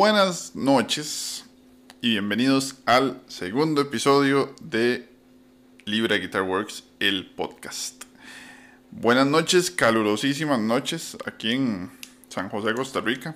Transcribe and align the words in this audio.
Buenas 0.00 0.54
noches 0.54 1.44
y 2.00 2.10
bienvenidos 2.10 2.76
al 2.86 3.20
segundo 3.26 3.80
episodio 3.80 4.54
de 4.62 5.08
Libre 5.86 6.20
Guitar 6.20 6.42
Works, 6.42 6.84
el 7.00 7.26
podcast. 7.26 8.04
Buenas 8.92 9.26
noches, 9.26 9.72
calurosísimas 9.72 10.60
noches 10.60 11.18
aquí 11.26 11.50
en 11.50 11.90
San 12.28 12.48
José, 12.48 12.74
Costa 12.74 13.00
Rica. 13.00 13.34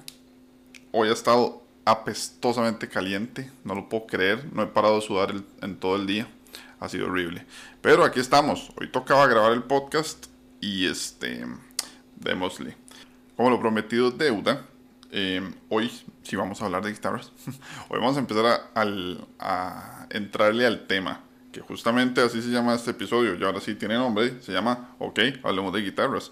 Hoy 0.93 1.09
ha 1.09 1.13
estado 1.13 1.65
apestosamente 1.85 2.89
caliente, 2.89 3.51
no 3.65 3.75
lo 3.75 3.89
puedo 3.89 4.07
creer, 4.07 4.45
no 4.53 4.63
he 4.63 4.67
parado 4.67 5.01
de 5.01 5.03
sudar 5.03 5.35
en 5.63 5.77
todo 5.81 5.97
el 5.97 6.07
día, 6.07 6.29
ha 6.79 6.89
sido 6.89 7.07
horrible. 7.07 7.45
Pero 7.81 8.05
aquí 8.05 8.21
estamos, 8.21 8.71
hoy 8.81 8.87
tocaba 8.87 9.27
grabar 9.27 9.51
el 9.51 9.65
podcast 9.65 10.27
y 10.61 10.87
este, 10.87 11.45
démosle. 12.21 12.77
Como 13.37 13.51
lo 13.51 13.59
prometido 13.59 14.13
deuda, 14.13 14.65
Em, 15.15 15.53
hoy 15.69 15.91
sí 16.23 16.37
vamos 16.37 16.63
a 16.63 16.65
hablar 16.65 16.83
de 16.83 16.91
guitarras. 16.91 17.31
hoy 17.91 18.01
vamos 18.01 18.17
a 18.17 18.21
empezar 18.21 18.71
a, 18.75 20.07
entrarle 20.09 20.67
al 20.67 20.87
tema, 20.87 21.21
que 21.53 21.61
justamente 21.61 22.23
así 22.23 22.41
se 22.41 22.49
llama 22.49 22.75
este 22.75 22.93
episodio, 22.93 23.35
y 23.35 23.45
ahora 23.45 23.61
sí 23.61 23.75
tiene 23.75 23.95
nombre, 23.95 24.41
se 24.41 24.53
llama 24.53 24.95
Ok, 24.99 25.21
hablemos 25.43 25.73
de 25.75 25.83
guitarras. 25.83 26.31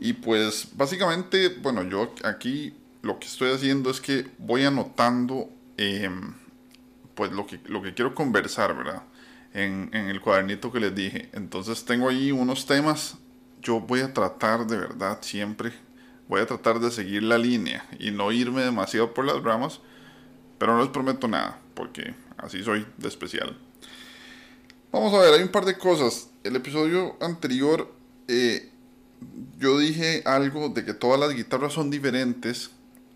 Y 0.00 0.14
pues 0.14 0.68
básicamente, 0.74 1.50
bueno, 1.60 1.82
yo 1.82 2.14
aquí 2.24 2.74
lo 3.02 3.18
que 3.18 3.26
estoy 3.26 3.52
haciendo 3.52 3.90
es 3.90 4.00
que 4.00 4.26
voy 4.38 4.64
anotando 4.64 5.50
em, 5.76 6.32
pues 7.14 7.30
lo 7.30 7.46
que, 7.46 7.60
lo 7.66 7.82
que 7.82 7.92
quiero 7.92 8.14
conversar, 8.14 8.74
¿verdad? 8.74 9.02
En, 9.52 9.90
en 9.92 10.08
el 10.08 10.22
cuadernito 10.22 10.72
que 10.72 10.80
les 10.80 10.94
dije. 10.94 11.28
Entonces 11.34 11.84
tengo 11.84 12.08
ahí 12.08 12.32
unos 12.32 12.64
temas. 12.64 13.18
Yo 13.60 13.80
voy 13.80 14.00
a 14.00 14.14
tratar 14.14 14.66
de 14.66 14.78
verdad 14.78 15.18
siempre 15.20 15.72
voy 16.32 16.40
a 16.40 16.46
tratar 16.46 16.80
de 16.80 16.90
seguir 16.90 17.22
la 17.24 17.36
línea 17.36 17.84
y 17.98 18.10
no 18.10 18.32
irme 18.32 18.62
demasiado 18.62 19.12
por 19.12 19.26
las 19.26 19.42
ramas, 19.42 19.80
pero 20.56 20.74
no 20.74 20.80
les 20.80 20.88
prometo 20.88 21.28
nada, 21.28 21.60
porque 21.74 22.14
así 22.38 22.64
soy 22.64 22.86
de 22.96 23.08
especial. 23.08 23.54
Vamos 24.90 25.12
a 25.12 25.18
ver, 25.18 25.34
hay 25.34 25.42
un 25.42 25.50
par 25.50 25.66
de 25.66 25.76
cosas. 25.76 26.30
El 26.42 26.56
episodio 26.56 27.18
anterior 27.20 27.94
eh, 28.28 28.70
yo 29.58 29.78
dije 29.78 30.22
algo 30.24 30.70
de 30.70 30.86
que 30.86 30.94
todas 30.94 31.20
las 31.20 31.34
guitarras 31.34 31.74
son 31.74 31.90
diferentes 31.90 32.70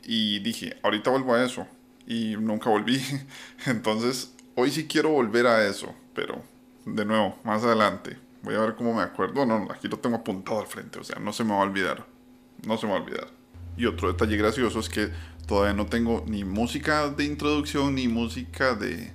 y 0.05 0.41
dije, 0.41 0.77
ahorita 0.83 1.09
vuelvo 1.09 1.37
a 1.37 1.43
eso 1.43 1.67
y 2.07 2.37
nunca 2.37 2.69
volví. 2.69 3.01
Entonces, 3.65 4.35
hoy 4.57 4.71
sí 4.71 4.87
quiero 4.87 5.09
volver 5.09 5.47
a 5.47 5.67
eso, 5.67 5.95
pero 6.15 6.43
de 6.85 7.07
nuevo, 7.07 7.39
más 7.45 7.65
adelante. 7.65 8.19
Voy 8.43 8.57
a 8.57 8.61
ver 8.61 8.75
cómo 8.75 8.93
me 8.93 9.01
acuerdo. 9.01 9.47
No, 9.47 9.69
aquí 9.71 9.89
lo 9.89 9.99
tengo 10.01 10.17
apuntado 10.17 10.61
al 10.61 10.67
frente, 10.67 10.99
o 10.99 11.05
sea, 11.05 11.19
no 11.19 11.33
se 11.33 11.45
me 11.45 11.53
va 11.53 11.61
a 11.61 11.63
olvidar 11.63 12.16
no 12.65 12.77
se 12.79 12.87
me 12.87 12.93
va 12.93 12.99
a 12.99 13.03
olvidar. 13.03 13.29
Y 13.77 13.87
otro 13.87 14.09
detalle 14.13 14.37
gracioso 14.37 14.81
es 14.81 14.89
que 14.89 15.11
todavía 15.47 15.75
no 15.75 15.87
tengo 15.87 16.25
ni 16.27 16.45
música 16.45 17.09
de 17.11 17.25
introducción 17.25 17.95
ni 17.95 18.09
música 18.09 18.75
de 18.75 19.13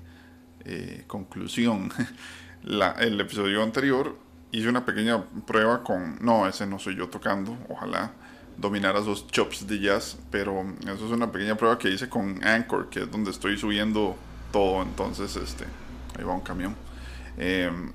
eh, 0.66 1.04
conclusión. 1.08 1.92
La, 2.64 2.92
el 2.92 3.20
episodio 3.20 3.64
anterior 3.64 4.18
hice 4.52 4.70
una 4.70 4.86
pequeña 4.86 5.24
prueba 5.48 5.84
con... 5.84 6.20
No, 6.22 6.48
ese 6.48 6.68
no 6.68 6.78
soy 6.78 6.96
yo 6.96 7.10
tocando, 7.10 7.58
ojalá 7.70 8.14
dominar 8.58 8.96
esos 8.96 9.28
chops 9.28 9.68
de 9.68 9.80
jazz, 9.80 10.18
pero 10.30 10.64
eso 10.84 11.06
es 11.06 11.12
una 11.12 11.32
pequeña 11.32 11.56
prueba 11.56 11.78
que 11.78 11.90
hice 11.90 12.08
con 12.10 12.44
Anchor, 12.44 12.90
que 12.90 13.02
es 13.02 13.12
donde 13.12 13.32
estoy 13.32 13.58
subiendo 13.58 14.16
todo, 14.52 14.82
entonces 14.84 15.36
este, 15.36 15.66
ahí 16.18 16.24
va 16.24 16.34
un 16.34 16.42
camión. 16.42 16.76
Em, 17.38 17.92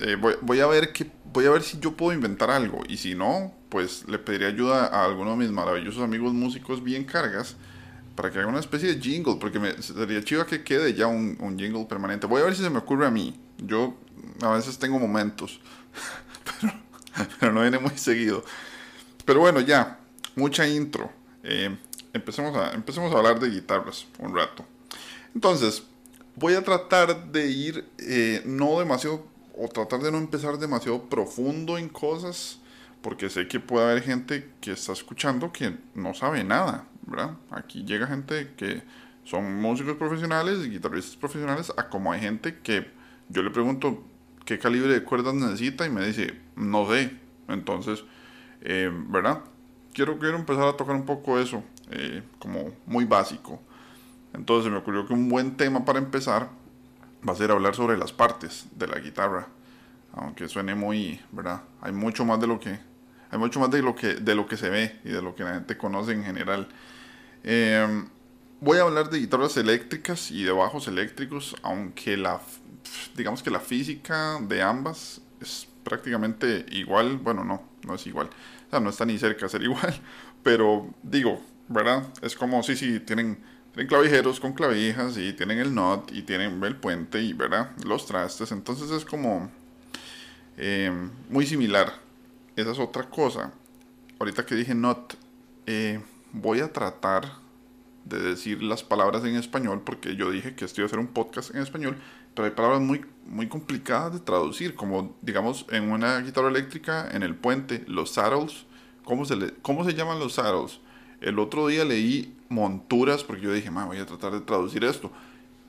eh, 0.00 0.16
voy, 0.16 0.60
a 0.60 0.66
ver 0.66 0.92
que, 0.92 1.10
voy 1.32 1.46
a 1.46 1.50
ver 1.50 1.62
si 1.62 1.78
yo 1.78 1.96
puedo 1.96 2.12
inventar 2.12 2.50
algo, 2.50 2.82
y 2.88 2.96
si 2.96 3.14
no, 3.14 3.52
pues 3.70 4.06
le 4.08 4.18
pediría 4.18 4.48
ayuda 4.48 4.86
a 4.86 5.04
alguno 5.04 5.30
de 5.30 5.36
mis 5.36 5.50
maravillosos 5.50 6.02
amigos 6.02 6.34
músicos 6.34 6.82
bien 6.82 7.04
cargas 7.04 7.56
para 8.16 8.30
que 8.30 8.38
haga 8.38 8.48
una 8.48 8.60
especie 8.60 8.94
de 8.94 9.00
jingle, 9.00 9.36
porque 9.40 9.58
me, 9.58 9.80
sería 9.80 10.22
chido 10.22 10.44
que 10.44 10.62
quede 10.62 10.92
ya 10.92 11.06
un, 11.06 11.56
jingle 11.58 11.86
permanente. 11.86 12.26
Voy 12.26 12.42
a 12.42 12.44
ver 12.44 12.54
si 12.54 12.62
se 12.62 12.68
me 12.68 12.78
ocurre 12.78 13.06
a 13.06 13.10
mí. 13.10 13.40
Yo 13.56 13.94
a 14.42 14.50
veces 14.50 14.78
tengo 14.78 14.98
momentos, 14.98 15.60
pero, 17.40 17.52
no 17.52 17.62
viene 17.62 17.78
muy 17.78 17.96
seguido. 17.96 18.44
Pero 19.24 19.40
bueno, 19.40 19.60
ya, 19.60 19.98
mucha 20.34 20.68
intro. 20.68 21.10
Eh, 21.44 21.74
empecemos, 22.12 22.54
a, 22.56 22.72
empecemos 22.72 23.14
a 23.14 23.18
hablar 23.18 23.40
de 23.40 23.48
guitarras 23.48 24.06
un 24.18 24.34
rato. 24.34 24.66
Entonces, 25.34 25.84
voy 26.36 26.54
a 26.54 26.64
tratar 26.64 27.30
de 27.30 27.46
ir 27.48 27.88
eh, 27.98 28.42
no 28.44 28.78
demasiado, 28.80 29.24
o 29.56 29.68
tratar 29.68 30.00
de 30.00 30.10
no 30.10 30.18
empezar 30.18 30.58
demasiado 30.58 31.08
profundo 31.08 31.78
en 31.78 31.88
cosas 31.88 32.59
porque 33.02 33.30
sé 33.30 33.48
que 33.48 33.60
puede 33.60 33.90
haber 33.90 34.02
gente 34.02 34.50
que 34.60 34.72
está 34.72 34.92
escuchando 34.92 35.52
que 35.52 35.76
no 35.94 36.14
sabe 36.14 36.44
nada, 36.44 36.86
¿verdad? 37.02 37.36
Aquí 37.50 37.84
llega 37.84 38.06
gente 38.06 38.52
que 38.56 38.82
son 39.24 39.60
músicos 39.60 39.96
profesionales, 39.96 40.68
guitarristas 40.68 41.16
profesionales, 41.16 41.72
a 41.76 41.88
como 41.88 42.12
hay 42.12 42.20
gente 42.20 42.58
que 42.62 42.90
yo 43.28 43.42
le 43.42 43.50
pregunto 43.50 44.02
qué 44.44 44.58
calibre 44.58 44.92
de 44.92 45.04
cuerdas 45.04 45.34
necesita 45.34 45.86
y 45.86 45.90
me 45.90 46.04
dice, 46.04 46.34
no 46.56 46.86
sé. 46.88 47.16
Entonces, 47.48 48.04
eh, 48.62 48.90
¿verdad? 48.92 49.40
Quiero, 49.92 50.18
quiero 50.18 50.36
empezar 50.36 50.64
a 50.64 50.76
tocar 50.76 50.94
un 50.94 51.06
poco 51.06 51.38
eso, 51.38 51.62
eh, 51.90 52.22
como 52.38 52.72
muy 52.86 53.04
básico. 53.04 53.60
Entonces 54.32 54.70
me 54.70 54.78
ocurrió 54.78 55.06
que 55.06 55.12
un 55.12 55.28
buen 55.28 55.56
tema 55.56 55.84
para 55.84 55.98
empezar 55.98 56.50
va 57.28 57.32
a 57.32 57.36
ser 57.36 57.50
hablar 57.50 57.74
sobre 57.74 57.96
las 57.96 58.12
partes 58.12 58.66
de 58.74 58.86
la 58.86 58.98
guitarra. 58.98 59.48
Aunque 60.12 60.48
suene 60.48 60.74
muy, 60.74 61.20
¿verdad? 61.30 61.62
Hay 61.80 61.92
mucho 61.92 62.24
más 62.24 62.40
de 62.40 62.46
lo 62.46 62.58
que 62.58 62.78
hay 63.30 63.38
mucho 63.38 63.60
más 63.60 63.70
de 63.70 63.82
lo 63.82 63.94
que, 63.94 64.14
de 64.14 64.34
lo 64.34 64.46
que 64.46 64.56
se 64.56 64.68
ve 64.68 64.98
y 65.04 65.10
de 65.10 65.22
lo 65.22 65.34
que 65.34 65.44
la 65.44 65.54
gente 65.54 65.76
conoce 65.76 66.12
en 66.12 66.24
general. 66.24 66.68
Em, 67.44 68.08
voy 68.60 68.78
a 68.78 68.82
hablar 68.82 69.08
de 69.08 69.20
guitarras 69.20 69.56
eléctricas 69.56 70.30
y 70.30 70.42
de 70.42 70.50
bajos 70.50 70.88
eléctricos, 70.88 71.54
aunque 71.62 72.16
la, 72.16 72.40
digamos 73.16 73.42
que 73.42 73.50
la 73.50 73.60
física 73.60 74.38
de 74.40 74.62
ambas 74.62 75.20
es 75.40 75.68
prácticamente 75.84 76.66
igual. 76.70 77.18
Bueno, 77.18 77.44
no, 77.44 77.62
no 77.86 77.94
es 77.94 78.06
igual. 78.06 78.28
O 78.66 78.70
sea, 78.70 78.80
no 78.80 78.90
está 78.90 79.04
ni 79.04 79.16
cerca 79.16 79.46
de 79.46 79.48
ser 79.48 79.62
igual. 79.70 79.94
Pero 80.42 80.92
digo, 81.02 81.40
¿verdad? 81.68 82.08
Es 82.22 82.34
como, 82.34 82.62
sí, 82.64 82.74
sí, 82.76 82.98
tienen, 82.98 83.38
tienen 83.72 83.88
clavijeros 83.88 84.40
con 84.40 84.54
clavijas 84.54 85.16
y 85.18 85.32
tienen 85.34 85.58
el 85.58 85.70
knot 85.72 86.10
y 86.12 86.22
tienen 86.22 86.62
el 86.64 86.76
puente 86.76 87.22
y, 87.22 87.32
¿verdad? 87.32 87.70
Los 87.84 88.06
trastes. 88.06 88.50
Entonces 88.50 88.90
es 88.90 89.04
como 89.04 89.50
em, 90.56 91.10
muy 91.28 91.46
similar 91.46 92.09
esa 92.56 92.72
es 92.72 92.78
otra 92.78 93.08
cosa. 93.08 93.52
Ahorita 94.18 94.44
que 94.44 94.54
dije 94.54 94.74
not, 94.74 95.14
eh, 95.66 96.00
voy 96.32 96.60
a 96.60 96.72
tratar 96.72 97.32
de 98.04 98.18
decir 98.18 98.62
las 98.62 98.82
palabras 98.82 99.24
en 99.24 99.36
español 99.36 99.82
porque 99.84 100.16
yo 100.16 100.30
dije 100.30 100.54
que 100.54 100.64
estoy 100.64 100.82
a 100.82 100.86
hacer 100.86 100.98
un 100.98 101.08
podcast 101.08 101.54
en 101.54 101.62
español, 101.62 101.96
pero 102.34 102.46
hay 102.46 102.52
palabras 102.52 102.80
muy, 102.80 103.04
muy 103.26 103.48
complicadas 103.48 104.12
de 104.14 104.20
traducir, 104.20 104.74
como 104.74 105.16
digamos 105.22 105.66
en 105.70 105.90
una 105.90 106.20
guitarra 106.20 106.48
eléctrica, 106.48 107.08
en 107.12 107.22
el 107.22 107.34
puente, 107.34 107.84
los 107.86 108.12
saddles. 108.12 108.66
¿Cómo 109.04 109.24
se, 109.24 109.54
cómo 109.62 109.84
se 109.84 109.94
llaman 109.94 110.18
los 110.18 110.34
saddles? 110.34 110.80
El 111.20 111.38
otro 111.38 111.66
día 111.66 111.84
leí 111.84 112.36
monturas 112.48 113.24
porque 113.24 113.42
yo 113.42 113.52
dije, 113.52 113.70
voy 113.70 113.98
a 113.98 114.06
tratar 114.06 114.32
de 114.32 114.40
traducir 114.40 114.84
esto. 114.84 115.10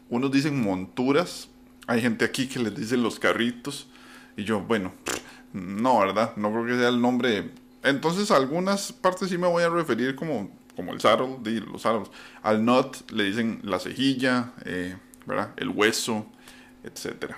Unos 0.09 0.31
dicen 0.31 0.61
monturas, 0.61 1.49
hay 1.87 2.01
gente 2.01 2.25
aquí 2.25 2.47
que 2.47 2.59
les 2.59 2.75
dicen 2.75 3.01
los 3.01 3.19
carritos, 3.19 3.87
y 4.37 4.43
yo, 4.43 4.61
bueno, 4.61 4.93
no, 5.53 5.99
¿verdad? 5.99 6.35
No 6.35 6.51
creo 6.51 6.65
que 6.65 6.77
sea 6.77 6.89
el 6.89 7.01
nombre. 7.01 7.51
Entonces, 7.83 8.31
algunas 8.31 8.91
partes 8.91 9.29
sí 9.29 9.37
me 9.37 9.47
voy 9.47 9.63
a 9.63 9.69
referir 9.69 10.15
como, 10.15 10.49
como 10.75 10.93
el 10.93 11.01
saddle, 11.01 11.37
los 11.61 11.81
saddles. 11.81 12.09
Al 12.43 12.63
nut 12.63 13.09
le 13.11 13.25
dicen 13.25 13.59
la 13.63 13.79
cejilla, 13.79 14.53
eh, 14.65 14.95
¿verdad? 15.25 15.51
El 15.57 15.69
hueso, 15.69 16.25
etc. 16.83 17.33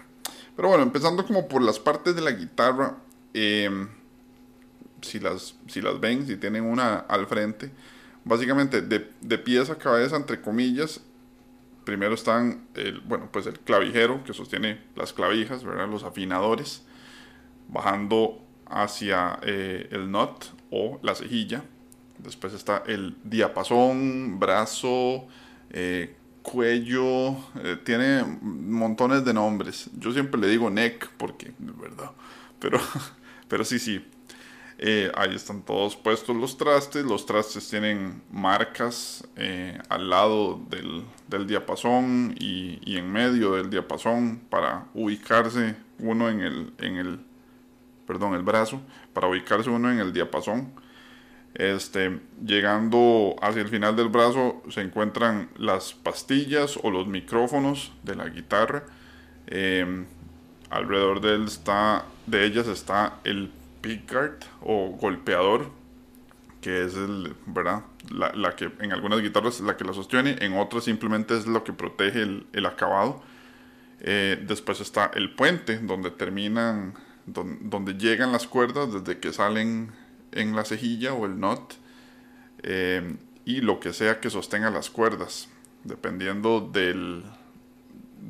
Pero 0.55 0.67
bueno, 0.67 0.83
empezando 0.83 1.25
como 1.25 1.47
por 1.47 1.61
las 1.61 1.79
partes 1.79 2.15
de 2.15 2.21
la 2.21 2.31
guitarra. 2.31 2.97
Em, 3.33 3.87
si, 5.01 5.19
las, 5.19 5.55
si 5.67 5.81
las 5.81 5.99
ven, 5.99 6.25
si 6.25 6.37
tienen 6.37 6.63
una 6.63 6.97
al 6.99 7.27
frente. 7.27 7.71
Básicamente, 8.25 8.81
de, 8.81 9.09
de 9.19 9.37
pies 9.37 9.69
a 9.69 9.77
cabeza, 9.77 10.15
entre 10.15 10.39
comillas, 10.39 11.01
primero 11.83 12.13
están 12.13 12.67
el, 12.75 13.01
bueno, 13.01 13.27
pues 13.31 13.45
el 13.47 13.59
clavijero 13.59 14.23
que 14.23 14.33
sostiene 14.33 14.81
las 14.95 15.11
clavijas, 15.13 15.63
¿verdad? 15.63 15.89
Los 15.89 16.03
afinadores 16.03 16.83
bajando 17.67 18.43
hacia 18.73 19.39
eh, 19.43 19.87
el 19.91 20.07
knot 20.07 20.53
o 20.71 20.99
la 21.03 21.15
cejilla. 21.15 21.63
Después 22.17 22.53
está 22.53 22.83
el 22.87 23.15
diapasón, 23.23 24.39
brazo, 24.39 25.27
eh, 25.69 26.15
cuello, 26.41 27.31
eh, 27.63 27.77
tiene 27.83 28.23
montones 28.23 29.23
de 29.23 29.33
nombres. 29.33 29.89
Yo 29.97 30.11
siempre 30.11 30.39
le 30.39 30.47
digo 30.47 30.69
neck 30.69 31.09
porque, 31.17 31.47
es 31.47 31.79
verdad, 31.79 32.11
pero, 32.59 32.79
pero 33.47 33.63
sí, 33.63 33.79
sí. 33.79 34.05
ahí 35.15 35.35
están 35.35 35.61
todos 35.61 35.95
puestos 35.95 36.35
los 36.35 36.57
trastes. 36.57 37.05
Los 37.05 37.25
trastes 37.25 37.69
tienen 37.69 38.23
marcas 38.31 39.27
al 39.89 40.09
lado 40.09 40.61
del, 40.69 41.03
del 41.27 41.45
diapasón 41.47 42.35
y, 42.39 42.79
y, 42.85 42.97
en 42.97 43.11
medio 43.11 43.53
del 43.53 43.69
diapasón 43.69 44.41
para 44.49 44.87
ubicarse 44.93 45.75
uno 45.99 46.29
en 46.29 46.41
el, 46.41 46.73
en 46.79 46.95
el 46.97 47.19
perdón, 48.07 48.33
el 48.33 48.43
brazo, 48.43 48.81
para 49.13 49.27
ubicarse 49.27 49.69
uno 49.69 49.91
en 49.91 49.99
el 49.99 50.13
diapasón. 50.13 50.73
Este, 51.55 52.19
llegando 52.43 53.35
hacia 53.39 53.61
el 53.61 53.67
final 53.67 53.95
del 53.95 54.09
brazo 54.09 54.63
se 54.69 54.81
encuentran 54.81 55.49
las 55.55 55.93
pastillas 55.93 56.79
o 56.81 56.89
los 56.89 57.05
micrófonos 57.07 57.91
de 58.03 58.15
la 58.15 58.29
guitarra. 58.29 58.83
Em, 59.47 60.05
alrededor 60.69 61.21
de, 61.21 61.35
él 61.35 61.45
está, 61.45 62.05
de 62.25 62.45
ellas 62.45 62.67
está 62.67 63.19
el 63.23 63.51
pickguard 63.81 64.39
o 64.61 64.97
golpeador, 64.99 65.69
que 66.61 66.85
es 66.85 66.95
el, 66.95 67.35
¿verdad? 67.45 67.83
La, 68.09 68.55
que 68.55 68.71
en 68.79 68.91
algunas 68.91 69.21
guitarras 69.21 69.59
la 69.61 69.77
que 69.77 69.83
la 69.83 69.93
sostiene, 69.93 70.37
en 70.39 70.57
otras 70.57 70.85
simplemente 70.85 71.37
es 71.37 71.45
lo 71.45 71.63
que 71.63 71.73
protege 71.73 72.21
el, 72.21 72.65
acabado. 72.65 73.21
Eh, 73.99 74.43
después 74.47 74.79
está 74.81 75.11
el 75.13 75.35
puente, 75.35 75.77
donde 75.77 76.09
terminan, 76.09 76.95
donde, 77.25 77.93
llegan 77.93 78.31
las 78.31 78.47
cuerdas 78.47 78.93
desde 78.93 79.19
que 79.19 79.33
salen 79.33 79.91
en 80.31 80.55
la 80.55 80.65
cejilla 80.65 81.13
o 81.13 81.25
el 81.25 81.35
knot. 81.35 81.75
Eh, 82.63 83.15
y 83.45 83.61
lo 83.61 83.79
que 83.79 83.93
sea 83.93 84.19
que 84.19 84.29
sostenga 84.29 84.69
las 84.69 84.89
cuerdas, 84.89 85.49
dependiendo 85.83 86.61
del, 86.61 87.23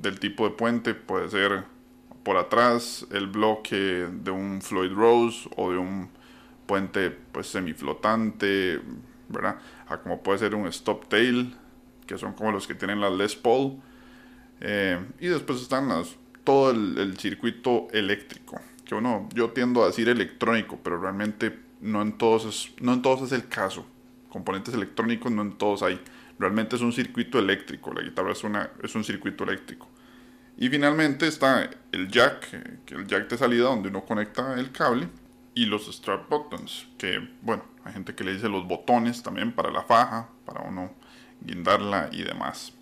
del 0.01 0.19
tipo 0.19 0.47
de 0.47 0.55
puente, 0.55 0.95
puede 0.95 1.29
ser 1.29 1.65
por 2.23 2.37
atrás 2.37 3.05
el 3.11 3.27
bloque 3.27 4.07
de 4.11 4.31
un 4.31 4.61
Floyd 4.61 4.93
Rose 4.93 5.49
o 5.55 5.71
de 5.71 5.77
un 5.77 6.09
puente 6.65 7.11
pues 7.11 7.47
semiflotante, 7.47 8.79
¿verdad? 9.27 9.57
A 9.87 9.97
como 9.97 10.23
puede 10.23 10.39
ser 10.39 10.55
un 10.55 10.67
stop 10.67 11.07
tail, 11.09 11.55
que 12.07 12.17
son 12.17 12.33
como 12.33 12.51
los 12.51 12.67
que 12.67 12.75
tienen 12.75 13.01
la 13.01 13.09
Les 13.09 13.35
Paul. 13.35 13.79
Eh, 14.61 14.99
y 15.19 15.27
después 15.27 15.61
están 15.61 15.89
las, 15.89 16.15
todo 16.43 16.71
el, 16.71 17.17
circuito 17.17 17.87
eléctrico, 17.91 18.59
yo 19.33 19.51
tiendo 19.51 19.83
a 19.83 19.87
decir 19.87 20.09
electrónico, 20.09 20.79
pero 20.83 20.99
realmente 20.99 21.57
no 21.81 22.01
en 22.01 22.17
todos 22.17 22.45
es, 22.45 22.81
no 22.81 22.93
en 22.93 23.01
todos 23.01 23.21
es 23.21 23.31
el 23.31 23.47
caso. 23.47 23.85
Componentes 24.29 24.73
electrónicos 24.73 25.31
no 25.31 25.41
en 25.41 25.57
todos 25.57 25.83
hay. 25.83 26.01
Realmente 26.39 26.75
es 26.75 26.81
un 26.81 26.91
circuito 26.91 27.39
eléctrico, 27.39 27.93
la 27.93 28.01
guitarra 28.01 28.31
es, 28.31 28.43
una, 28.43 28.69
es 28.81 28.95
un 28.95 29.03
circuito 29.03 29.43
eléctrico. 29.43 29.87
Y 30.57 30.69
finalmente 30.69 31.27
está 31.27 31.69
el 31.91 32.09
jack, 32.09 32.83
que 32.85 32.95
el 32.95 33.07
jack 33.07 33.29
de 33.29 33.37
salida 33.37 33.65
donde 33.65 33.89
uno 33.89 34.05
conecta 34.05 34.59
el 34.59 34.71
cable 34.71 35.07
y 35.55 35.65
los 35.65 35.87
strap 35.87 36.29
buttons, 36.29 36.87
que 36.97 37.27
bueno, 37.41 37.63
hay 37.83 37.93
gente 37.93 38.15
que 38.15 38.23
le 38.23 38.33
dice 38.33 38.49
los 38.49 38.67
botones 38.67 39.21
también 39.21 39.51
para 39.51 39.71
la 39.71 39.83
faja, 39.83 40.29
para 40.45 40.61
uno 40.61 40.91
guindarla 41.41 42.09
y 42.11 42.23
demás. 42.23 42.73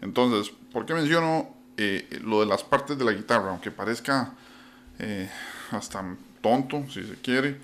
Entonces, 0.00 0.54
¿por 0.72 0.86
qué 0.86 0.94
menciono 0.94 1.54
eh, 1.76 2.08
lo 2.22 2.40
de 2.40 2.46
las 2.46 2.62
partes 2.62 2.96
de 2.98 3.04
la 3.04 3.12
guitarra? 3.12 3.50
Aunque 3.50 3.70
parezca 3.70 4.34
eh, 4.98 5.28
hasta 5.70 6.04
tonto, 6.40 6.84
si 6.88 7.02
se 7.04 7.14
quiere, 7.14 7.58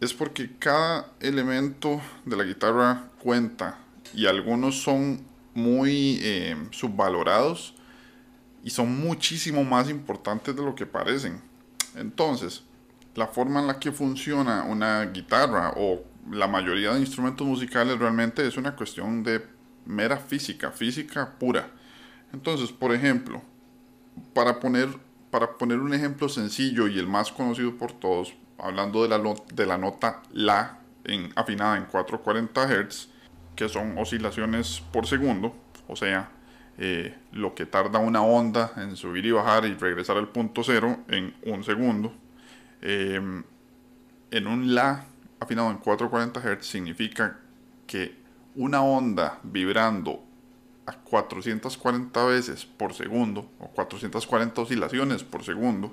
es 0.00 0.12
porque 0.12 0.50
cada 0.58 1.12
elemento 1.20 2.00
de 2.24 2.36
la 2.36 2.44
guitarra 2.44 3.04
cuenta 3.18 3.78
y 4.12 4.26
algunos 4.26 4.82
son 4.82 5.20
muy 5.54 6.18
eh, 6.22 6.56
subvalorados 6.70 7.74
y 8.62 8.70
son 8.70 9.00
muchísimo 9.00 9.64
más 9.64 9.88
importantes 9.88 10.54
de 10.54 10.62
lo 10.62 10.74
que 10.74 10.86
parecen. 10.86 11.40
Entonces, 11.96 12.62
la 13.14 13.26
forma 13.28 13.60
en 13.60 13.66
la 13.66 13.78
que 13.78 13.92
funciona 13.92 14.64
una 14.64 15.04
guitarra 15.06 15.74
o 15.76 16.02
la 16.30 16.48
mayoría 16.48 16.94
de 16.94 17.00
instrumentos 17.00 17.46
musicales 17.46 17.98
realmente 17.98 18.46
es 18.46 18.56
una 18.56 18.74
cuestión 18.74 19.22
de 19.22 19.44
mera 19.86 20.16
física, 20.16 20.70
física 20.70 21.34
pura. 21.38 21.70
Entonces, 22.32 22.72
por 22.72 22.92
ejemplo, 22.94 23.42
para 24.32 24.58
poner, 24.58 24.88
para 25.34 25.58
poner 25.58 25.80
un 25.80 25.92
ejemplo 25.92 26.28
sencillo 26.28 26.86
y 26.86 26.96
el 26.96 27.08
más 27.08 27.32
conocido 27.32 27.76
por 27.76 27.90
todos, 27.90 28.32
hablando 28.56 29.02
de 29.02 29.08
la, 29.08 29.18
la 29.66 29.78
nota 29.78 30.22
La 30.32 30.78
en, 31.02 31.32
afinada 31.34 31.76
en 31.76 31.86
440 31.86 32.68
Hz, 32.68 33.08
que 33.56 33.68
son 33.68 33.98
oscilaciones 33.98 34.80
por 34.92 35.08
segundo, 35.08 35.52
o 35.88 35.96
sea, 35.96 36.30
eh, 36.78 37.16
lo 37.32 37.52
que 37.56 37.66
tarda 37.66 37.98
una 37.98 38.22
onda 38.22 38.74
en 38.76 38.94
subir 38.94 39.26
y 39.26 39.32
bajar 39.32 39.64
y 39.64 39.74
regresar 39.74 40.18
al 40.18 40.28
punto 40.28 40.62
cero 40.62 40.98
en 41.08 41.34
un 41.46 41.64
segundo. 41.64 42.14
Em, 42.80 43.42
en 44.30 44.46
un 44.46 44.72
La 44.72 45.04
afinado 45.40 45.68
en 45.72 45.78
440 45.78 46.40
Hz 46.42 46.64
significa 46.64 47.40
que 47.88 48.14
una 48.54 48.84
onda 48.84 49.40
vibrando 49.42 50.23
a 50.86 50.92
440 50.92 52.24
veces 52.26 52.64
por 52.64 52.94
segundo 52.94 53.50
o 53.58 53.68
440 53.68 54.60
oscilaciones 54.60 55.24
por 55.24 55.44
segundo 55.44 55.92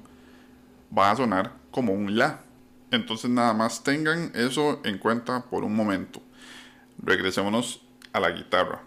va 0.98 1.12
a 1.12 1.16
sonar 1.16 1.54
como 1.72 1.94
un 1.94 2.18
La. 2.18 2.42
Entonces 2.92 3.30
nada 3.30 3.54
más 3.54 3.84
tengan 3.84 4.32
eso 4.36 4.82
en 4.84 4.98
cuenta 4.98 5.46
por 5.46 5.64
un 5.64 5.76
momento. 5.76 6.22
Regresémonos 6.98 7.82
a 8.12 8.20
la 8.20 8.32
guitarra 8.32 8.84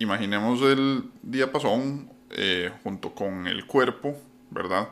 imaginemos 0.00 0.62
el 0.62 1.10
diapasón 1.22 2.10
eh, 2.30 2.72
junto 2.82 3.14
con 3.14 3.46
el 3.46 3.66
cuerpo, 3.66 4.16
¿verdad? 4.50 4.88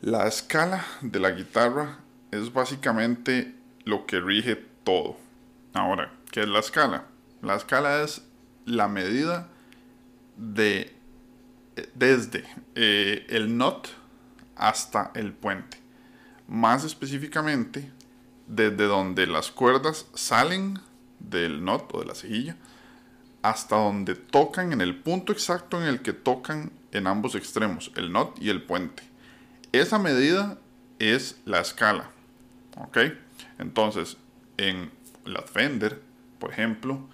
La 0.00 0.26
escala 0.26 0.84
de 1.00 1.20
la 1.20 1.30
guitarra 1.30 1.98
es 2.30 2.52
básicamente 2.52 3.54
lo 3.84 4.04
que 4.04 4.20
rige 4.20 4.56
todo. 4.82 5.16
Ahora, 5.72 6.12
¿qué 6.30 6.40
es 6.40 6.48
la 6.48 6.58
escala? 6.58 7.04
La 7.40 7.54
escala 7.54 8.02
es 8.02 8.22
la 8.64 8.88
medida 8.88 9.48
de 10.36 10.94
desde 11.94 12.44
eh, 12.74 13.26
el 13.28 13.48
knot 13.48 13.88
hasta 14.56 15.10
el 15.14 15.32
puente. 15.32 15.78
Más 16.46 16.84
específicamente, 16.84 17.90
desde 18.46 18.84
donde 18.84 19.26
las 19.26 19.50
cuerdas 19.50 20.06
salen 20.14 20.78
del 21.18 21.60
knot 21.60 21.94
o 21.94 22.00
de 22.00 22.06
la 22.06 22.14
cejilla 22.14 22.56
hasta 23.42 23.76
donde 23.76 24.14
tocan 24.14 24.72
en 24.72 24.80
el 24.80 24.96
punto 24.96 25.30
exacto 25.30 25.80
en 25.80 25.86
el 25.86 26.00
que 26.00 26.14
tocan 26.14 26.72
en 26.92 27.06
ambos 27.06 27.34
extremos, 27.34 27.92
el 27.94 28.10
knot 28.10 28.40
y 28.40 28.48
el 28.48 28.62
puente. 28.62 29.02
Esa 29.72 29.98
medida 29.98 30.58
es 30.98 31.38
la 31.44 31.60
escala. 31.60 32.10
¿Ok? 32.78 32.98
Entonces, 33.58 34.16
en 34.56 34.90
la 35.26 35.42
Fender, 35.42 36.00
por 36.38 36.52
ejemplo, 36.52 37.06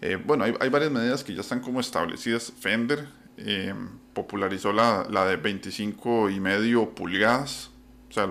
eh, 0.00 0.16
bueno, 0.24 0.44
hay, 0.44 0.68
varias 0.68 0.92
medidas 0.92 1.24
que 1.24 1.34
ya 1.34 1.40
están 1.40 1.58
como 1.60 1.80
establecidas. 1.80 2.52
Fender 2.58 3.08
eh, 3.36 3.74
popularizó 4.12 4.72
la, 4.72 5.04
de 5.04 5.36
25 5.36 6.30
y 6.30 6.38
medio 6.40 6.90
pulgadas, 6.90 7.70
o 8.10 8.12
sea, 8.12 8.28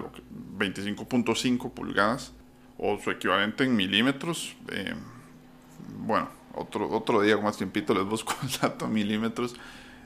25.5 0.57 1.71
pulgadas, 1.71 2.31
o 2.77 2.97
su 2.99 3.11
equivalente 3.11 3.65
en 3.65 3.75
milímetros. 3.75 4.55
Eh, 4.71 4.93
bueno, 5.99 6.29
otro, 6.53 6.89
otro 6.89 7.21
día 7.21 7.35
con 7.35 7.43
más 7.43 7.57
tiempito 7.57 7.93
les 7.93 8.05
busco 8.05 8.33
el 8.43 8.49
dato 8.61 8.87
milímetros. 8.87 9.55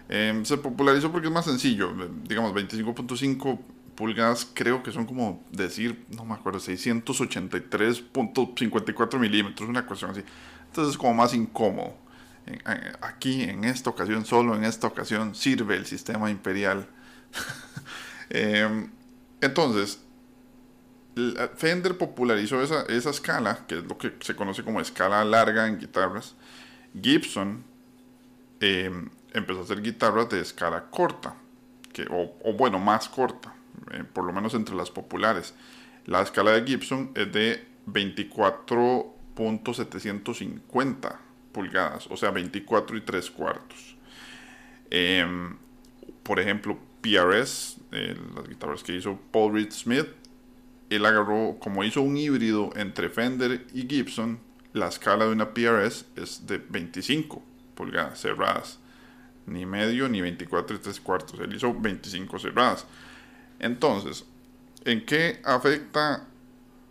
Em, 0.09 0.43
se 0.43 0.57
popularizó 0.57 1.11
porque 1.11 1.27
es 1.27 1.33
más 1.33 1.45
sencillo, 1.45 1.93
digamos 2.27 2.53
25.5 2.53 3.59
pulgadas 3.95 4.49
creo 4.53 4.83
que 4.83 4.91
son 4.91 5.05
como 5.05 5.41
decir, 5.51 6.05
no 6.15 6.25
me 6.25 6.33
acuerdo, 6.33 6.59
683.54 6.59 9.19
milímetros, 9.19 9.69
una 9.69 9.85
cuestión 9.85 10.11
así. 10.11 10.23
Entonces 10.71 10.93
es 10.93 10.97
como 10.97 11.13
más 11.13 11.33
incómodo. 11.33 11.97
Aquí, 13.01 13.43
en 13.43 13.65
esta 13.65 13.89
ocasión, 13.89 14.25
solo 14.25 14.55
en 14.55 14.63
esta 14.63 14.87
ocasión, 14.87 15.35
sirve 15.35 15.75
el 15.75 15.85
sistema 15.85 16.31
imperial. 16.31 16.87
Em, 18.33 18.89
entonces, 19.41 19.99
Fender 21.57 21.97
popularizó 21.97 22.61
esa, 22.61 22.85
escala, 22.87 23.65
que 23.67 23.79
es 23.79 23.83
lo 23.83 23.97
que 23.97 24.13
se 24.21 24.37
conoce 24.37 24.63
como 24.63 24.79
escala 24.79 25.25
larga 25.25 25.67
en 25.67 25.77
guitarras. 25.77 26.35
Gibson 26.99 27.65
em, 28.61 29.09
empezó 29.33 29.59
a 29.59 29.63
hacer 29.63 29.81
guitarras 29.81 30.29
de 30.29 30.39
escala 30.39 30.85
corta, 30.89 31.35
que, 31.91 32.07
o, 32.09 32.53
bueno, 32.53 32.79
más 32.79 33.09
corta, 33.09 33.53
eh, 33.91 34.05
por 34.05 34.23
lo 34.23 34.31
menos 34.31 34.53
entre 34.53 34.75
las 34.75 34.89
populares. 34.89 35.53
La 36.05 36.21
escala 36.21 36.51
de 36.51 36.63
Gibson 36.63 37.11
es 37.15 37.29
de 37.33 37.67
24.750 39.35 41.17
pulgadas, 41.51 42.07
o 42.09 42.17
sea, 42.17 42.31
24 42.31 42.97
y 42.97 43.01
3 43.01 43.31
cuartos. 43.31 43.95
Em, 44.89 45.57
por 46.23 46.39
ejemplo, 46.39 46.77
PRS, 47.01 47.77
las 47.91 48.47
guitarras 48.47 48.83
que 48.83 48.95
hizo 48.95 49.19
Paul 49.31 49.53
Reed 49.53 49.71
Smith, 49.71 50.07
él 50.89 51.05
agarró, 51.05 51.57
como 51.59 51.83
hizo 51.83 52.01
un 52.01 52.17
híbrido 52.17 52.69
entre 52.75 53.09
Fender 53.09 53.65
y 53.73 53.87
Gibson, 53.87 54.39
la 54.73 54.87
escala 54.87 55.25
de 55.25 55.31
una 55.31 55.53
PRS 55.53 56.05
es 56.15 56.45
de 56.47 56.57
25 56.57 57.41
pulgadas 57.75 58.19
cerradas. 58.19 58.79
Ni 59.45 59.65
medio 59.65 60.07
ni 60.07 60.21
24 60.21 60.75
y 60.75 60.79
3 60.79 60.99
cuartos. 61.01 61.39
Él 61.39 61.55
hizo 61.55 61.73
25 61.73 62.39
cerradas. 62.39 62.85
Entonces, 63.59 64.25
¿en 64.85 65.05
qué 65.05 65.41
afecta 65.43 66.27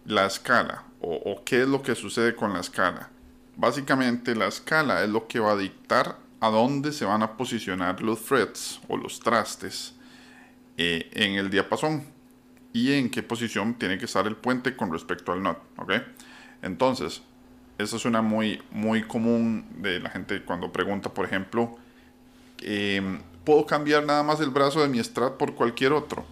la 0.04 0.26
escala? 0.26 0.84
O, 1.02 1.42
qué 1.44 1.62
es 1.62 1.68
lo 1.68 1.82
que 1.82 1.94
sucede 1.94 2.34
con 2.34 2.52
la 2.52 2.60
escala? 2.60 3.08
Básicamente 3.56 4.34
la 4.34 4.48
escala 4.48 5.02
es 5.02 5.08
lo 5.08 5.26
que 5.26 5.40
va 5.40 5.52
a 5.52 5.56
dictar 5.56 6.18
a 6.40 6.48
dónde 6.50 6.92
se 6.92 7.04
van 7.04 7.22
a 7.22 7.36
posicionar 7.36 8.02
los 8.02 8.18
frets 8.18 8.80
o 8.88 8.96
los 8.96 9.20
trastes 9.20 9.94
eh, 10.76 11.10
en 11.14 11.34
el 11.34 11.50
diapasón 11.50 12.04
y 12.72 12.92
en 12.92 13.10
qué 13.10 13.22
posición 13.22 13.74
tiene 13.74 13.98
que 13.98 14.04
estar 14.04 14.26
el 14.26 14.36
puente 14.36 14.76
con 14.76 14.92
respecto 14.92 15.32
al 15.32 15.40
knot. 15.40 15.58
¿ok? 15.78 15.92
Entonces, 16.62 17.22
eso 17.78 17.96
es 17.96 18.04
una 18.04 18.22
muy, 18.22 18.62
muy 18.70 19.02
común 19.02 19.64
de 19.78 20.00
la 20.00 20.10
gente 20.10 20.42
cuando 20.42 20.70
pregunta, 20.70 21.12
por 21.12 21.24
ejemplo, 21.24 21.78
em, 22.60 23.20
¿puedo 23.44 23.64
cambiar 23.64 24.04
nada 24.04 24.22
más 24.22 24.40
el 24.40 24.50
brazo 24.50 24.82
de 24.82 24.88
mi 24.88 25.02
Strat 25.02 25.34
por 25.38 25.54
cualquier 25.54 25.92
otro? 25.92 26.24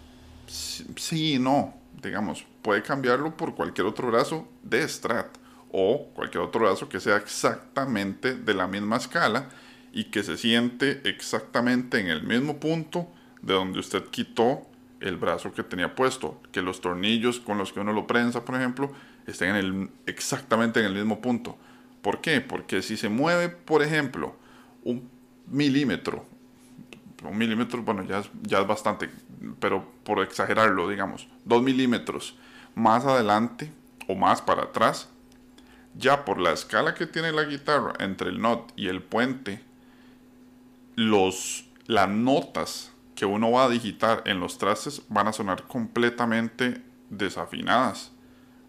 Sí 0.46 1.38
no, 1.38 1.74
digamos, 2.02 2.44
puede 2.68 2.82
cambiarlo 2.82 3.34
por 3.34 3.54
cualquier 3.54 3.86
otro 3.86 4.08
brazo 4.08 4.46
de 4.62 4.86
Strat 4.86 5.38
o 5.72 6.10
cualquier 6.12 6.44
otro 6.44 6.60
brazo 6.66 6.86
que 6.86 7.00
sea 7.00 7.16
exactamente 7.16 8.34
de 8.34 8.52
la 8.52 8.66
misma 8.66 8.96
escala 8.96 9.48
y 9.90 10.04
que 10.10 10.22
se 10.22 10.36
siente 10.36 11.00
exactamente 11.04 11.98
en 11.98 12.08
el 12.08 12.24
mismo 12.24 12.60
punto 12.60 13.08
de 13.40 13.54
donde 13.54 13.78
usted 13.78 14.04
quitó 14.10 14.66
el 15.00 15.16
brazo 15.16 15.50
que 15.54 15.62
tenía 15.62 15.94
puesto, 15.94 16.42
que 16.52 16.60
los 16.60 16.82
tornillos 16.82 17.40
con 17.40 17.56
los 17.56 17.72
que 17.72 17.80
uno 17.80 17.94
lo 17.94 18.06
prensa, 18.06 18.44
por 18.44 18.56
ejemplo, 18.56 18.92
estén 19.26 19.48
en 19.48 19.56
el, 19.56 19.90
exactamente 20.04 20.80
en 20.80 20.84
el 20.84 20.94
mismo 20.94 21.22
punto. 21.22 21.56
¿Por 22.02 22.20
qué? 22.20 22.42
Porque 22.42 22.82
si 22.82 22.98
se 22.98 23.08
mueve, 23.08 23.48
por 23.48 23.82
ejemplo, 23.82 24.36
un 24.84 25.08
milímetro, 25.46 26.26
un 27.24 27.38
milímetro, 27.38 27.82
bueno, 27.82 28.04
ya 28.04 28.18
es, 28.18 28.30
ya 28.42 28.60
es 28.60 28.66
bastante, 28.66 29.08
pero 29.58 29.90
por 30.04 30.20
exagerarlo, 30.20 30.86
digamos, 30.86 31.28
dos 31.46 31.62
milímetros 31.62 32.36
más 32.78 33.04
adelante 33.04 33.72
o 34.06 34.14
más 34.14 34.40
para 34.40 34.64
atrás, 34.64 35.08
ya 35.94 36.24
por 36.24 36.38
la 36.38 36.52
escala 36.52 36.94
que 36.94 37.06
tiene 37.06 37.32
la 37.32 37.44
guitarra 37.44 37.92
entre 37.98 38.30
el 38.30 38.40
not 38.40 38.72
y 38.76 38.88
el 38.88 39.02
puente, 39.02 39.62
los, 40.94 41.64
las 41.86 42.08
notas 42.08 42.92
que 43.14 43.26
uno 43.26 43.50
va 43.50 43.64
a 43.64 43.68
digitar 43.68 44.22
en 44.26 44.40
los 44.40 44.58
trastes 44.58 45.02
van 45.08 45.28
a 45.28 45.32
sonar 45.32 45.64
completamente 45.64 46.82
desafinadas 47.10 48.12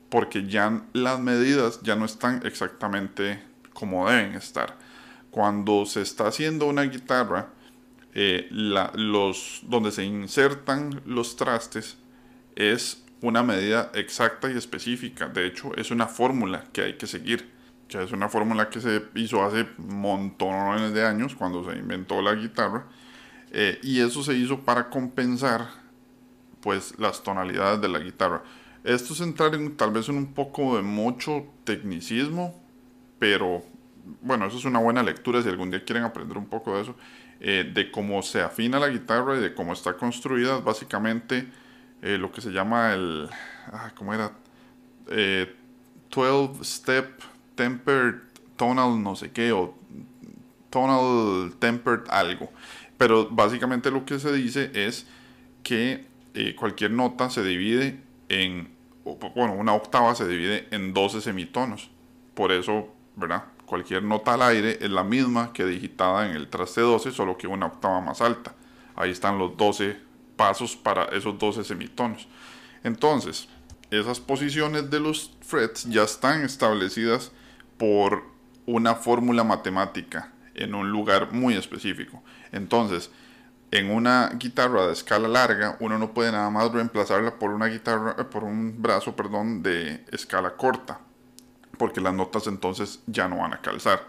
porque 0.10 0.48
ya 0.48 0.82
las 0.94 1.20
medidas 1.20 1.82
ya 1.84 1.96
no 1.96 2.06
están 2.06 2.42
exactamente 2.46 3.42
como 3.74 4.10
deben 4.10 4.34
estar. 4.34 4.76
Cuando 5.32 5.86
se 5.86 6.02
está 6.02 6.28
haciendo 6.28 6.66
una 6.66 6.82
guitarra, 6.84 7.50
eh, 8.14 8.48
los, 8.50 9.62
donde 9.64 9.92
se 9.92 10.04
insertan 10.04 11.02
los 11.06 11.36
trastes 11.36 11.98
es 12.56 13.04
una 13.22 13.44
medida 13.44 13.92
exacta 13.94 14.50
y 14.52 14.58
específica. 14.58 15.28
De 15.28 15.46
hecho, 15.46 15.76
es 15.76 15.92
una 15.92 16.08
fórmula 16.08 16.66
que 16.72 16.82
hay 16.82 16.94
que 16.94 17.08
seguir. 17.08 17.52
Es 17.90 18.12
una 18.12 18.30
fórmula 18.30 18.70
que 18.70 18.82
se 18.82 19.04
hizo 19.16 19.44
hace 19.44 19.68
montones 19.78 20.94
de 20.94 21.06
años 21.06 21.36
cuando 21.36 21.70
se 21.70 21.78
inventó 21.78 22.22
la 22.22 22.36
guitarra. 22.36 22.86
Eh, 23.52 23.80
y 23.82 24.00
eso 24.00 24.24
se 24.24 24.36
hizo 24.36 24.60
para 24.60 24.90
compensar 24.90 25.68
pues 26.62 26.94
las 27.00 27.24
tonalidades 27.24 27.82
de 27.82 27.90
la 27.90 28.00
guitarra. 28.00 28.44
Esto 28.84 29.14
es 29.14 29.22
entrar 29.22 29.56
en 29.56 29.76
tal 29.76 29.92
vez 29.92 30.08
en 30.10 30.18
un 30.18 30.34
poco 30.34 30.78
de 30.78 30.84
mucho 30.84 31.46
tecnicismo, 31.64 32.62
pero 33.18 33.64
bueno, 34.22 34.46
eso 34.46 34.58
es 34.58 34.66
una 34.66 34.80
buena 34.80 35.04
lectura 35.04 35.42
si 35.42 35.50
algún 35.50 35.72
día 35.72 35.84
quieren 35.84 36.04
aprender 36.04 36.38
un 36.38 36.48
poco 36.48 36.76
de 36.76 36.84
eso, 36.84 36.96
eh, 37.40 37.70
de 37.74 37.92
cómo 37.92 38.22
se 38.22 38.42
afina 38.42 38.80
la 38.80 38.90
guitarra 38.90 39.38
y 39.38 39.40
de 39.40 39.54
cómo 39.54 39.74
está 39.74 39.94
construida, 39.94 40.60
básicamente 40.60 41.48
eh, 42.02 42.18
lo 42.18 42.32
que 42.32 42.42
se 42.42 42.52
llama 42.52 42.94
el, 42.94 43.30
ah, 43.72 43.92
¿cómo 43.96 44.14
era? 44.14 44.32
12 45.06 45.12
eh, 45.12 46.64
step 46.64 47.22
tempered 47.56 48.16
tonal 48.56 49.02
no 49.02 49.16
sé 49.16 49.32
qué, 49.32 49.52
o 49.52 49.74
tonal 50.70 51.54
tempered 51.60 52.02
algo. 52.10 52.50
Pero 52.98 53.30
básicamente 53.30 53.92
lo 53.92 54.06
que 54.06 54.20
se 54.20 54.32
dice 54.34 54.72
es 54.74 55.08
que 55.64 56.06
cualquier 56.58 56.92
nota 56.92 57.30
se 57.30 57.44
divide 57.44 58.00
en, 58.30 58.70
bueno, 59.36 59.54
una 59.54 59.74
octava 59.74 60.16
se 60.16 60.28
divide 60.28 60.68
en 60.72 60.94
12 60.94 61.22
semitonos. 61.22 61.90
Por 62.34 62.52
eso, 62.52 62.94
¿verdad? 63.16 63.46
Cualquier 63.66 64.04
nota 64.04 64.34
al 64.34 64.42
aire 64.42 64.78
es 64.82 64.90
la 64.90 65.04
misma 65.04 65.54
que 65.54 65.66
digitada 65.66 66.30
en 66.30 66.36
el 66.36 66.48
traste 66.48 66.82
12, 66.82 67.12
solo 67.12 67.38
que 67.38 67.48
una 67.48 67.68
octava 67.68 68.02
más 68.02 68.22
alta. 68.22 68.56
Ahí 68.96 69.12
están 69.12 69.38
los 69.38 69.56
12 69.58 70.09
pasos 70.40 70.78
para 70.78 71.04
esos 71.08 71.38
12 71.38 71.66
semitonos. 71.66 72.30
Entonces, 72.82 73.50
esas 73.92 74.22
posiciones 74.22 74.90
de 74.90 75.02
los 75.02 75.36
frets 75.42 75.84
ya 75.84 76.04
están 76.04 76.46
establecidas 76.46 77.34
por 77.78 78.24
una 78.66 78.96
fórmula 78.96 79.44
matemática 79.44 80.32
en 80.56 80.76
un 80.76 80.92
lugar 80.92 81.34
muy 81.34 81.56
específico. 81.56 82.24
Entonces, 82.54 83.12
en 83.72 83.92
una 83.92 84.30
guitarra 84.30 84.88
de 84.88 84.94
escala 84.94 85.28
larga, 85.28 85.76
uno 85.82 86.00
no 86.00 86.14
puede 86.14 86.32
nada 86.32 86.50
más 86.50 86.72
reemplazarla 86.72 87.38
por 87.38 87.50
una 87.50 87.66
guitarra, 87.66 88.16
eh, 88.18 88.24
por 88.24 88.46
un 88.46 88.82
brazo, 88.82 89.18
perdón, 89.18 89.62
de 89.62 90.06
escala 90.10 90.56
corta, 90.56 91.02
porque 91.78 92.00
las 92.00 92.14
notas 92.14 92.48
entonces 92.48 93.02
ya 93.08 93.28
no 93.28 93.40
van 93.40 93.56
a 93.56 93.62
calzar. 93.62 94.08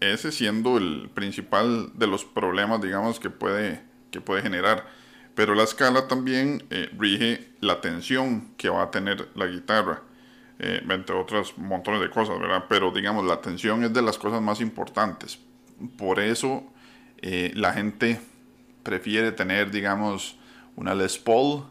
Ese 0.00 0.32
siendo 0.32 0.78
el 0.78 1.10
principal 1.12 1.90
de 1.94 2.06
los 2.06 2.24
problemas, 2.24 2.80
digamos, 2.80 3.20
que 3.20 3.28
puede, 3.28 3.82
que 4.10 4.22
puede 4.22 4.40
generar. 4.40 4.95
Pero 5.36 5.54
la 5.54 5.62
escala 5.62 6.08
también 6.08 6.64
eh, 6.70 6.90
rige 6.98 7.48
la 7.60 7.80
tensión 7.80 8.48
que 8.56 8.68
va 8.68 8.82
a 8.82 8.90
tener 8.90 9.28
la 9.36 9.46
guitarra, 9.46 10.02
eh, 10.58 10.82
entre 10.88 11.14
otras 11.14 11.56
montones 11.56 12.00
de 12.00 12.10
cosas, 12.10 12.40
¿verdad? 12.40 12.64
Pero 12.68 12.90
digamos, 12.90 13.24
la 13.24 13.40
tensión 13.40 13.84
es 13.84 13.92
de 13.92 14.02
las 14.02 14.18
cosas 14.18 14.42
más 14.42 14.60
importantes. 14.60 15.38
Por 15.96 16.18
eso 16.18 16.64
la 17.22 17.72
gente 17.72 18.20
prefiere 18.82 19.32
tener, 19.32 19.70
digamos, 19.70 20.36
una 20.76 20.94
Les 20.94 21.18
Paul 21.18 21.64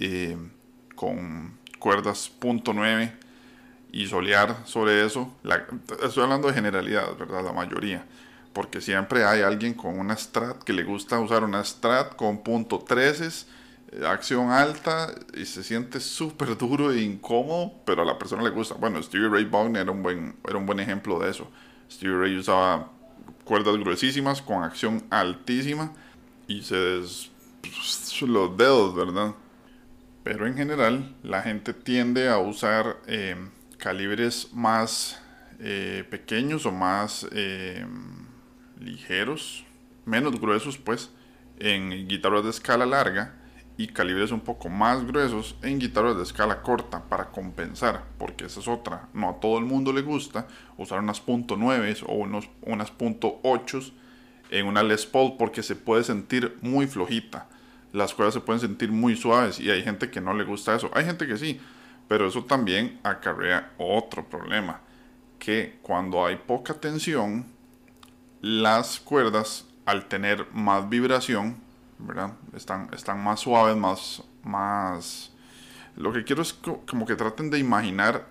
eh, 0.00 0.36
con 0.94 1.56
cuerdas 1.78 2.32
.9 2.40 3.12
y 3.92 4.06
solear 4.06 4.56
sobre 4.64 5.04
eso. 5.04 5.32
estoy 6.02 6.24
hablando 6.24 6.48
de 6.48 6.54
generalidad, 6.54 7.16
¿verdad? 7.16 7.44
La 7.44 7.52
mayoría. 7.52 8.04
Porque 8.56 8.80
siempre 8.80 9.22
hay 9.22 9.42
alguien 9.42 9.74
con 9.74 9.98
una 9.98 10.16
Strat 10.16 10.62
que 10.62 10.72
le 10.72 10.82
gusta 10.82 11.20
usar 11.20 11.44
una 11.44 11.62
Strat 11.62 12.16
con 12.16 12.42
punto 12.42 12.82
.13, 12.82 13.44
eh, 13.92 14.06
acción 14.06 14.50
alta 14.50 15.14
y 15.34 15.44
se 15.44 15.62
siente 15.62 16.00
súper 16.00 16.56
duro 16.56 16.90
e 16.90 17.02
incómodo, 17.02 17.74
pero 17.84 18.00
a 18.00 18.06
la 18.06 18.18
persona 18.18 18.42
le 18.42 18.48
gusta. 18.48 18.74
Bueno, 18.76 19.02
Stevie 19.02 19.28
Ray 19.28 19.44
Vaughan 19.44 19.76
era 19.76 19.90
un 19.90 20.02
buen, 20.02 20.36
era 20.48 20.56
un 20.56 20.64
buen 20.64 20.80
ejemplo 20.80 21.18
de 21.18 21.32
eso. 21.32 21.50
Stevie 21.92 22.16
Ray 22.16 22.38
usaba 22.38 22.90
cuerdas 23.44 23.76
gruesísimas 23.76 24.40
con 24.40 24.64
acción 24.64 25.04
altísima 25.10 25.92
y 26.48 26.62
se 26.62 26.76
des 26.76 27.30
los 28.22 28.56
dedos, 28.56 28.94
¿verdad? 28.94 29.34
Pero 30.22 30.46
en 30.46 30.56
general 30.56 31.14
la 31.22 31.42
gente 31.42 31.74
tiende 31.74 32.30
a 32.30 32.38
usar 32.38 33.02
eh, 33.06 33.36
calibres 33.76 34.54
más 34.54 35.20
eh, 35.60 36.04
pequeños 36.08 36.64
o 36.64 36.72
más 36.72 37.28
ligeros, 38.78 39.64
menos 40.04 40.40
gruesos 40.40 40.78
pues, 40.78 41.10
en 41.58 42.08
guitarras 42.08 42.44
de 42.44 42.50
escala 42.50 42.86
larga 42.86 43.34
y 43.78 43.88
calibres 43.88 44.30
un 44.30 44.40
poco 44.40 44.68
más 44.68 45.06
gruesos 45.06 45.56
en 45.62 45.78
guitarras 45.78 46.16
de 46.16 46.22
escala 46.22 46.62
corta 46.62 47.04
para 47.08 47.26
compensar, 47.26 48.04
porque 48.18 48.46
esa 48.46 48.60
es 48.60 48.68
otra. 48.68 49.08
No 49.12 49.28
a 49.28 49.40
todo 49.40 49.58
el 49.58 49.64
mundo 49.64 49.92
le 49.92 50.02
gusta 50.02 50.46
usar 50.78 51.00
unas 51.00 51.24
.9 51.24 52.04
o 52.06 52.14
unos, 52.14 52.48
unas 52.62 52.92
.8 52.96 53.92
en 54.50 54.66
una 54.66 54.82
Les 54.82 55.04
Paul 55.04 55.36
porque 55.38 55.62
se 55.62 55.76
puede 55.76 56.04
sentir 56.04 56.56
muy 56.62 56.86
flojita. 56.86 57.48
Las 57.92 58.14
cuerdas 58.14 58.34
se 58.34 58.40
pueden 58.40 58.60
sentir 58.60 58.92
muy 58.92 59.16
suaves 59.16 59.60
y 59.60 59.70
hay 59.70 59.82
gente 59.82 60.10
que 60.10 60.20
no 60.20 60.34
le 60.34 60.44
gusta 60.44 60.74
eso. 60.74 60.90
Hay 60.94 61.04
gente 61.04 61.26
que 61.26 61.36
sí, 61.36 61.60
pero 62.08 62.28
eso 62.28 62.44
también 62.44 62.98
acarrea 63.02 63.72
otro 63.78 64.28
problema. 64.28 64.80
Que 65.38 65.78
cuando 65.82 66.24
hay 66.24 66.36
poca 66.36 66.74
tensión, 66.74 67.44
las 68.46 69.00
cuerdas 69.00 69.64
al 69.86 70.06
tener 70.06 70.46
más 70.52 70.88
vibración. 70.88 71.56
Están, 72.54 72.88
están 72.92 73.22
más 73.22 73.40
suaves, 73.40 73.76
más, 73.76 74.22
más... 74.44 75.32
Lo 75.96 76.12
que 76.12 76.22
quiero 76.22 76.42
es 76.42 76.52
como 76.52 77.06
que 77.06 77.16
traten 77.16 77.50
de 77.50 77.58
imaginar 77.58 78.26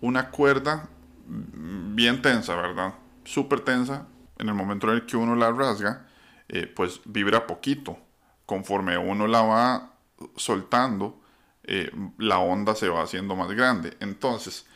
una 0.00 0.30
cuerda 0.30 0.88
bien 1.26 2.22
tensa, 2.22 2.54
¿verdad? 2.54 2.94
Súper 3.24 3.60
tensa 3.60 4.06
en 4.38 4.48
el 4.48 4.54
momento 4.54 4.88
en 4.88 4.94
el 4.94 5.06
que 5.06 5.16
uno 5.16 5.34
la 5.34 5.50
rasga, 5.50 6.06
eh, 6.48 6.66
pues 6.68 7.00
vibra 7.04 7.48
poquito. 7.48 7.98
Conforme 8.46 8.98
uno 8.98 9.26
la 9.26 9.42
va 9.42 9.94
soltando, 10.36 11.20
eh, 11.64 11.90
la 12.18 12.38
onda 12.38 12.76
se 12.76 12.88
va 12.88 13.02
haciendo 13.02 13.34
más 13.34 13.50
grande. 13.50 13.96
Entonces, 13.98 14.66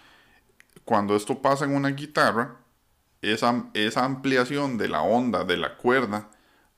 cuando 0.84 1.14
esto 1.14 1.40
pasa 1.40 1.64
en 1.64 1.76
una 1.76 1.90
guitarra, 1.90 2.56
esa, 3.32 4.04
ampliación 4.04 4.78
de 4.78 4.88
la 4.88 5.02
onda 5.02 5.44
de 5.44 5.56
la 5.56 5.76
cuerda 5.76 6.28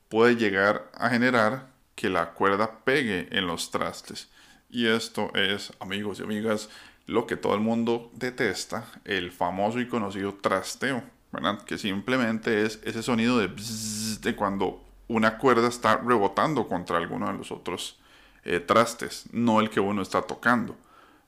puede 0.09 0.37
llegar 0.37 0.91
a 0.95 1.11
generar 1.11 1.69
que 1.95 2.09
la 2.11 2.33
cuerda 2.35 2.85
pegue 2.85 3.29
en 3.31 3.47
los 3.47 3.71
trastes. 3.71 4.29
Y 4.69 4.87
esto 4.87 5.31
es, 5.35 5.73
amigos 5.81 6.21
y 6.21 6.23
amigas, 6.23 6.69
lo 7.07 7.27
que 7.27 7.37
todo 7.37 7.55
el 7.55 7.61
mundo 7.61 8.11
detesta, 8.15 8.85
el 9.05 9.33
famoso 9.33 9.81
y 9.81 9.89
conocido 9.89 10.35
trasteo. 10.35 11.03
Que 11.67 11.77
simplemente 11.77 12.65
es 12.65 12.81
ese 12.85 13.03
sonido 13.03 13.39
de, 13.39 13.49
de 13.49 14.37
cuando 14.37 14.83
una 15.09 15.39
cuerda 15.39 15.69
está 15.69 15.99
rebotando 15.99 16.67
contra 16.67 16.97
alguno 16.97 17.27
de 17.27 17.35
los 17.39 17.53
otros 17.53 17.99
eh, 18.45 18.61
trastes, 18.61 19.27
no 19.33 19.61
el 19.61 19.71
que 19.71 19.81
uno 19.81 20.03
está 20.03 20.23
tocando. 20.23 20.77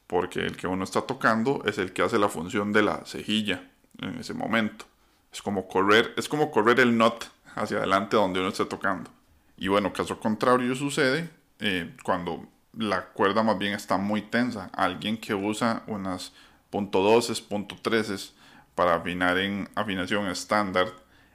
porque 0.07 0.41
el 0.41 0.57
que 0.57 0.67
uno 0.67 0.85
está 0.85 1.03
tocando 1.03 1.63
es 1.67 1.77
el 1.77 1.93
que 1.93 2.03
hace 2.03 2.19
la 2.19 2.31
función 2.31 2.73
de 2.73 2.83
la 2.83 3.05
cejilla 3.05 3.69
en 4.01 4.19
ese 4.19 4.33
momento. 4.33 4.87
Es 5.33 5.43
como 5.43 5.69
correr, 5.69 6.15
es 6.17 6.29
como 6.29 6.51
correr 6.51 6.81
el 6.81 6.97
not 6.97 7.27
hacia 7.55 7.79
adelante 7.79 8.17
donde 8.17 8.41
uno 8.41 8.49
esté 8.49 8.65
tocando. 8.65 9.11
Y 9.57 9.69
bueno, 9.69 9.93
caso 9.93 10.19
contrario 10.21 10.75
sucede 10.75 11.29
eh, 11.59 11.95
cuando 12.03 12.47
la 12.77 13.07
cuerda 13.07 13.43
más 13.43 13.59
bien 13.59 13.73
está 13.73 13.97
muy 13.97 14.23
tensa. 14.23 14.71
Alguien 14.73 15.17
que 15.19 15.35
usa 15.35 15.83
unas 15.87 16.33
.12, 16.71 17.49
.13 17.49 18.33
para 18.75 18.95
afinar 18.95 19.39
en 19.39 19.69
afinación 19.75 20.29
estándar, 20.29 20.87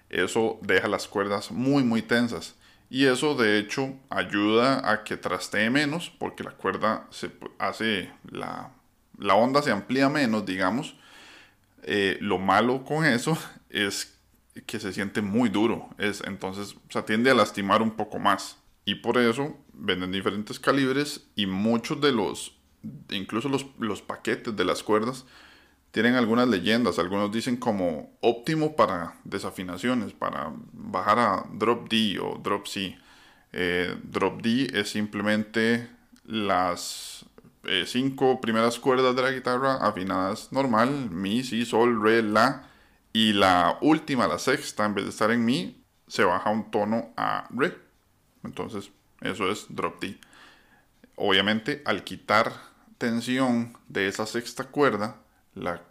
eso 0.10 0.60
deja 0.62 0.88
las 0.88 1.08
cuerdas 1.08 1.52
muy 1.52 1.84
muy 1.84 2.02
tensas. 2.02 2.56
Y 2.90 3.06
eso 3.06 3.36
de 3.36 3.58
hecho 3.58 3.94
ayuda 4.10 4.90
a 4.90 5.04
que 5.04 5.18
trastee 5.18 5.70
menos 5.70 6.12
porque 6.20 6.44
la 6.44 6.52
cuerda 6.52 7.08
se 7.10 7.32
hace, 7.58 8.12
la, 8.30 8.70
la 9.18 9.36
onda 9.36 9.62
se 9.62 9.72
amplía 9.72 10.10
menos, 10.10 10.46
digamos. 10.46 10.96
Eh, 11.86 12.18
lo 12.22 12.38
malo 12.38 12.86
con 12.86 13.04
eso 13.04 13.38
es 13.74 14.18
que 14.66 14.80
se 14.80 14.94
siente 14.94 15.22
muy 15.22 15.50
duro. 15.50 15.90
Es, 15.98 16.22
entonces 16.26 16.76
se 16.90 17.04
tiende 17.04 17.32
a 17.32 17.34
lastimar 17.34 17.82
un 17.82 17.92
poco 17.92 18.20
más. 18.20 18.58
Y 18.86 18.96
por 18.96 19.18
eso 19.18 19.58
venden 19.74 20.12
diferentes 20.12 20.60
calibres 20.60 21.28
y 21.36 21.46
muchos 21.48 22.00
de 22.00 22.12
los, 22.12 22.56
incluso 23.12 23.50
los, 23.50 23.66
los 23.80 24.02
paquetes 24.02 24.56
de 24.56 24.66
las 24.66 24.84
cuerdas, 24.84 25.26
tienen 25.92 26.16
algunas 26.16 26.48
leyendas. 26.48 27.00
Algunos 27.00 27.32
dicen 27.32 27.58
como 27.58 28.18
óptimo 28.22 28.76
para 28.76 29.16
desafinaciones, 29.24 30.14
para 30.14 30.54
bajar 30.72 31.20
a 31.20 31.46
drop 31.54 31.90
D 31.90 32.20
o 32.20 32.40
drop 32.44 32.68
C. 32.68 32.98
Eh, 33.52 33.96
drop 34.04 34.42
D 34.42 34.70
es 34.74 34.90
simplemente 34.90 35.88
las 36.26 37.26
eh, 37.64 37.86
cinco 37.86 38.42
primeras 38.42 38.80
cuerdas 38.80 39.16
de 39.16 39.22
la 39.22 39.32
guitarra 39.32 39.76
afinadas 39.76 40.52
normal, 40.52 41.10
mi, 41.12 41.44
si, 41.44 41.66
sol, 41.66 42.02
re, 42.02 42.22
la. 42.24 42.70
Y 43.14 43.34
la 43.34 43.78
última, 43.82 44.28
la 44.28 44.40
sexta, 44.40 44.86
en 44.86 44.96
vez 44.96 45.06
de 45.06 45.12
estar 45.12 45.32
en 45.32 45.46
mi, 45.46 45.84
se 46.08 46.24
baja 46.24 46.50
un 46.50 46.72
tono 46.72 47.14
a 47.16 47.48
re. 47.52 47.78
Entonces, 48.44 48.92
eso 49.22 49.50
es 49.50 49.68
drop 49.70 50.02
D. 50.02 50.20
Obviamente, 51.16 51.82
al 51.86 52.04
quitar 52.04 52.52
tensión 52.98 53.78
de 53.88 54.08
esa 54.08 54.26
sexta 54.26 54.64
cuerda, 54.64 55.18
la, 55.56 55.82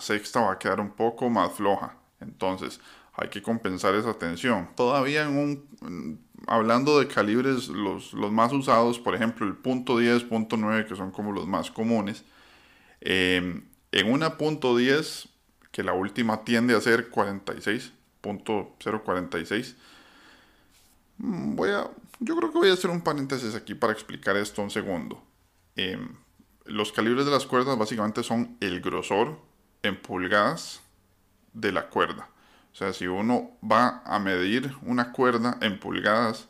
sexta 0.00 0.40
va 0.40 0.52
a 0.52 0.58
quedar 0.58 0.80
un 0.80 0.90
poco 0.90 1.28
más 1.28 1.52
floja. 1.52 1.96
Entonces 2.20 2.80
hay 3.14 3.28
que 3.28 3.42
compensar 3.42 3.94
esa 3.94 4.14
tensión. 4.14 4.68
Todavía 4.76 5.24
en 5.24 5.36
un, 5.36 6.20
hablando 6.46 6.98
de 6.98 7.08
calibres 7.08 7.68
los, 7.68 8.14
más 8.14 8.52
usados, 8.52 8.98
por 8.98 9.14
ejemplo 9.14 9.46
el 9.46 9.54
punto 9.54 9.98
10, 9.98 10.24
punto 10.24 10.56
9, 10.56 10.86
que 10.86 10.96
son 10.96 11.10
como 11.10 11.32
los 11.32 11.46
más 11.46 11.70
comunes, 11.70 12.24
em, 13.00 13.64
en 13.92 14.12
una 14.12 14.36
punto 14.38 14.76
10, 14.76 15.28
que 15.76 15.82
la 15.82 15.92
última 15.92 16.42
tiende 16.42 16.74
a 16.74 16.80
ser 16.80 17.10
46, 17.10 17.92
punto 18.22 18.76
046, 18.82 19.76
mm, 21.18 21.54
voy 21.54 21.68
a, 21.68 21.90
yo 22.18 22.34
creo 22.34 22.50
que 22.50 22.56
voy 22.56 22.70
a 22.70 22.72
hacer 22.72 22.88
un 22.88 23.02
paréntesis 23.02 23.54
aquí 23.54 23.74
para 23.74 23.92
explicar 23.92 24.38
esto 24.38 24.62
un 24.62 24.70
segundo. 24.70 25.22
Eh, 25.76 25.98
los 26.64 26.92
calibres 26.92 27.26
de 27.26 27.30
las 27.30 27.44
cuerdas 27.44 27.76
básicamente 27.76 28.22
son 28.22 28.56
el 28.60 28.80
grosor 28.80 29.38
en 29.82 30.00
pulgadas 30.00 30.80
de 31.52 31.72
la 31.72 31.90
cuerda. 31.90 32.30
O 32.72 32.74
sea, 32.74 32.94
si 32.94 33.06
uno 33.06 33.50
va 33.62 34.02
a 34.06 34.18
medir 34.18 34.74
una 34.80 35.12
cuerda 35.12 35.58
en 35.60 35.78
pulgadas, 35.78 36.48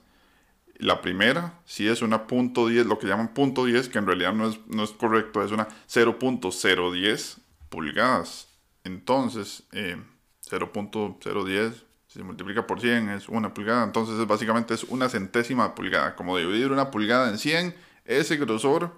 la 0.76 1.02
primera, 1.02 1.58
si 1.64 1.88
es 1.88 2.00
una 2.00 2.28
punto 2.28 2.70
.10, 2.70 2.84
lo 2.84 3.00
que 3.00 3.08
llaman 3.08 3.34
punto 3.34 3.66
.10, 3.66 3.88
que 3.88 3.98
en 3.98 4.06
realidad 4.06 4.34
no 4.34 4.50
es, 4.50 4.60
no 4.68 4.84
es 4.84 4.92
correcto, 4.92 5.42
es 5.42 5.50
una 5.50 5.66
0.010 5.88 7.38
pulgadas. 7.70 8.45
Entonces, 8.86 9.64
0.010, 9.72 11.48
eh, 11.48 11.72
si 12.06 12.20
se 12.20 12.24
multiplica 12.24 12.68
por 12.68 12.80
100 12.80 13.08
es 13.10 13.28
una 13.28 13.52
pulgada. 13.52 13.82
Entonces, 13.82 14.16
es, 14.18 14.26
básicamente 14.28 14.74
es 14.74 14.84
una 14.84 15.08
centésima 15.08 15.74
pulgada. 15.74 16.14
Como 16.14 16.38
dividir 16.38 16.70
una 16.70 16.92
pulgada 16.92 17.28
en 17.28 17.38
100, 17.38 17.74
ese 18.04 18.36
grosor 18.36 18.92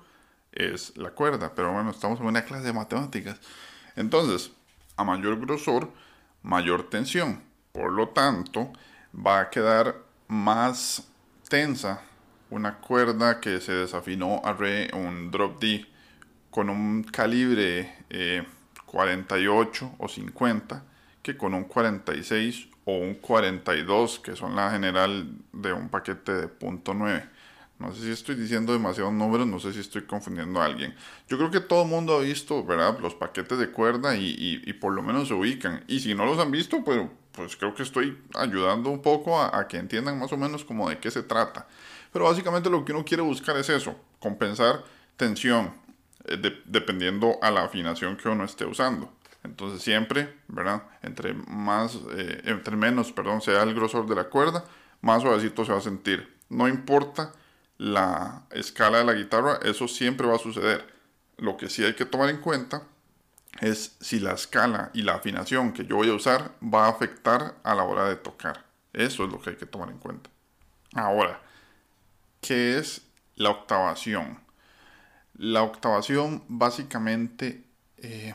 es 0.53 0.95
la 0.99 1.11
cuerda. 1.11 1.55
Pero 1.55 1.73
bueno, 1.73 1.91
estamos 1.91 2.21
en 2.21 2.27
una 2.27 2.45
clase 2.45 2.65
de 2.65 2.75
matemáticas. 2.75 3.41
Entonces, 3.97 4.53
a 4.97 5.05
mayor 5.05 5.41
grosor, 5.41 5.91
mayor 6.43 6.91
tensión. 6.91 7.43
Por 7.73 7.93
lo 7.93 8.11
tanto, 8.11 8.71
va 9.15 9.41
a 9.41 9.51
quedar 9.51 9.97
más 10.27 11.09
tensa 11.49 12.03
una 12.51 12.77
cuerda 12.77 13.41
que 13.41 13.61
se 13.63 13.73
desafinó 13.73 14.43
a 14.45 14.53
re, 14.53 14.91
un 14.93 15.31
drop 15.31 15.59
D, 15.61 15.87
con 16.51 16.69
un 16.69 17.05
calibre 17.05 17.95
48 18.91 19.85
eh, 19.85 19.95
o 19.99 20.09
50 20.09 20.85
que 21.23 21.37
con 21.37 21.55
un 21.55 21.65
46 21.65 22.69
o 22.85 22.97
un 22.99 23.15
42 23.15 24.19
que 24.21 24.35
son 24.35 24.57
la 24.57 24.71
general 24.71 25.31
de 25.53 25.73
un 25.73 25.89
paquete 25.89 26.33
de 26.33 26.49
punto 26.49 26.95
.9 26.95 27.29
no 27.79 27.95
sé 27.95 28.03
si 28.03 28.11
estoy 28.11 28.35
diciendo 28.35 28.73
demasiados 28.73 29.13
números, 29.13 29.47
no 29.47 29.61
sé 29.61 29.73
si 29.73 29.79
estoy 29.79 30.03
confundiendo 30.03 30.61
a 30.61 30.65
alguien. 30.65 30.95
Yo 31.29 31.39
creo 31.39 31.51
que 31.51 31.61
todo 31.61 31.83
el 31.83 31.89
mundo 31.89 32.17
ha 32.17 32.21
visto, 32.23 32.65
¿verdad? 32.65 32.99
Los 32.99 33.15
paquetes 33.15 33.57
de 33.57 33.71
cuerda 33.71 34.17
y, 34.17 34.73
por 34.81 34.93
lo 34.93 35.03
menos 35.03 35.29
se 35.29 35.35
ubican. 35.35 35.85
Y 35.87 36.01
si 36.01 36.13
no 36.15 36.27
los 36.27 36.41
han 36.41 36.51
visto, 36.51 36.83
pues, 36.83 37.01
pues 37.31 37.57
creo 37.57 37.75
que 37.75 37.85
estoy 37.85 38.19
ayudando 38.35 38.91
un 38.91 39.01
poco 39.01 39.41
a, 39.41 39.69
que 39.69 39.77
entiendan 39.77 40.19
más 40.19 40.33
o 40.33 40.37
menos 40.37 40.65
como 40.65 40.89
de 40.91 40.99
qué 40.99 41.11
se 41.11 41.23
trata. 41.23 41.69
Pero 42.13 42.25
básicamente 42.25 42.69
lo 42.69 42.85
que 42.85 42.93
uno 42.93 43.05
quiere 43.05 43.23
buscar 43.23 43.57
es 43.57 43.69
eso, 43.69 43.95
compensar 44.19 44.83
tensión, 45.17 45.73
eh, 46.29 46.63
dependiendo 46.67 47.39
a 47.43 47.51
la 47.51 47.65
afinación 47.65 48.17
que 48.17 48.29
uno 48.29 48.45
esté 48.45 48.65
usando. 48.65 49.13
Entonces 49.45 49.83
siempre, 49.83 50.37
¿verdad? 50.49 50.83
Entre 51.03 51.33
más, 51.33 51.99
eh, 52.17 52.43
entre 52.45 52.77
menos, 52.77 53.13
perdón, 53.13 53.41
sea 53.41 53.63
el 53.63 53.75
grosor 53.75 54.07
de 54.07 54.15
la 54.15 54.25
cuerda, 54.25 54.65
más 55.01 55.23
suavecito 55.23 55.65
se 55.65 55.73
va 55.73 55.79
a 55.79 55.83
sentir. 55.83 56.37
No 56.49 56.69
importa 56.69 57.33
la 57.79 58.43
escala 58.51 58.99
de 58.99 59.05
la 59.05 59.15
guitarra, 59.15 59.61
eso 59.63 59.89
siempre 59.89 60.27
va 60.27 60.37
a 60.37 60.39
suceder. 60.39 60.93
Lo 61.37 61.57
que 61.57 61.71
sí 61.71 61.85
hay 61.85 61.95
que 61.95 62.05
tomar 62.05 62.29
en 62.31 62.39
cuenta 62.39 62.83
es 63.61 63.97
si 64.01 64.21
la 64.21 64.33
escala 64.33 64.91
y 64.93 65.03
la 65.03 65.15
afinación 65.15 65.73
que 65.73 65.87
yo 65.87 65.97
voy 65.97 66.11
a 66.11 66.15
usar 66.15 66.53
va 66.63 66.87
a 66.87 66.91
afectar 66.91 67.55
a 67.63 67.75
la 67.75 67.85
hora 67.85 68.09
de 68.09 68.17
tocar. 68.17 68.65
Eso 68.93 69.25
es 69.25 69.33
lo 69.33 69.41
que 69.41 69.51
hay 69.51 69.57
que 69.57 69.67
tomar 69.67 69.91
en 69.91 69.99
cuenta. 69.99 70.31
Ahora, 70.95 71.41
¿qué 72.41 72.79
es 72.79 73.03
la 73.37 73.51
octavación? 73.51 74.41
La 75.39 75.63
octavación 75.63 76.43
básicamente, 76.49 77.65
eh, 77.97 78.35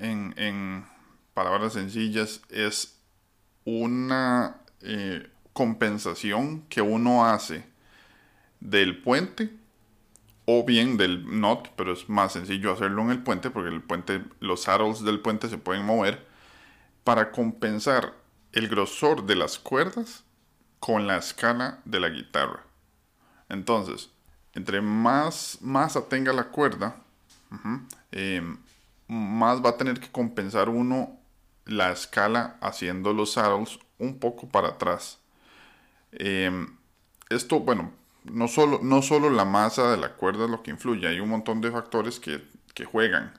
en, 0.00 0.86
palabras 1.34 1.74
sencillas, 1.74 2.40
es 2.48 2.98
una 3.64 4.56
eh, 4.80 5.30
compensación 5.52 6.62
que 6.62 6.80
uno 6.80 7.26
hace 7.26 7.66
del 8.60 9.02
puente 9.02 9.50
o 10.46 10.64
bien 10.64 10.96
del 10.96 11.38
not, 11.38 11.68
pero 11.76 11.92
es 11.92 12.08
más 12.08 12.32
sencillo 12.32 12.72
hacerlo 12.72 13.02
en 13.02 13.10
el 13.10 13.22
puente 13.22 13.50
porque 13.50 13.68
el 13.68 13.82
puente, 13.82 14.24
los 14.40 14.62
saddles 14.62 15.04
del 15.04 15.20
puente 15.20 15.50
se 15.50 15.58
pueden 15.58 15.84
mover 15.84 16.26
para 17.04 17.30
compensar 17.30 18.14
el 18.52 18.68
grosor 18.68 19.26
de 19.26 19.36
las 19.36 19.58
cuerdas 19.58 20.24
con 20.80 21.06
la 21.06 21.18
escala 21.18 21.80
de 21.84 22.00
la 22.00 22.08
guitarra. 22.08 22.64
Entonces, 23.50 24.10
entre 24.58 24.80
más 24.80 25.58
masa 25.60 26.08
tenga 26.08 26.32
la 26.32 26.48
cuerda, 26.48 26.96
em, 28.10 28.58
más 29.06 29.64
va 29.64 29.70
a 29.70 29.76
tener 29.76 30.00
que 30.00 30.10
compensar 30.10 30.68
uno 30.68 31.16
la 31.64 31.92
escala 31.92 32.56
haciendo 32.60 33.12
los 33.12 33.34
saddles 33.34 33.78
un 33.98 34.18
poco 34.18 34.48
para 34.48 34.70
atrás. 34.70 35.20
Em, 36.10 36.76
esto, 37.30 37.60
bueno, 37.60 37.92
no 38.24 38.48
solo, 38.48 38.80
no 38.82 39.00
solo 39.00 39.30
la 39.30 39.44
masa 39.44 39.92
de 39.92 39.96
la 39.96 40.14
cuerda 40.14 40.46
es 40.46 40.50
lo 40.50 40.64
que 40.64 40.72
influye, 40.72 41.06
hay 41.06 41.20
un 41.20 41.28
montón 41.28 41.60
de 41.60 41.70
factores 41.70 42.18
que, 42.18 42.42
juegan, 42.92 43.32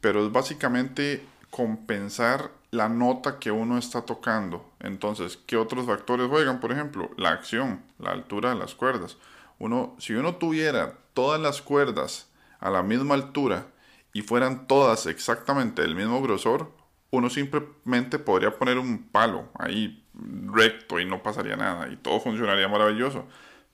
pero 0.00 0.24
es 0.24 0.32
básicamente 0.32 1.22
compensar 1.50 2.50
la 2.70 2.88
nota 2.88 3.38
que 3.38 3.50
uno 3.50 3.76
está 3.76 4.02
tocando. 4.06 4.64
Entonces, 4.80 5.38
¿qué 5.46 5.58
otros 5.58 5.84
factores 5.84 6.28
juegan? 6.28 6.60
Por 6.60 6.72
ejemplo, 6.72 7.10
la 7.18 7.28
acción, 7.28 7.82
la 7.98 8.12
altura 8.12 8.50
de 8.50 8.54
las 8.54 8.74
cuerdas. 8.74 9.18
Uno, 9.60 9.94
si 10.00 10.14
uno 10.14 10.34
tuviera 10.34 10.98
todas 11.14 11.40
las 11.40 11.62
cuerdas 11.62 12.28
a 12.58 12.70
la 12.70 12.82
misma 12.82 13.14
altura 13.14 13.68
y 14.12 14.22
fueran 14.22 14.66
todas 14.66 15.06
exactamente 15.06 15.82
del 15.82 15.94
mismo 15.94 16.20
grosor, 16.20 16.72
uno 17.10 17.30
simplemente 17.30 18.18
podría 18.18 18.58
poner 18.58 18.78
un 18.78 19.04
palo 19.04 19.48
ahí 19.54 20.04
recto 20.52 20.98
y 20.98 21.04
no 21.04 21.22
pasaría 21.22 21.54
nada 21.54 21.88
y 21.88 21.96
todo 21.96 22.18
funcionaría 22.18 22.66
maravilloso 22.66 23.26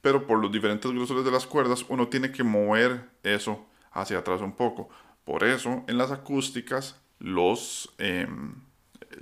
pero 0.07 0.25
por 0.25 0.39
los 0.39 0.53
diferentes 0.53 0.89
grosores 0.93 1.25
de 1.25 1.33
las 1.33 1.49
cuerdas 1.49 1.85
uno 1.89 2.07
tiene 2.07 2.31
que 2.31 2.45
mover 2.45 3.11
eso 3.25 3.67
hacia 3.91 4.19
atrás 4.19 4.41
un 4.41 4.53
poco. 4.53 4.89
Por 5.25 5.43
eso 5.43 5.83
en 5.89 5.99
las 5.99 6.13
acústicas, 6.13 7.01
los, 7.19 7.93
em, 7.99 8.55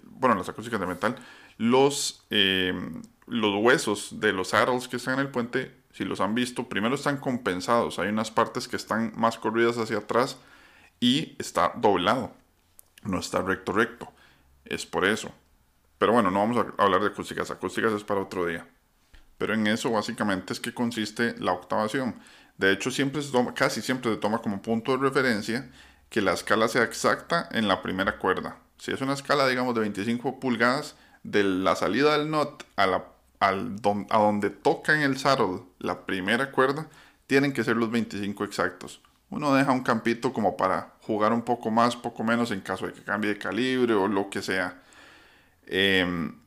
bueno, 0.03 0.35
las 0.35 0.51
acústicas 0.51 0.79
de 0.79 0.87
metal, 0.87 1.17
los, 1.57 2.27
em, 2.29 3.01
los 3.27 3.55
huesos 3.65 4.21
de 4.21 4.35
los 4.35 4.49
saddles 4.49 4.87
que 4.87 4.97
están 4.97 5.15
en 5.15 5.21
el 5.21 5.29
puente, 5.29 5.75
si 5.95 6.05
los 6.05 6.21
han 6.21 6.35
visto, 6.35 6.69
primero 6.69 6.97
están 6.97 7.19
compensados. 7.19 8.01
Hay 8.01 8.09
unas 8.09 8.33
partes 8.33 8.67
que 8.67 8.75
están 8.75 9.13
más 9.15 9.39
corridas 9.39 9.79
hacia 9.79 9.99
atrás 9.99 10.39
y 10.99 11.37
está 11.39 11.73
doblado, 11.77 12.33
no 13.05 13.21
está 13.21 13.43
recto 13.43 13.73
recto. 13.73 14.13
Es 14.65 14.87
por 14.87 15.05
eso. 15.05 15.31
Pero 15.99 16.13
bueno, 16.13 16.33
no 16.33 16.41
vamos 16.41 16.57
a 16.57 16.83
hablar 16.83 17.01
de 17.01 17.07
acústicas, 17.07 17.53
acústicas 17.53 17.93
es 17.93 18.03
para 18.03 18.21
otro 18.21 18.45
día. 18.45 18.67
Pero 19.39 19.55
en 19.55 19.69
eso 19.69 19.93
básicamente 19.93 20.53
es 20.53 20.59
que 20.59 20.75
consiste 20.75 21.37
la 21.39 21.53
octavación. 21.53 22.17
De 22.59 22.73
hecho, 22.73 22.91
siempre 22.91 23.23
casi 23.55 23.81
siempre 23.81 24.13
se 24.13 24.17
toma 24.17 24.39
como 24.39 24.63
punto 24.63 24.93
de 24.93 24.99
referencia 24.99 25.71
que 26.11 26.23
la 26.23 26.33
escala 26.33 26.67
sea 26.67 26.83
exacta 26.83 27.49
en 27.53 27.69
la 27.69 27.83
primera 27.83 28.19
cuerda. 28.19 28.59
Si 28.79 28.91
es 28.91 29.01
una 29.01 29.15
escala, 29.15 29.47
digamos, 29.47 29.77
de 29.77 29.83
25 29.83 30.41
pulgadas, 30.41 30.97
de 31.23 31.45
la 31.45 31.77
salida 31.77 32.19
del 32.19 32.31
not 32.31 32.65
a, 32.77 32.87
la, 32.87 33.05
al 33.41 33.77
a 34.11 34.19
donde 34.19 34.51
toca 34.51 34.95
en 34.95 35.03
el 35.03 35.19
saddle 35.19 35.63
la 35.79 36.07
primera 36.07 36.51
cuerda, 36.51 36.89
tienen 37.27 37.53
que 37.53 37.65
ser 37.65 37.77
los 37.77 37.91
25 37.91 38.45
exactos. 38.45 39.01
Uno 39.31 39.55
deja 39.55 39.73
un 39.73 39.83
campito 39.83 40.33
como 40.33 40.57
para 40.57 40.95
jugar 41.03 41.33
un 41.33 41.43
poco 41.43 41.71
más, 41.71 41.97
poco 41.97 42.23
menos 42.23 42.51
en 42.51 42.61
caso 42.61 42.87
de 42.87 42.93
que 42.93 43.03
cambie 43.03 43.31
de 43.31 43.39
calibre 43.39 43.95
o 43.95 44.07
lo 44.09 44.31
que 44.31 44.43
sea. 44.43 44.83
Em, 45.67 46.39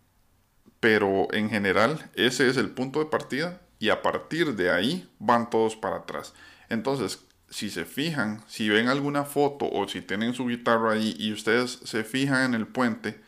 pero 0.80 1.28
en 1.34 1.50
general 1.50 2.10
ese 2.14 2.48
es 2.48 2.58
el 2.58 2.70
punto 2.70 3.00
de 3.00 3.06
partida 3.06 3.62
y 3.80 3.90
a 3.90 4.02
partir 4.02 4.56
de 4.56 4.72
ahí 4.72 5.10
van 5.20 5.50
todos 5.50 5.76
para 5.76 5.98
atrás. 5.98 6.34
Entonces, 6.70 7.20
si 7.50 7.70
se 7.70 7.86
fijan, 7.86 8.44
si 8.48 8.70
ven 8.70 8.88
alguna 8.88 9.24
foto 9.24 9.70
o 9.70 9.88
si 9.88 10.02
tienen 10.02 10.34
su 10.34 10.48
guitarra 10.48 10.94
ahí 10.94 11.16
y 11.18 11.32
ustedes 11.34 11.80
se 11.84 12.04
fijan 12.04 12.44
en 12.44 12.54
el 12.54 12.68
puente, 12.68 13.20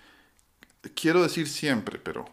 quiero 0.96 1.24
decir 1.24 1.48
siempre, 1.48 2.00
pero 2.00 2.26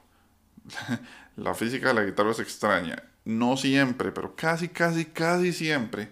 la 1.37 1.55
física 1.55 1.88
de 1.88 1.94
la 1.94 2.05
guitarra 2.05 2.31
es 2.31 2.40
extraña. 2.40 3.02
No 3.24 3.57
siempre, 3.57 4.12
pero 4.12 4.37
casi, 4.37 4.68
casi, 4.68 5.07
casi 5.07 5.52
siempre 5.52 6.11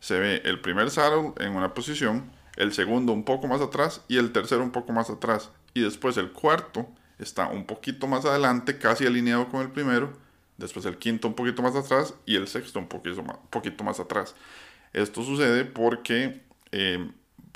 se 0.00 0.18
ve 0.18 0.42
el 0.44 0.60
primer 0.60 0.90
saddle 0.90 1.32
en 1.38 1.56
una 1.56 1.74
posición, 1.74 2.30
el 2.56 2.72
segundo 2.72 3.12
un 3.12 3.24
poco 3.24 3.46
más 3.46 3.60
atrás 3.60 4.02
y 4.08 4.16
el 4.18 4.32
tercero 4.32 4.62
un 4.62 4.70
poco 4.70 4.92
más 4.92 5.10
atrás. 5.10 5.50
Y 5.74 5.80
después 5.80 6.16
el 6.16 6.32
cuarto 6.32 6.88
está 7.18 7.48
un 7.48 7.64
poquito 7.64 8.06
más 8.06 8.24
adelante, 8.24 8.78
casi 8.78 9.06
alineado 9.06 9.48
con 9.48 9.60
el 9.60 9.70
primero. 9.70 10.12
Después 10.56 10.86
el 10.86 10.98
quinto 10.98 11.28
un 11.28 11.34
poquito 11.34 11.62
más 11.62 11.76
atrás 11.76 12.14
y 12.26 12.34
el 12.34 12.48
sexto 12.48 12.80
un 12.80 12.88
poquito 12.88 13.84
más, 13.84 14.00
atrás. 14.00 14.34
Esto 14.92 15.22
sucede 15.22 15.64
porque, 15.64 16.42
eh, 16.72 17.10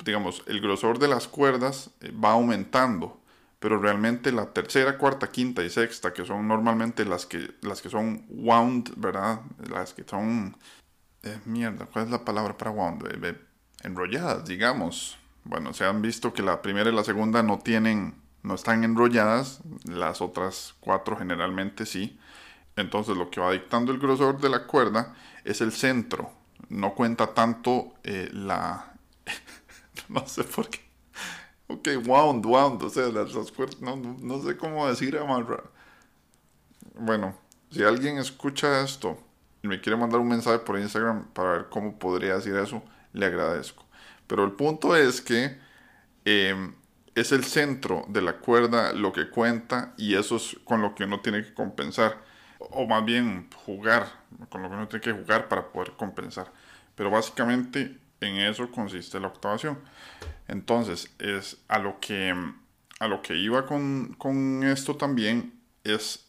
digamos, 0.05 0.43
el 0.47 0.61
grosor 0.61 0.99
de 0.99 1.09
las 1.09 1.27
cuerdas 1.27 1.89
eh, 1.99 2.11
va 2.11 2.31
aumentando, 2.31 3.19
pero 3.63 3.79
realmente 3.79 4.33
la 4.33 4.47
tercera, 4.47 4.97
cuarta, 4.97 5.31
quinta 5.31 5.63
y 5.63 5.69
sexta, 5.69 6.11
que 6.11 6.25
son 6.25 6.49
normalmente 6.49 7.05
las 7.05 7.25
que, 7.25 7.49
las 7.61 7.81
que 7.81 7.89
son 7.89 8.25
wound, 8.27 8.91
¿verdad? 8.97 9.39
Las 9.69 9.93
que 9.93 10.03
son... 10.03 10.57
Eh, 11.23 11.39
mierda, 11.45 11.85
¿cuál 11.85 12.03
es 12.03 12.11
la 12.11 12.25
palabra 12.25 12.57
para 12.57 12.71
wound? 12.71 13.07
enrolladas, 13.83 14.43
digamos. 14.43 15.17
Bueno, 15.45 15.73
se 15.73 15.85
han 15.85 16.01
visto 16.01 16.33
que 16.33 16.43
la 16.43 16.61
primera 16.61 16.89
y 16.89 16.93
la 16.93 17.05
segunda 17.05 17.41
no 17.41 17.59
tienen, 17.59 18.15
no 18.41 18.55
están 18.55 18.83
enrolladas, 18.83 19.61
las 19.85 20.19
otras 20.19 20.75
cuatro 20.81 21.15
generalmente 21.15 21.85
sí. 21.85 22.19
Entonces 22.75 23.15
lo 23.15 23.29
que 23.29 23.39
va 23.39 23.53
dictando 23.53 23.93
el 23.93 23.99
grosor 23.99 24.41
de 24.41 24.49
la 24.49 24.67
cuerda 24.67 25.15
es 25.45 25.61
el 25.61 25.71
centro, 25.71 26.33
no 26.67 26.95
cuenta 26.95 27.33
tanto 27.33 27.93
eh, 28.03 28.27
la... 28.33 28.93
no 30.09 30.27
sé 30.27 30.43
por 30.43 30.69
qué. 30.69 30.92
Ok, 31.73 31.87
wound, 32.05 32.45
wound, 32.45 32.83
o 32.83 32.89
sea, 32.89 33.07
las, 33.07 33.51
cuerdas, 33.51 33.79
no, 33.81 34.41
sé 34.43 34.55
cómo 34.57 34.87
decir 34.87 35.17
amarrar. 35.17 35.63
Bueno, 36.95 37.35
si 37.71 37.83
alguien 37.83 38.19
escucha 38.19 38.83
esto 38.83 39.17
y 39.63 39.67
me 39.67 39.81
quiere 39.81 39.97
mandar 39.97 40.19
un 40.19 40.27
mensaje 40.27 40.59
por 40.59 40.77
Instagram 40.77 41.29
para 41.33 41.51
ver 41.53 41.69
cómo 41.69 41.97
podría 41.97 42.35
decir 42.35 42.55
eso, 42.55 42.83
le 43.13 43.25
agradezco. 43.25 43.85
Pero 44.27 44.43
el 44.43 44.51
punto 44.51 44.95
es 44.95 45.19
que 45.19 45.57
em, 46.25 46.75
es 47.15 47.31
el 47.31 47.43
centro 47.43 48.05
de 48.07 48.21
la 48.21 48.37
cuerda 48.37 48.93
lo 48.93 49.11
que 49.11 49.29
cuenta 49.31 49.95
y 49.97 50.15
eso 50.15 50.35
es 50.35 50.55
con 50.65 50.81
lo 50.81 50.93
que 50.93 51.05
uno 51.05 51.21
tiene 51.21 51.43
que 51.43 51.55
compensar 51.55 52.21
o 52.59 52.85
más 52.85 53.03
bien 53.03 53.49
jugar, 53.65 54.07
con 54.49 54.61
lo 54.61 54.69
que 54.69 54.75
uno 54.75 54.87
tiene 54.87 55.01
que 55.01 55.11
jugar 55.11 55.47
para 55.47 55.71
poder 55.71 55.93
compensar. 55.93 56.51
Pero 56.95 57.09
básicamente 57.09 57.97
en 58.25 58.37
eso 58.37 58.69
consiste 58.71 59.19
la 59.19 59.27
octavación. 59.27 59.79
Entonces, 60.47 61.13
es 61.19 61.57
a 61.67 61.79
lo 61.79 61.99
que, 61.99 62.33
a 62.99 63.07
lo 63.07 63.21
que 63.21 63.35
iba 63.35 63.65
con, 63.65 64.15
con 64.17 64.63
esto 64.63 64.95
también 64.95 65.59
es 65.83 66.27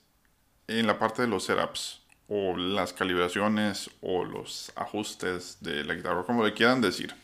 en 0.67 0.87
la 0.87 0.99
parte 0.99 1.23
de 1.23 1.29
los 1.29 1.45
setups 1.45 2.05
o 2.29 2.57
las 2.57 2.93
calibraciones 2.93 3.91
o 4.01 4.25
los 4.25 4.73
ajustes 4.77 5.59
de 5.61 5.85
la 5.85 5.95
guitarra, 5.95 6.25
como 6.25 6.45
le 6.45 6.55
quieran 6.55 6.81
decir. 6.81 7.15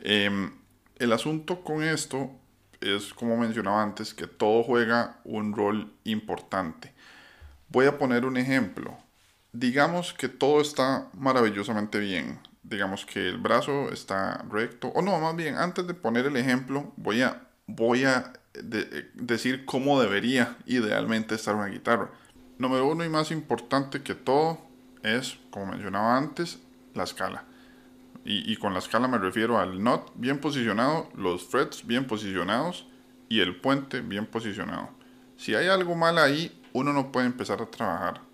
Em, 0.00 0.52
el 0.98 1.12
asunto 1.12 1.62
con 1.62 1.82
esto 1.82 2.30
es, 2.80 3.12
como 3.12 3.36
mencionaba 3.36 3.82
antes, 3.82 4.14
que 4.14 4.26
todo 4.26 4.62
juega 4.62 5.20
un 5.24 5.54
rol 5.54 5.92
importante. 6.04 6.92
Voy 7.68 7.86
a 7.86 7.98
poner 7.98 8.24
un 8.24 8.36
ejemplo. 8.36 8.96
Digamos 9.52 10.12
que 10.12 10.28
todo 10.28 10.60
está 10.60 11.08
maravillosamente 11.14 11.98
bien. 11.98 12.38
Digamos 12.68 13.06
que 13.06 13.28
el 13.28 13.38
brazo 13.38 13.90
está 13.92 14.44
recto. 14.50 14.88
O 14.88 15.02
no, 15.02 15.18
más 15.20 15.36
bien, 15.36 15.56
antes 15.56 15.86
de 15.86 15.94
poner 15.94 16.26
el 16.26 16.36
ejemplo, 16.36 16.92
voy 16.96 17.22
a, 17.22 17.46
voy 17.66 18.04
a 18.04 18.32
decir 19.14 19.64
cómo 19.64 20.00
debería 20.00 20.56
idealmente 20.66 21.34
estar 21.34 21.54
una 21.54 21.66
guitarra. 21.66 22.10
Número 22.58 22.88
uno 22.88 23.04
y 23.04 23.08
más 23.08 23.30
importante 23.30 24.02
que 24.02 24.14
todo 24.14 24.58
es, 25.02 25.38
como 25.50 25.66
mencionaba 25.66 26.16
antes, 26.16 26.58
la 26.94 27.04
escala. 27.04 27.44
Y, 28.24 28.50
y, 28.50 28.56
con 28.56 28.72
la 28.72 28.80
escala 28.80 29.06
me 29.06 29.18
refiero 29.18 29.58
al 29.58 29.82
not 29.82 30.10
bien 30.16 30.40
posicionado, 30.40 31.08
los 31.14 31.44
frets 31.44 31.86
bien 31.86 32.06
posicionados 32.06 32.88
y 33.28 33.40
el 33.40 33.60
puente 33.60 34.00
bien 34.00 34.26
posicionado. 34.26 34.90
Si 35.36 35.54
hay 35.54 35.68
algo 35.68 35.94
mal 35.94 36.18
ahí, 36.18 36.60
uno 36.72 36.92
no 36.92 37.12
puede 37.12 37.26
empezar 37.26 37.62
a 37.62 37.66
trabajar. 37.66 38.25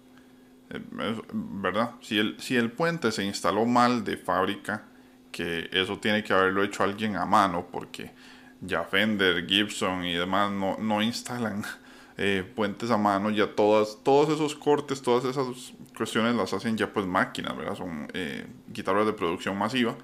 Eh, 0.73 1.21
¿Verdad? 1.33 1.93
Si 2.01 2.19
el, 2.19 2.41
si 2.41 2.57
el 2.57 2.73
puente 2.73 3.13
se 3.13 3.25
instaló 3.25 3.67
mal 3.67 4.05
de 4.05 4.17
fábrica, 4.17 4.85
que 5.31 5.69
eso 5.73 5.99
tiene 5.99 6.25
que 6.25 6.33
haberlo 6.33 6.65
hecho 6.65 6.83
alguien 6.83 7.17
a 7.17 7.27
mano, 7.27 7.67
porque 7.71 8.13
ya 8.61 8.85
Fender, 8.85 9.47
Gibson 9.47 10.05
y 10.05 10.15
demás 10.15 10.51
no, 10.51 10.77
no 10.79 11.03
instalan 11.03 11.65
eh, 12.17 12.51
puentes 12.55 12.91
a 12.91 12.97
mano, 12.97 13.31
ya 13.31 13.55
todas, 13.55 13.99
todos 14.03 14.31
esos 14.31 14.55
cortes, 14.55 15.03
todas 15.03 15.25
esas 15.25 15.75
cuestiones 15.97 16.35
las 16.35 16.53
hacen 16.55 16.77
ya 16.77 16.93
pues 16.93 17.07
máquinas, 17.07 17.57
¿verdad? 17.57 17.75
Son 17.75 18.09
eh, 18.15 18.47
guitarras 18.69 19.07
de 19.07 19.13
producción 19.13 19.59
masiva 19.59 19.95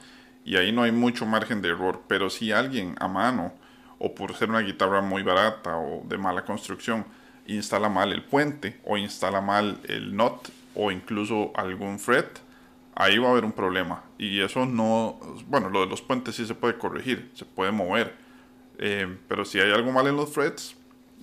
y 0.44 0.56
ahí 0.56 0.72
no 0.72 0.82
hay 0.82 0.92
mucho 0.92 1.24
margen 1.24 1.62
de 1.62 1.70
error, 1.70 2.02
pero 2.08 2.28
si 2.28 2.52
alguien 2.52 2.94
a 3.00 3.08
mano 3.08 3.52
o 3.98 4.14
por 4.14 4.34
ser 4.34 4.50
una 4.50 4.60
guitarra 4.60 5.00
muy 5.00 5.22
barata 5.22 5.76
o 5.78 6.02
de 6.04 6.18
mala 6.18 6.44
construcción, 6.44 7.06
instala 7.46 7.88
mal 7.88 8.12
el 8.12 8.22
puente 8.22 8.78
o 8.84 8.96
instala 8.96 9.40
mal 9.40 9.80
el 9.88 10.14
not 10.14 10.48
o 10.78 10.92
incluso 10.92 11.50
algún 11.56 11.98
fret, 11.98 12.40
ahí 12.94 13.18
va 13.18 13.28
a 13.28 13.30
haber 13.32 13.44
un 13.44 13.52
problema. 13.52 14.04
Y 14.16 14.40
eso 14.40 14.64
no, 14.64 15.18
bueno, 15.48 15.68
lo 15.68 15.80
de 15.80 15.86
los 15.86 16.00
puentes 16.00 16.36
sí 16.36 16.46
se 16.46 16.54
puede 16.54 16.78
corregir, 16.78 17.30
se 17.34 17.44
puede 17.44 17.72
mover. 17.72 18.14
Eh, 18.78 19.18
pero 19.26 19.44
si 19.44 19.58
hay 19.58 19.72
algo 19.72 19.90
mal 19.90 20.06
en 20.06 20.16
los 20.16 20.32
frets, 20.32 20.76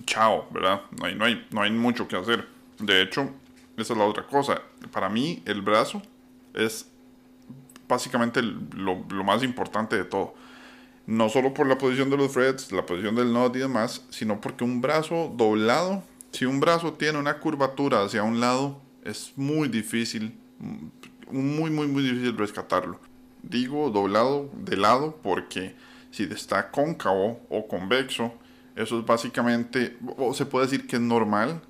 chao, 0.04 0.46
¿verdad? 0.50 0.82
No 1.00 1.06
hay, 1.06 1.14
no, 1.14 1.24
hay, 1.24 1.46
no 1.50 1.62
hay 1.62 1.70
mucho 1.70 2.06
que 2.06 2.16
hacer. 2.16 2.46
De 2.78 3.00
hecho, 3.00 3.30
esa 3.78 3.94
es 3.94 3.98
la 3.98 4.04
otra 4.04 4.26
cosa. 4.26 4.60
Para 4.92 5.08
mí, 5.08 5.42
el 5.46 5.62
brazo 5.62 6.02
es 6.52 6.90
básicamente 7.88 8.42
lo, 8.42 8.96
más 9.24 9.42
importante 9.42 9.96
de 9.96 10.04
todo 10.04 10.34
no 11.06 11.28
solo 11.28 11.54
por 11.54 11.68
la 11.68 11.78
posición 11.78 12.10
de 12.10 12.16
los 12.16 12.32
frets, 12.32 12.72
la 12.72 12.84
posición 12.84 13.14
del 13.14 13.32
not 13.32 13.54
y 13.54 13.60
demás, 13.60 14.04
sino 14.10 14.40
porque 14.40 14.64
un 14.64 14.80
brazo 14.80 15.32
doblado 15.36 16.02
si 16.36 16.44
un 16.44 16.60
brazo 16.60 16.92
tiene 16.92 17.18
una 17.18 17.38
curvatura 17.38 18.02
hacia 18.02 18.22
un 18.22 18.40
lado, 18.40 18.78
es 19.06 19.32
muy 19.36 19.68
difícil, 19.68 20.36
muy, 21.30 21.70
muy, 21.70 21.86
muy 21.86 22.02
difícil 22.02 22.36
rescatarlo. 22.36 23.00
Digo 23.42 23.90
doblado 23.90 24.50
de 24.54 24.76
lado 24.76 25.18
porque 25.22 25.76
si 26.10 26.24
está 26.24 26.70
cóncavo 26.70 27.40
o 27.48 27.68
convexo, 27.68 28.32
eso 28.74 28.98
es 28.98 29.06
básicamente, 29.06 29.96
o 30.18 30.34
se 30.34 30.46
puede 30.46 30.66
decir 30.66 30.86
que 30.86 30.96
es 30.96 31.02
normal, 31.02 31.62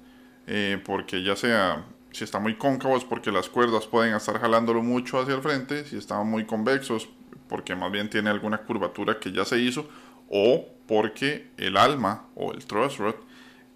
eh, 0.46 0.80
porque 0.84 1.22
ya 1.22 1.36
sea, 1.36 1.84
si 2.12 2.24
está 2.24 2.38
muy 2.38 2.56
cóncavo 2.56 2.96
es 2.96 3.04
porque 3.04 3.30
las 3.30 3.48
cuerdas 3.48 3.86
pueden 3.86 4.14
estar 4.14 4.40
jalándolo 4.40 4.82
mucho 4.82 5.20
hacia 5.20 5.34
el 5.34 5.42
frente, 5.42 5.84
si 5.84 5.96
están 5.96 6.26
muy 6.26 6.46
convexos, 6.46 7.08
porque 7.48 7.76
más 7.76 7.92
bien 7.92 8.08
tiene 8.08 8.30
alguna 8.30 8.58
curvatura 8.58 9.18
que 9.20 9.32
ya 9.32 9.44
se 9.44 9.58
hizo, 9.58 9.88
o 10.28 10.66
porque 10.88 11.50
el 11.56 11.76
alma 11.76 12.26
o 12.34 12.52
el 12.52 12.64
truss 12.64 12.98
rod 12.98 13.16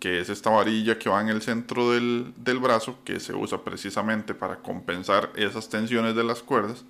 que 0.00 0.18
es 0.18 0.30
esta 0.30 0.48
varilla 0.48 0.98
que 0.98 1.10
va 1.10 1.20
en 1.20 1.28
el 1.28 1.42
centro 1.42 1.92
del, 1.92 2.32
brazo, 2.60 2.96
que 3.04 3.20
se 3.20 3.34
usa 3.34 3.62
precisamente 3.62 4.34
para 4.34 4.56
compensar 4.56 5.30
esas 5.36 5.68
tensiones 5.68 6.16
de 6.16 6.24
las 6.24 6.42
cuerdas, 6.42 6.86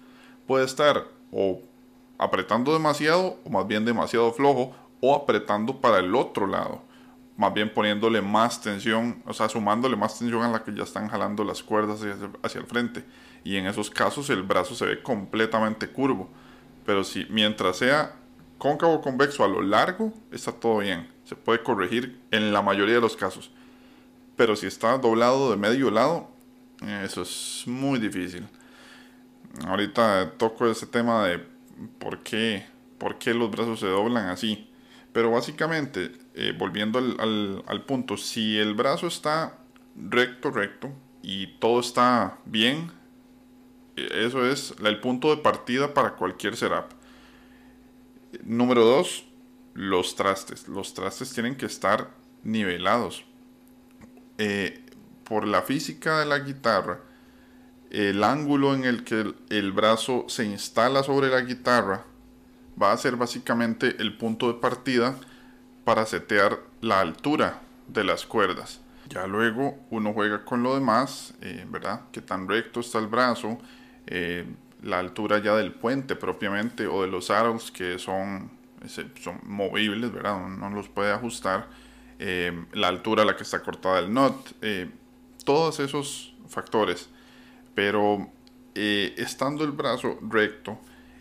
puede 0.46 0.64
estar 0.64 1.08
o 1.32 1.60
apretando 2.18 2.72
demasiado, 2.72 3.40
o 3.44 3.50
más 3.50 3.66
bien 3.66 3.84
demasiado 3.84 4.32
flojo, 4.32 4.74
o 5.00 5.14
apretando 5.14 5.80
para 5.80 5.98
el 5.98 6.14
otro 6.14 6.46
lado, 6.46 6.82
más 7.36 7.52
bien 7.52 7.74
poniéndole 7.74 8.22
más 8.22 8.60
tensión, 8.60 9.22
o 9.26 9.34
sea, 9.34 9.48
sumándole 9.48 9.96
más 9.96 10.18
tensión 10.18 10.42
a 10.42 10.48
la 10.48 10.62
que 10.62 10.72
ya 10.72 10.84
están 10.84 11.08
jalando 11.08 11.42
las 11.42 11.64
cuerdas 11.64 12.00
hacia, 12.00 12.30
hacia 12.42 12.60
el 12.60 12.66
frente. 12.66 13.04
Y 13.42 13.56
en 13.56 13.66
esos 13.66 13.90
casos 13.90 14.30
el 14.30 14.42
brazo 14.42 14.74
se 14.74 14.84
ve 14.84 15.02
completamente 15.02 15.88
curvo. 15.88 16.28
Pero 16.84 17.02
si 17.02 17.26
mientras 17.30 17.78
sea 17.78 18.14
cóncavo 18.58 18.94
o 18.94 19.00
convexo 19.00 19.42
a 19.42 19.48
lo 19.48 19.62
largo, 19.62 20.12
está 20.30 20.52
todo 20.52 20.78
bien. 20.78 21.08
Se 21.30 21.36
puede 21.36 21.62
corregir 21.62 22.18
en 22.32 22.52
la 22.52 22.60
mayoría 22.60 22.96
de 22.96 23.00
los 23.00 23.16
casos. 23.16 23.52
Pero 24.34 24.56
si 24.56 24.66
está 24.66 24.98
doblado 24.98 25.52
de 25.52 25.56
medio 25.56 25.88
lado, 25.88 26.28
eso 27.04 27.22
es 27.22 27.62
muy 27.66 28.00
difícil. 28.00 28.48
Ahorita 29.64 30.32
toco 30.38 30.66
ese 30.66 30.88
tema 30.88 31.28
de 31.28 31.40
por 32.00 32.24
qué, 32.24 32.66
por 32.98 33.16
qué 33.18 33.32
los 33.32 33.48
brazos 33.48 33.78
se 33.78 33.86
doblan 33.86 34.26
así. 34.26 34.68
Pero 35.12 35.30
básicamente, 35.30 36.10
eh, 36.34 36.52
volviendo 36.58 36.98
al, 36.98 37.62
al, 37.64 37.84
punto, 37.84 38.16
si 38.16 38.58
el 38.58 38.74
brazo 38.74 39.06
está 39.06 39.56
recto, 39.94 40.50
recto 40.50 40.90
y 41.22 41.46
todo 41.60 41.78
está 41.78 42.38
bien, 42.44 42.90
eh, 43.94 44.26
eso 44.26 44.44
es 44.44 44.74
el 44.82 44.98
punto 44.98 45.30
de 45.30 45.40
partida 45.40 45.94
para 45.94 46.16
cualquier 46.16 46.56
setup. 46.56 46.86
Número 48.42 48.84
dos, 48.84 49.29
los 49.74 50.16
trastes. 50.16 50.68
Los 50.68 50.94
trastes 50.94 51.32
tienen 51.32 51.56
que 51.56 51.66
estar 51.66 52.10
nivelados. 52.42 53.24
Eh, 54.38 54.84
por 55.24 55.46
la 55.46 55.62
física 55.62 56.18
de 56.20 56.26
la 56.26 56.40
guitarra, 56.40 57.00
el 57.90 58.22
ángulo 58.24 58.74
en 58.74 58.84
el 58.84 59.04
que 59.04 59.34
el, 59.48 59.72
brazo 59.72 60.24
se 60.28 60.44
instala 60.44 61.02
sobre 61.02 61.28
la 61.28 61.40
guitarra 61.40 62.04
va 62.80 62.92
a 62.92 62.96
ser 62.96 63.16
básicamente 63.16 63.96
el 63.98 64.16
punto 64.16 64.48
de 64.48 64.60
partida 64.60 65.16
para 65.84 66.06
setear 66.06 66.60
la 66.80 67.00
altura 67.00 67.60
de 67.88 68.04
las 68.04 68.26
cuerdas. 68.26 68.80
Ya 69.08 69.26
luego 69.26 69.78
uno 69.90 70.12
juega 70.12 70.44
con 70.44 70.62
lo 70.62 70.74
demás, 70.74 71.34
eh, 71.40 71.66
¿verdad? 71.68 72.02
Que 72.12 72.22
tan 72.22 72.48
recto 72.48 72.80
está 72.80 72.98
el 72.98 73.08
brazo, 73.08 73.58
eh, 74.06 74.46
la 74.82 75.00
altura 75.00 75.38
ya 75.42 75.56
del 75.56 75.72
puente 75.72 76.14
propiamente 76.14 76.86
o 76.86 77.02
de 77.02 77.08
los 77.08 77.30
aros 77.30 77.70
que 77.72 77.98
son, 77.98 78.50
son 78.86 79.40
movibles, 79.44 80.12
¿verdad? 80.12 80.36
Uno 80.44 80.70
los 80.70 80.88
puede 80.88 81.12
ajustar, 81.12 81.68
eh, 82.18 82.64
la 82.72 82.88
altura 82.88 83.22
a 83.22 83.26
la 83.26 83.36
que 83.36 83.42
está 83.42 83.62
cortada 83.62 83.98
el 83.98 84.08
knot, 84.08 84.54
todos 85.44 85.80
esos 85.80 86.34
factores 86.48 87.08
pero 87.74 88.28
eh, 88.74 89.14
estando 89.16 89.64
el 89.64 89.72
brazo 89.72 90.18
recto 90.28 90.78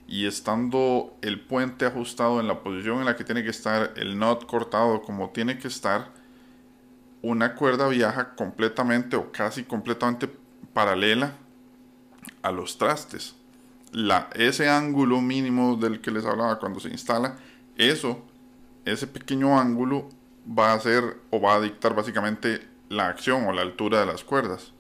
y 0.07 0.25
estando 0.25 1.17
el 1.21 1.39
puente 1.39 1.85
ajustado 1.85 2.39
en 2.39 2.47
la 2.47 2.61
posición 2.63 2.99
en 2.99 3.05
la 3.05 3.15
que 3.15 3.23
tiene 3.23 3.43
que 3.43 3.49
estar, 3.49 3.93
el 3.95 4.17
knot 4.17 4.45
cortado 4.45 5.01
como 5.01 5.29
tiene 5.29 5.57
que 5.57 5.67
estar, 5.67 6.09
una 7.21 7.55
cuerda 7.55 7.87
viaja 7.87 8.35
completamente 8.35 9.15
o 9.15 9.31
casi 9.31 9.63
completamente 9.63 10.29
paralela 10.73 11.33
a 12.41 12.51
los 12.51 12.77
trastes. 12.77 13.35
Ese 14.35 14.69
ángulo 14.69 15.21
mínimo 15.21 15.75
del 15.75 16.01
que 16.01 16.11
les 16.11 16.25
hablaba 16.25 16.59
cuando 16.59 16.79
se 16.79 16.89
instala, 16.89 17.37
eso, 17.79 18.23
ese 18.85 19.07
pequeño 19.07 19.59
ángulo 19.59 20.09
va 20.47 20.73
a 20.73 20.79
ser 20.79 21.17
o 21.31 21.39
va 21.39 21.55
a 21.55 21.61
dictar 21.61 21.95
básicamente 21.95 22.67
la 22.89 23.07
acción 23.07 23.47
o 23.47 23.53
la 23.53 23.61
altura 23.61 24.01
de 24.01 24.05
las 24.05 24.23
cuerdas. 24.23 24.73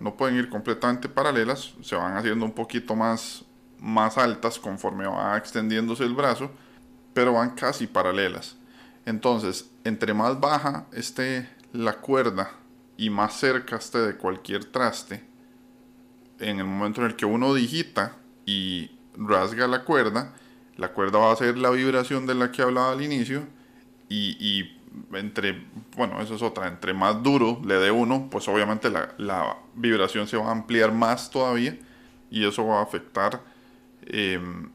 No 0.00 0.16
pueden 0.16 0.36
ir 0.36 0.50
completamente 0.50 1.08
paralelas, 1.08 1.72
se 1.80 1.96
van 1.96 2.16
haciendo 2.16 2.44
un 2.44 2.52
poquito 2.52 2.94
más, 2.94 3.44
más 3.78 4.18
altas 4.18 4.58
conforme 4.58 5.06
va 5.06 5.36
extendiéndose 5.38 6.04
el 6.04 6.12
brazo, 6.14 6.50
pero 7.14 7.32
van 7.32 7.54
casi 7.54 7.86
paralelas. 7.86 8.56
Entonces, 9.06 9.70
entre 9.84 10.12
más 10.12 10.38
baja 10.38 10.86
esté 10.92 11.48
la 11.72 11.94
cuerda 11.94 12.50
y 12.98 13.08
más 13.08 13.34
cerca 13.34 13.76
esté 13.76 13.98
de 13.98 14.16
cualquier 14.16 14.66
traste, 14.66 15.24
en 16.38 16.58
el 16.58 16.66
momento 16.66 17.00
en 17.00 17.06
el 17.06 17.16
que 17.16 17.24
uno 17.24 17.54
digita 17.54 18.16
y 18.44 18.90
rasga 19.16 19.66
la 19.68 19.84
cuerda, 19.84 20.34
la 20.76 20.92
cuerda 20.92 21.18
va 21.18 21.30
a 21.30 21.32
hacer 21.32 21.58
la 21.58 21.70
vibración 21.70 22.26
de 22.26 22.34
la 22.34 22.50
que 22.50 22.62
hablaba 22.62 22.92
al 22.92 23.02
inicio 23.02 23.44
y, 24.08 24.36
y 24.40 24.82
entre, 25.14 25.64
bueno, 25.96 26.20
eso 26.20 26.34
es 26.34 26.42
otra, 26.42 26.68
entre 26.68 26.94
más 26.94 27.22
duro 27.22 27.60
le 27.64 27.74
dé 27.74 27.90
uno, 27.90 28.28
pues 28.30 28.48
obviamente 28.48 28.90
la, 28.90 29.56
vibración 29.74 30.26
se 30.28 30.36
va 30.36 30.48
a 30.48 30.52
ampliar 30.52 30.92
más 30.92 31.30
todavía 31.30 31.78
y 32.30 32.46
eso 32.46 32.66
va 32.66 32.80
a 32.80 32.82
afectar 32.82 33.40
em, 34.06 34.70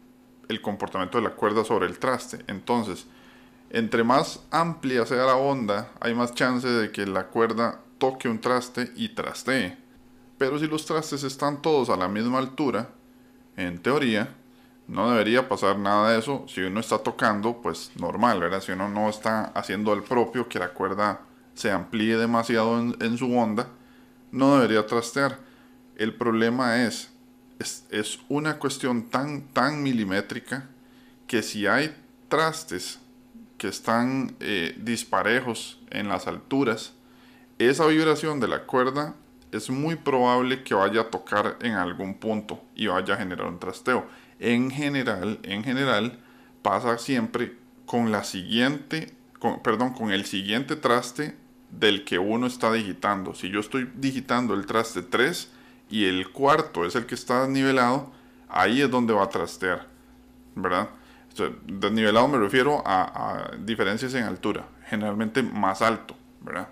el 0.48 0.62
comportamiento 0.62 1.18
de 1.18 1.24
la 1.24 1.32
cuerda 1.32 1.64
sobre 1.64 1.86
el 1.86 2.00
traste. 2.00 2.40
Entonces, 2.48 3.08
entre 3.70 4.04
más 4.04 4.44
amplia 4.52 5.06
sea 5.06 5.26
la 5.26 5.36
onda, 5.36 5.92
hay 6.00 6.14
más 6.14 6.34
chance 6.34 6.68
de 6.68 6.92
que 6.92 7.06
la 7.06 7.28
cuerda 7.28 7.82
toque 7.98 8.30
un 8.30 8.40
traste 8.40 8.92
y 8.96 9.10
trastee. 9.10 9.78
Pero 10.38 10.60
si 10.60 10.68
los 10.68 10.86
trastes 10.86 11.24
están 11.24 11.62
todos 11.62 11.90
a 11.90 11.98
la 11.98 12.08
misma 12.08 12.38
altura, 12.38 12.90
en 13.56 13.80
teoría, 13.80 14.36
no 14.88 15.12
debería 15.12 15.50
pasar 15.50 15.78
nada 15.78 16.12
de 16.12 16.20
eso. 16.20 16.46
Si 16.48 16.62
uno 16.62 16.80
está 16.80 17.00
tocando, 17.00 17.62
pues 17.62 17.92
normal, 18.00 18.40
¿verdad? 18.40 18.62
Si 18.62 18.72
uno 18.72 18.88
no 18.88 19.10
está 19.10 19.46
haciendo 19.54 19.94
el 19.94 20.02
propio, 20.02 20.48
que 20.48 20.60
la 20.60 20.70
cuerda 20.70 21.22
se 21.56 21.72
amplíe 21.72 22.18
demasiado 22.18 22.80
en, 22.80 23.18
su 23.18 23.38
onda, 23.38 23.68
no 24.32 24.56
debería 24.56 24.86
trastear. 24.86 25.40
El 25.98 26.14
problema 26.14 26.86
es, 26.86 27.12
es, 27.60 28.20
una 28.30 28.60
cuestión 28.60 29.10
tan, 29.10 29.42
tan 29.48 29.84
milimétrica 29.84 30.70
que 31.26 31.42
si 31.42 31.68
hay 31.68 31.94
trastes 32.30 33.00
que 33.58 33.68
están 33.68 34.36
eh, 34.40 34.76
disparejos 34.78 35.82
en 35.90 36.08
las 36.08 36.28
alturas, 36.28 36.94
esa 37.58 37.88
vibración 37.88 38.40
de 38.40 38.48
la 38.48 38.64
cuerda 38.64 39.16
es 39.52 39.70
muy 39.70 39.96
probable 39.96 40.64
que 40.64 40.76
vaya 40.76 41.02
a 41.02 41.10
tocar 41.10 41.58
en 41.62 41.74
algún 41.74 42.14
punto 42.14 42.62
y 42.76 42.88
vaya 42.88 43.16
a 43.16 43.18
generar 43.18 43.48
un 43.48 43.60
trasteo 43.60 44.06
en 44.40 44.72
general, 44.72 45.40
en 45.44 45.64
general, 45.64 46.20
pasa 46.62 46.98
siempre 46.98 47.56
con 47.86 48.12
la 48.12 48.24
siguiente, 48.24 49.14
perdón, 49.64 49.94
con 49.94 50.12
el 50.12 50.26
siguiente 50.26 50.76
traste 50.76 51.36
del 51.72 52.04
que 52.06 52.20
uno 52.20 52.48
está 52.48 52.72
digitando. 52.72 53.34
Si 53.34 53.50
yo 53.50 53.60
estoy 53.60 53.90
digitando 53.96 54.54
el 54.54 54.66
traste 54.66 55.02
3 55.02 55.52
y 55.90 56.06
el 56.06 56.30
cuarto 56.32 56.86
es 56.86 56.96
el 56.96 57.06
que 57.06 57.16
está 57.16 57.48
nivelado, 57.48 58.12
ahí 58.50 58.82
es 58.82 58.92
donde 58.92 59.14
va 59.14 59.24
a 59.24 59.30
trastear, 59.30 59.88
¿verdad? 60.56 60.90
desnivelado 61.68 62.28
me 62.28 62.40
refiero 62.40 62.82
a, 62.84 63.04
a, 63.04 63.56
diferencias 63.58 64.16
en 64.16 64.24
altura, 64.24 64.66
generalmente 64.88 65.44
más 65.44 65.84
alto, 65.84 66.16
¿verdad? 66.42 66.70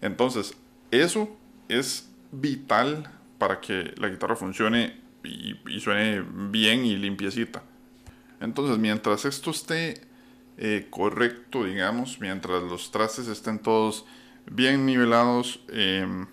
Entonces, 0.00 0.56
eso 0.92 1.36
es 1.68 2.08
vital 2.30 3.10
para 3.38 3.60
que 3.60 3.92
la 3.96 4.08
guitarra 4.08 4.36
funcione 4.36 5.00
y, 5.24 5.80
suene 5.80 6.24
bien 6.50 6.84
y 6.84 6.96
limpiecita. 6.96 7.62
Entonces, 8.40 8.78
mientras 8.78 9.24
esto 9.24 9.50
esté 9.50 10.00
eh, 10.58 10.86
correcto, 10.90 11.64
digamos, 11.64 12.20
mientras 12.20 12.62
los 12.62 12.90
trastes 12.90 13.28
estén 13.28 13.58
todos 13.58 14.04
bien 14.50 14.86
nivelados 14.86 15.60
em, 15.68 16.26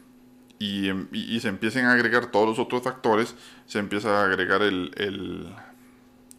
em, 0.60 1.08
y, 1.12 1.39
se 1.39 1.47
empiecen 1.47 1.86
a 1.86 1.93
agregar 1.93 2.27
todos 2.27 2.49
los 2.49 2.60
otros 2.60 2.84
factores, 2.84 3.36
se 3.65 3.80
empieza 3.80 4.21
a 4.21 4.25
agregar 4.25 4.62
el, 4.62 4.91
el 4.97 5.54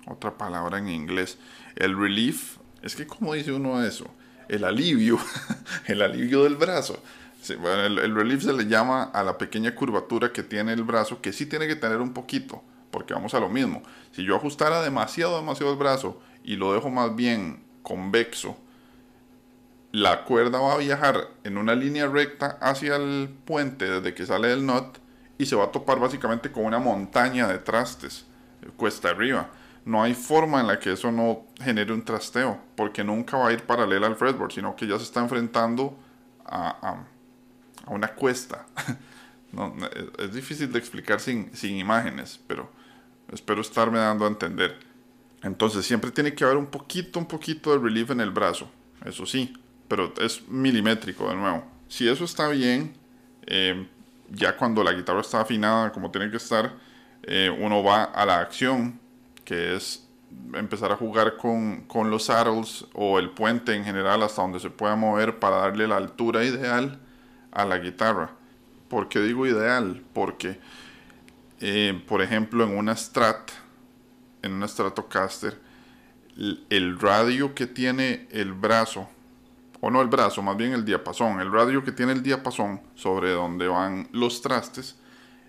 otra 0.07 0.37
palabra 0.37 0.79
en 0.79 0.89
inglés, 0.89 1.39
el 1.77 1.97
relief. 1.99 2.59
Es 2.83 2.97
que, 2.97 3.07
¿cómo 3.07 3.35
dice 3.35 3.53
uno 3.53 3.83
eso? 3.85 4.13
El 4.49 4.65
alivio, 4.65 5.19
el 5.87 6.03
alivio 6.03 6.45
del 6.45 6.57
brazo 6.57 7.03
el, 7.51 8.15
relief 8.15 8.43
se 8.43 8.53
le 8.53 8.67
llama 8.67 9.05
a 9.05 9.23
la 9.25 9.39
pequeña 9.39 9.75
curvatura 9.75 10.33
que 10.33 10.43
tiene 10.43 10.73
el 10.73 10.85
brazo, 10.85 11.21
que 11.21 11.33
sí 11.33 11.47
tiene 11.47 11.67
que 11.67 11.77
tener 11.77 12.01
un 12.01 12.13
poquito, 12.13 12.63
porque 12.91 13.15
vamos 13.15 13.35
a 13.35 13.41
lo 13.41 13.49
mismo. 13.49 13.83
Si 14.13 14.23
yo 14.25 14.37
ajustara 14.37 14.83
demasiado, 14.83 15.37
demasiado 15.37 15.73
el 15.73 15.79
brazo 15.79 16.21
y 16.45 16.57
lo 16.57 16.73
dejo 16.73 16.91
más 16.91 17.17
bien 17.17 17.65
convexo, 17.83 18.57
la 19.91 20.25
cuerda 20.25 20.61
va 20.61 20.75
a 20.75 20.79
viajar 20.79 21.29
en 21.45 21.59
una 21.59 21.75
línea 21.75 22.07
recta 22.07 22.59
hacia 22.61 22.97
el 22.97 23.29
puente 23.45 23.91
desde 23.91 24.15
que 24.15 24.25
sale 24.25 24.49
del 24.49 24.65
knot 24.65 25.01
y 25.37 25.47
se 25.47 25.57
va 25.57 25.65
a 25.65 25.73
topar 25.73 25.99
básicamente 25.99 26.53
con 26.53 26.65
una 26.65 26.79
montaña 26.79 27.49
de 27.49 27.59
trastes, 27.59 28.25
cuesta 28.77 29.11
arriba. 29.11 29.51
No 29.85 30.01
hay 30.01 30.15
forma 30.15 30.61
en 30.61 30.69
la 30.69 30.79
que 30.79 30.93
eso 30.93 31.11
no 31.11 31.47
genere 31.61 31.93
un 31.93 32.05
trasteo, 32.05 32.59
porque 32.77 33.03
nunca 33.03 33.37
va 33.37 33.49
a 33.49 33.53
ir 33.53 33.65
paralela 33.65 34.07
al 34.07 34.15
fretboard, 34.15 34.53
sino 34.53 34.77
que 34.77 34.87
ya 34.87 34.97
se 34.97 35.05
está 35.05 35.21
enfrentando 35.21 35.99
a 36.45 37.05
una 37.87 38.09
cuesta. 38.09 38.67
no, 39.53 39.75
es 40.19 40.33
difícil 40.33 40.73
de 40.73 40.79
explicar 40.79 41.21
sin, 41.21 41.55
sin 41.55 41.77
imágenes, 41.77 42.41
pero 42.47 42.71
espero 43.33 43.61
estarme 43.61 43.99
dando 43.99 44.25
a 44.25 44.29
entender. 44.29 44.79
Entonces 45.43 45.85
siempre 45.85 46.11
tiene 46.11 46.35
que 46.35 46.45
haber 46.45 46.57
un 46.57 46.67
poquito, 46.67 47.19
un 47.19 47.27
poquito 47.27 47.73
de 47.73 47.79
relief 47.79 48.11
en 48.11 48.21
el 48.21 48.31
brazo, 48.31 48.71
eso 49.05 49.27
sí, 49.27 49.53
pero 49.89 50.13
es 50.21 50.49
milimétrico 50.49 51.29
de 51.29 51.37
nuevo. 51.37 51.65
Si 51.89 52.09
eso 52.09 52.25
está 52.25 52.49
bien, 52.49 52.95
eh, 53.47 53.87
ya 54.31 54.57
cuando 54.57 54.85
la 54.85 54.93
guitarra 54.93 55.21
está 55.21 55.41
afinada 55.41 55.93
como 55.93 56.11
tiene 56.11 56.31
que 56.31 56.37
estar, 56.37 56.73
eh, 57.25 57.51
uno 57.51 57.83
va 57.83 58.05
a 58.05 58.25
la 58.25 58.39
acción, 58.39 59.01
que 59.45 59.75
es 59.75 60.07
empezar 60.55 60.93
a 60.93 60.97
jugar 60.97 61.37
con, 61.37 61.83
con 61.83 62.11
los 62.11 62.25
saddles 62.25 62.87
o 62.95 63.19
el 63.19 63.31
puente 63.31 63.75
en 63.75 63.85
general 63.85 64.23
hasta 64.23 64.43
donde 64.43 64.61
se 64.61 64.71
pueda 64.71 64.97
mover 64.97 65.39
para 65.39 65.57
darle 65.57 65.87
la 65.87 65.97
altura 65.97 66.45
ideal 66.45 66.99
a 67.53 67.65
la 67.65 67.79
guitarra. 67.79 68.31
¿Por 68.89 69.09
qué 69.09 69.21
digo 69.21 69.47
ideal? 69.47 70.03
Porque, 70.13 70.59
eh, 71.61 72.03
por 72.09 72.23
ejemplo, 72.23 72.65
en 72.65 72.77
una 72.77 72.97
Strat, 72.97 73.51
en 74.43 74.53
una 74.53 74.69
Stratocaster, 74.69 75.59
el 76.71 76.99
radio 76.99 77.55
que 77.55 77.67
tiene 77.67 78.27
el 78.31 78.53
brazo, 78.53 79.09
o 79.81 79.91
no 79.91 80.01
el 80.01 80.09
brazo, 80.09 80.43
más 80.43 80.57
bien 80.57 80.73
el 80.73 80.85
diapasón, 80.85 81.41
el 81.41 81.53
radio 81.53 81.85
que 81.85 81.93
tiene 81.93 82.13
el 82.13 82.23
diapasón 82.23 82.81
sobre 82.95 83.33
donde 83.33 83.69
van 83.69 84.09
los 84.13 84.41
trastes, 84.41 84.97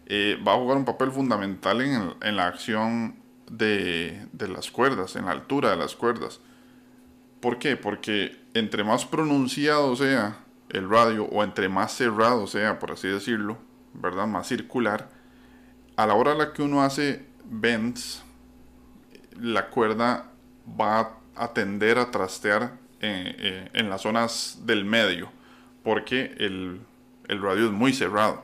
eh, 0.06 0.38
va 0.46 0.54
a 0.54 0.58
jugar 0.58 0.78
un 0.78 0.86
papel 0.86 1.12
fundamental 1.12 1.82
en, 1.82 2.36
la 2.36 2.48
acción 2.48 3.16
de, 3.50 4.28
de, 4.34 4.48
las 4.48 4.72
cuerdas, 4.72 5.16
en 5.16 5.26
la 5.26 5.32
altura 5.32 5.72
de 5.72 5.78
las 5.78 5.96
cuerdas. 5.96 6.40
¿Por 7.40 7.60
qué? 7.60 7.78
Porque 7.78 8.42
entre 8.54 8.84
más 8.84 9.06
pronunciado 9.06 9.96
sea 9.96 10.43
el 10.74 10.90
radio 10.90 11.26
o 11.26 11.44
entre 11.44 11.70
más 11.70 11.94
cerrado 11.94 12.48
sea, 12.48 12.80
por 12.80 12.92
así 12.92 13.08
decirlo, 13.08 13.58
¿verdad? 13.94 14.28
Más 14.28 14.48
circular, 14.48 15.10
a 15.96 16.08
la 16.08 16.16
hora 16.16 16.34
la 16.34 16.52
que 16.52 16.64
uno 16.64 16.84
hace 16.84 17.26
bends, 17.46 18.24
la 19.40 19.70
cuerda 19.70 20.32
va 20.80 21.20
a 21.36 21.54
tender 21.54 21.98
a 21.98 22.12
trastear 22.12 22.78
en, 23.00 23.36
eh, 23.38 23.70
en 23.74 23.90
las 23.90 24.02
zonas 24.02 24.60
del 24.66 24.84
medio, 24.84 25.30
porque 25.84 26.36
el, 26.40 26.82
el, 27.28 27.42
radio 27.42 27.66
es 27.66 27.72
muy 27.72 27.94
cerrado. 27.94 28.44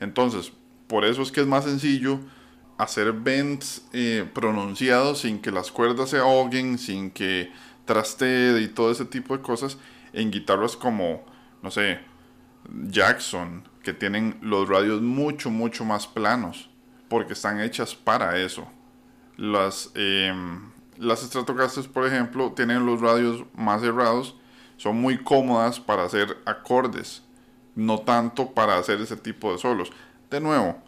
Entonces, 0.00 0.52
por 0.86 1.04
eso 1.04 1.22
es 1.22 1.30
que 1.30 1.40
es 1.40 1.46
más 1.46 1.64
sencillo 1.64 2.20
hacer 2.78 3.12
bends 3.12 3.86
eh, 3.92 4.28
pronunciados 4.32 5.20
sin 5.20 5.40
que 5.40 5.52
las 5.52 5.70
cuerdas 5.70 6.10
se 6.10 6.18
ahoguen, 6.18 6.78
sin 6.78 7.10
que 7.10 7.52
trastee 7.84 8.60
y 8.60 8.68
todo 8.68 8.90
ese 8.90 9.04
tipo 9.04 9.36
de 9.36 9.42
cosas 9.42 9.78
en 10.12 10.30
guitarras 10.30 10.76
como, 10.76 11.24
no 11.62 11.70
sé, 11.70 12.00
Jackson, 12.88 13.68
que 13.82 13.92
tienen 13.92 14.38
los 14.42 14.68
radios 14.68 15.00
mucho, 15.00 15.50
mucho 15.50 15.84
más 15.84 16.06
planos, 16.06 16.70
porque 17.08 17.32
están 17.32 17.60
hechas 17.60 17.94
para 17.94 18.38
eso. 18.38 18.68
Las, 19.36 19.90
eh, 19.94 20.32
las 20.98 21.20
Stratocasters, 21.20 21.88
por 21.88 22.06
ejemplo, 22.06 22.52
tienen 22.52 22.86
los 22.86 23.00
radios 23.00 23.44
más 23.54 23.80
cerrados, 23.80 24.36
son 24.76 24.96
muy 24.96 25.18
cómodas 25.18 25.80
para 25.80 26.04
hacer 26.04 26.38
acordes, 26.44 27.22
no 27.74 27.98
tanto 27.98 28.52
para 28.52 28.78
hacer 28.78 29.00
ese 29.00 29.16
tipo 29.16 29.52
de 29.52 29.58
solos. 29.58 29.90
De 30.30 30.40
nuevo, 30.40 30.78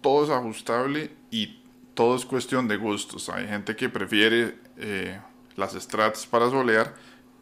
todo 0.00 0.24
es 0.24 0.30
ajustable 0.30 1.10
y 1.30 1.60
todo 1.94 2.14
es 2.16 2.24
cuestión 2.24 2.68
de 2.68 2.76
gustos. 2.76 3.28
Hay 3.28 3.48
gente 3.48 3.74
que 3.74 3.88
prefiere 3.88 4.58
eh, 4.76 5.18
las 5.56 5.72
strats 5.72 6.26
para 6.26 6.50
solear, 6.50 6.94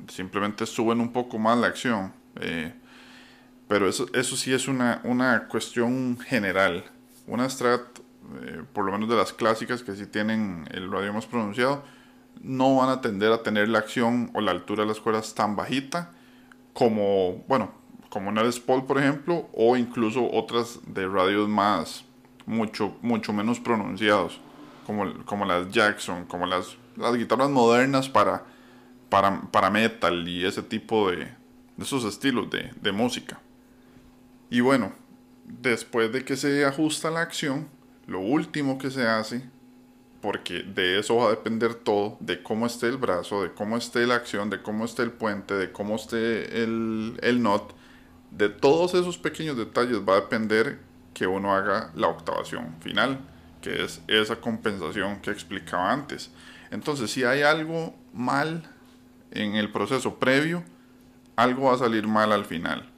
simplemente 0.09 0.67
suben 0.67 1.01
un 1.01 1.13
poco 1.13 1.39
más 1.39 1.59
la 1.59 1.69
acción. 1.69 2.13
Eh, 2.41 2.73
pero 3.69 3.89
eso, 3.89 4.07
eso 4.15 4.37
sí 4.37 4.53
es 4.53 4.69
una, 4.69 5.01
una 5.05 5.49
cuestión 5.49 6.19
general. 6.19 6.85
Una 7.27 7.49
strat, 7.49 7.81
eh, 8.43 8.63
por 8.73 8.85
lo 8.85 8.93
menos 8.93 9.09
de 9.09 9.17
las 9.17 9.33
clásicas 9.33 9.83
que 9.83 9.95
sí 9.97 10.07
tienen 10.07 10.69
el 10.71 10.91
radio 10.91 11.13
más 11.13 11.27
pronunciado, 11.27 11.85
no 12.43 12.77
van 12.77 12.91
a 12.91 13.01
tender 13.01 13.33
a 13.33 13.43
tener 13.43 13.69
la 13.69 13.79
acción 13.79 14.31
o 14.35 14.41
la 14.41 14.51
altura 14.51 14.83
de 14.83 14.89
las 14.89 15.01
cuerdas 15.01 15.35
tan 15.35 15.57
bajita 15.57 16.11
como, 16.73 17.45
bueno, 17.49 17.73
como 18.11 18.29
una 18.29 18.43
Les 18.43 18.61
Paul, 18.61 18.85
por 18.85 18.99
ejemplo, 18.99 19.49
o 19.55 19.77
incluso 19.77 20.31
otras 20.31 20.81
de 20.87 21.07
radios 21.07 21.49
más, 21.49 22.05
mucho, 22.47 22.97
mucho 23.01 23.33
menos 23.33 23.61
pronunciados, 23.61 24.41
como, 24.87 25.25
como 25.25 25.47
las 25.47 25.71
Jackson, 25.71 26.27
como 26.27 26.47
las, 26.47 26.77
las 26.97 27.17
guitarras 27.17 27.51
modernas 27.51 28.09
para, 28.09 28.45
para, 29.51 29.71
metal 29.71 30.29
y 30.29 30.45
ese 30.45 30.63
tipo 30.63 31.11
de, 31.11 31.17
de 31.19 31.85
esos 31.85 32.05
estilos 32.05 32.51
de, 32.51 32.73
de 32.81 32.93
música. 32.93 33.41
Y 34.51 34.61
bueno, 34.61 34.93
después 35.45 36.13
de 36.13 36.25
que 36.25 36.37
se 36.37 36.65
ajusta 36.65 37.11
la 37.11 37.21
acción, 37.21 37.69
lo 38.07 38.21
último 38.21 38.77
que 38.77 38.91
se 38.91 39.07
hace, 39.07 39.43
porque 40.21 40.63
de 40.63 40.99
eso 40.99 41.17
va 41.17 41.27
a 41.27 41.31
depender 41.31 41.75
todo, 41.75 42.17
de 42.19 42.43
cómo 42.43 42.67
esté 42.67 42.89
el 42.89 42.97
brazo, 42.97 43.43
de 43.43 43.53
cómo 43.53 43.77
esté 43.77 44.07
la 44.07 44.17
acción, 44.17 44.51
de 44.51 44.63
cómo 44.63 44.85
esté 44.85 45.03
el 45.03 45.13
puente, 45.13 45.55
de 45.55 45.71
cómo 45.71 45.95
esté 45.97 46.63
el, 46.63 47.19
el 47.23 47.43
not, 47.43 47.73
de 48.33 48.49
todos 48.49 48.95
esos 48.95 49.17
pequeños 49.17 49.57
detalles 49.57 49.99
va 49.99 50.15
a 50.15 50.21
depender 50.23 50.81
que 51.13 51.29
uno 51.29 51.55
haga 51.55 51.93
la 51.95 52.09
octavación 52.09 52.75
final, 52.81 53.21
que 53.63 53.85
es 53.85 54.01
esa 54.09 54.37
compensación 54.37 55.21
que 55.21 55.31
explicaba 55.31 55.93
antes. 55.93 56.33
Entonces, 56.73 57.13
si 57.13 57.23
hay 57.23 57.43
algo 57.43 57.95
mal 58.13 58.74
en 59.35 59.57
el 59.57 59.71
proceso 59.71 60.19
previo, 60.19 60.65
algo 61.37 61.65
va 61.65 61.75
a 61.75 61.79
salir 61.79 62.07
mal 62.07 62.33
al 62.33 62.45
final 62.45 62.95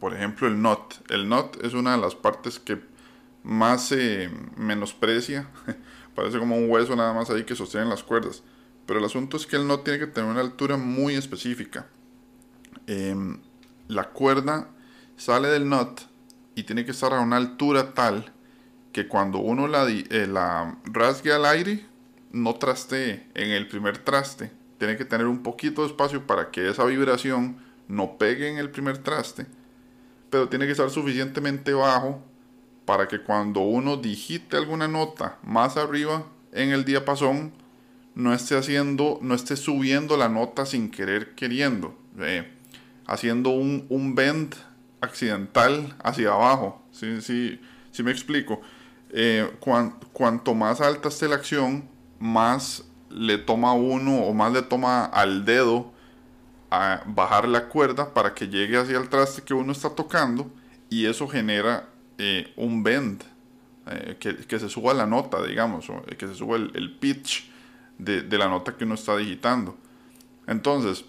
por 0.00 0.14
ejemplo, 0.14 0.48
el 0.48 0.60
NOT. 0.60 1.10
El 1.10 1.28
NOT 1.28 1.62
es 1.62 1.74
una 1.74 1.92
de 1.92 1.98
las 1.98 2.14
partes 2.14 2.58
que 2.58 2.80
más 3.44 3.86
se 3.86 4.30
menosprecia. 4.56 5.48
Parece 6.14 6.38
como 6.38 6.56
un 6.56 6.68
hueso 6.68 6.96
nada 6.96 7.12
más 7.12 7.30
ahí 7.30 7.44
que 7.44 7.54
sostiene 7.54 7.86
las 7.86 8.02
cuerdas. 8.02 8.42
Pero 8.86 8.98
el 8.98 9.04
asunto 9.04 9.36
es 9.36 9.46
que 9.46 9.56
el 9.56 9.68
NOT 9.68 9.84
tiene 9.84 9.98
que 10.00 10.06
tener 10.06 10.28
una 10.28 10.40
altura 10.40 10.78
muy 10.78 11.14
específica. 11.14 11.86
Eh, 12.86 13.14
la 13.88 14.08
cuerda 14.08 14.68
sale 15.16 15.48
del 15.48 15.68
NOT 15.68 16.00
y 16.54 16.64
tiene 16.64 16.84
que 16.84 16.90
estar 16.92 17.12
a 17.12 17.20
una 17.20 17.36
altura 17.36 17.92
tal 17.92 18.32
que 18.92 19.06
cuando 19.06 19.38
uno 19.38 19.68
la, 19.68 19.86
eh, 19.88 20.26
la 20.26 20.78
rasgue 20.84 21.32
al 21.32 21.44
aire, 21.44 21.86
no 22.32 22.54
trastee 22.54 23.28
en 23.34 23.50
el 23.50 23.68
primer 23.68 23.98
traste. 23.98 24.50
Tiene 24.80 24.96
que 24.96 25.04
tener 25.04 25.28
un 25.28 25.44
poquito 25.44 25.82
de 25.82 25.88
espacio 25.88 26.26
para 26.26 26.50
que 26.50 26.68
esa 26.68 26.84
vibración 26.84 27.58
no 27.86 28.18
pegue 28.18 28.48
en 28.48 28.58
el 28.58 28.70
primer 28.70 28.98
traste 28.98 29.46
pero 30.30 30.48
tiene 30.48 30.64
que 30.64 30.72
estar 30.72 30.88
suficientemente 30.90 31.72
bajo 31.74 32.22
para 32.84 33.08
que 33.08 33.20
cuando 33.20 33.60
uno 33.60 33.96
digite 33.96 34.56
alguna 34.56 34.88
nota 34.88 35.38
más 35.42 35.76
arriba 35.76 36.24
en 36.52 36.70
el 36.70 36.84
diapasón 36.84 37.52
no 38.14 38.32
esté 38.32 38.56
haciendo, 38.56 39.18
no 39.22 39.34
esté 39.34 39.56
subiendo 39.56 40.16
la 40.16 40.28
nota 40.28 40.66
sin 40.66 40.90
querer 40.90 41.34
queriendo, 41.34 41.96
eh, 42.18 42.50
haciendo 43.06 43.50
un, 43.50 43.86
un, 43.88 44.14
bend 44.14 44.54
accidental 45.00 45.96
hacia 46.02 46.32
abajo. 46.32 46.82
Si 46.90 47.20
sí, 47.22 47.60
sí, 47.92 48.02
me 48.02 48.10
explico. 48.10 48.60
Eh, 49.10 49.48
cuanto 50.12 50.54
más 50.54 50.80
alta 50.80 51.08
esté 51.08 51.28
la 51.28 51.36
acción, 51.36 51.88
más 52.18 52.84
le 53.10 53.38
toma 53.38 53.72
uno 53.72 54.20
o 54.20 54.32
más 54.32 54.52
le 54.52 54.62
toma 54.62 55.04
al 55.04 55.44
dedo 55.44 55.92
a 56.70 57.02
bajar 57.06 57.48
la 57.48 57.68
cuerda 57.68 58.14
para 58.14 58.34
que 58.34 58.48
llegue 58.48 58.78
hacia 58.78 58.98
el 58.98 59.08
traste 59.08 59.42
que 59.42 59.54
uno 59.54 59.72
está 59.72 59.90
tocando 59.90 60.50
y 60.88 61.06
eso 61.06 61.28
genera 61.28 61.88
eh, 62.18 62.52
un 62.56 62.82
bend, 62.82 63.22
eh, 63.86 64.16
que, 64.20 64.36
que, 64.36 64.58
se 64.58 64.68
suba 64.68 64.92
la 64.92 65.06
nota, 65.06 65.42
digamos, 65.42 65.88
o 65.88 66.02
que 66.02 66.26
se 66.26 66.34
suba 66.34 66.56
el, 66.56 66.96
pitch 67.00 67.50
de, 67.98 68.22
de, 68.22 68.38
la 68.38 68.48
nota 68.48 68.76
que 68.76 68.84
uno 68.84 68.94
está 68.94 69.16
digitando. 69.16 69.76
Entonces, 70.46 71.04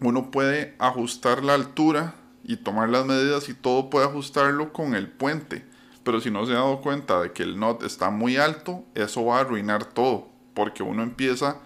uno 0.00 0.30
puede 0.30 0.76
ajustar 0.78 1.42
la 1.42 1.54
altura 1.54 2.14
y 2.44 2.58
tomar 2.58 2.90
las 2.90 3.06
medidas 3.06 3.48
y 3.48 3.54
todo 3.54 3.90
puede 3.90 4.06
ajustarlo 4.06 4.72
con 4.72 4.94
el 4.94 5.08
puente. 5.08 5.64
Pero 6.04 6.20
si 6.20 6.30
no 6.30 6.46
se 6.46 6.52
ha 6.52 6.56
dado 6.56 6.80
cuenta 6.80 7.20
de 7.20 7.32
que 7.32 7.42
el 7.42 7.58
not 7.58 7.82
está 7.82 8.10
muy 8.10 8.36
alto, 8.36 8.84
eso 8.94 9.24
va 9.24 9.38
a 9.38 9.40
arruinar 9.40 9.84
todo, 9.84 10.28
porque 10.56 10.82
uno 10.82 11.04
empieza 11.04 11.60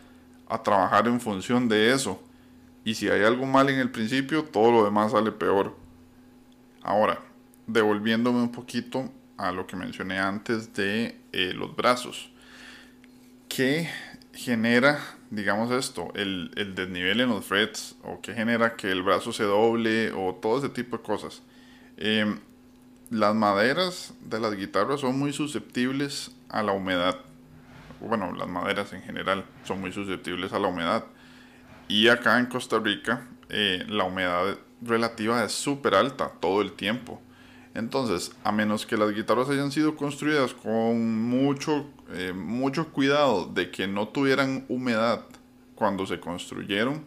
a 0.49 0.63
trabajar 0.63 1.09
en 1.09 1.21
función 1.21 1.69
de 1.69 1.95
eso 1.95 2.21
y 2.85 2.95
si 2.95 3.09
hay 3.09 3.23
algo 3.23 3.47
mal 3.47 3.69
en 3.69 3.79
el 3.79 3.91
principio, 3.91 4.45
todo 4.45 4.73
lo 4.73 4.85
demás 4.85 5.13
sale 5.13 5.33
peor. 5.33 5.77
Ahora, 6.83 7.21
devolviéndome 7.67 8.41
un 8.41 8.53
poquito 8.53 9.11
a 9.37 9.53
lo 9.53 9.67
que 9.67 9.77
mencioné 9.77 10.19
antes 10.19 10.75
de 10.75 11.21
eh, 11.33 11.53
los 11.55 11.77
brazos. 11.77 12.31
¿Qué 13.49 13.89
genera, 14.33 14.99
digamos 15.31 15.71
esto, 15.71 16.11
el, 16.15 16.51
el, 16.57 16.75
desnivel 16.75 17.21
en 17.21 17.29
los 17.29 17.45
frets? 17.45 17.97
¿O 18.03 18.21
qué 18.21 18.35
genera 18.35 18.77
que 18.77 18.91
el 18.91 19.03
brazo 19.03 19.33
se 19.33 19.45
doble? 19.45 20.13
O 20.13 20.35
todo 20.35 20.59
ese 20.59 20.69
tipo 20.69 20.97
de 20.97 21.03
cosas. 21.03 21.43
Eh, 21.97 22.35
las 23.11 23.35
maderas 23.35 24.15
de 24.25 24.41
las 24.41 24.57
guitarras 24.57 25.01
son 25.01 25.19
muy 25.19 25.33
susceptibles 25.33 26.31
a 26.49 26.63
la 26.63 26.73
humedad. 26.73 27.19
Bueno, 28.01 28.33
las 28.33 28.49
maderas 28.49 28.93
en 28.93 29.03
general 29.03 29.45
son 29.65 29.81
muy 29.81 29.93
susceptibles 29.93 30.53
a 30.53 30.59
la 30.59 30.69
humedad. 30.69 31.05
Y 31.89 32.09
acá 32.09 32.39
en 32.39 32.47
Costa 32.47 32.79
Rica 32.79 33.27
eh, 33.49 33.85
la 33.89 34.05
humedad 34.05 34.59
relativa 34.81 35.45
es 35.45 35.53
súper 35.53 35.95
alta 35.95 36.33
todo 36.41 36.63
el 36.63 36.73
tiempo. 36.73 37.21
Entonces, 37.75 38.33
a 38.43 38.53
menos 38.53 38.87
que 38.87 38.97
las 38.97 39.15
guitarras 39.15 39.49
hayan 39.49 39.71
sido 39.71 39.97
construidas 39.97 40.55
con 40.55 41.23
mucho, 41.29 41.87
eh, 42.13 42.33
mucho 42.33 42.93
cuidado 42.93 43.47
de 43.47 43.71
que 43.71 43.87
no 43.87 44.09
tuvieran 44.09 44.65
humedad 44.69 45.25
cuando 45.75 46.07
se 46.07 46.19
construyeron, 46.19 47.05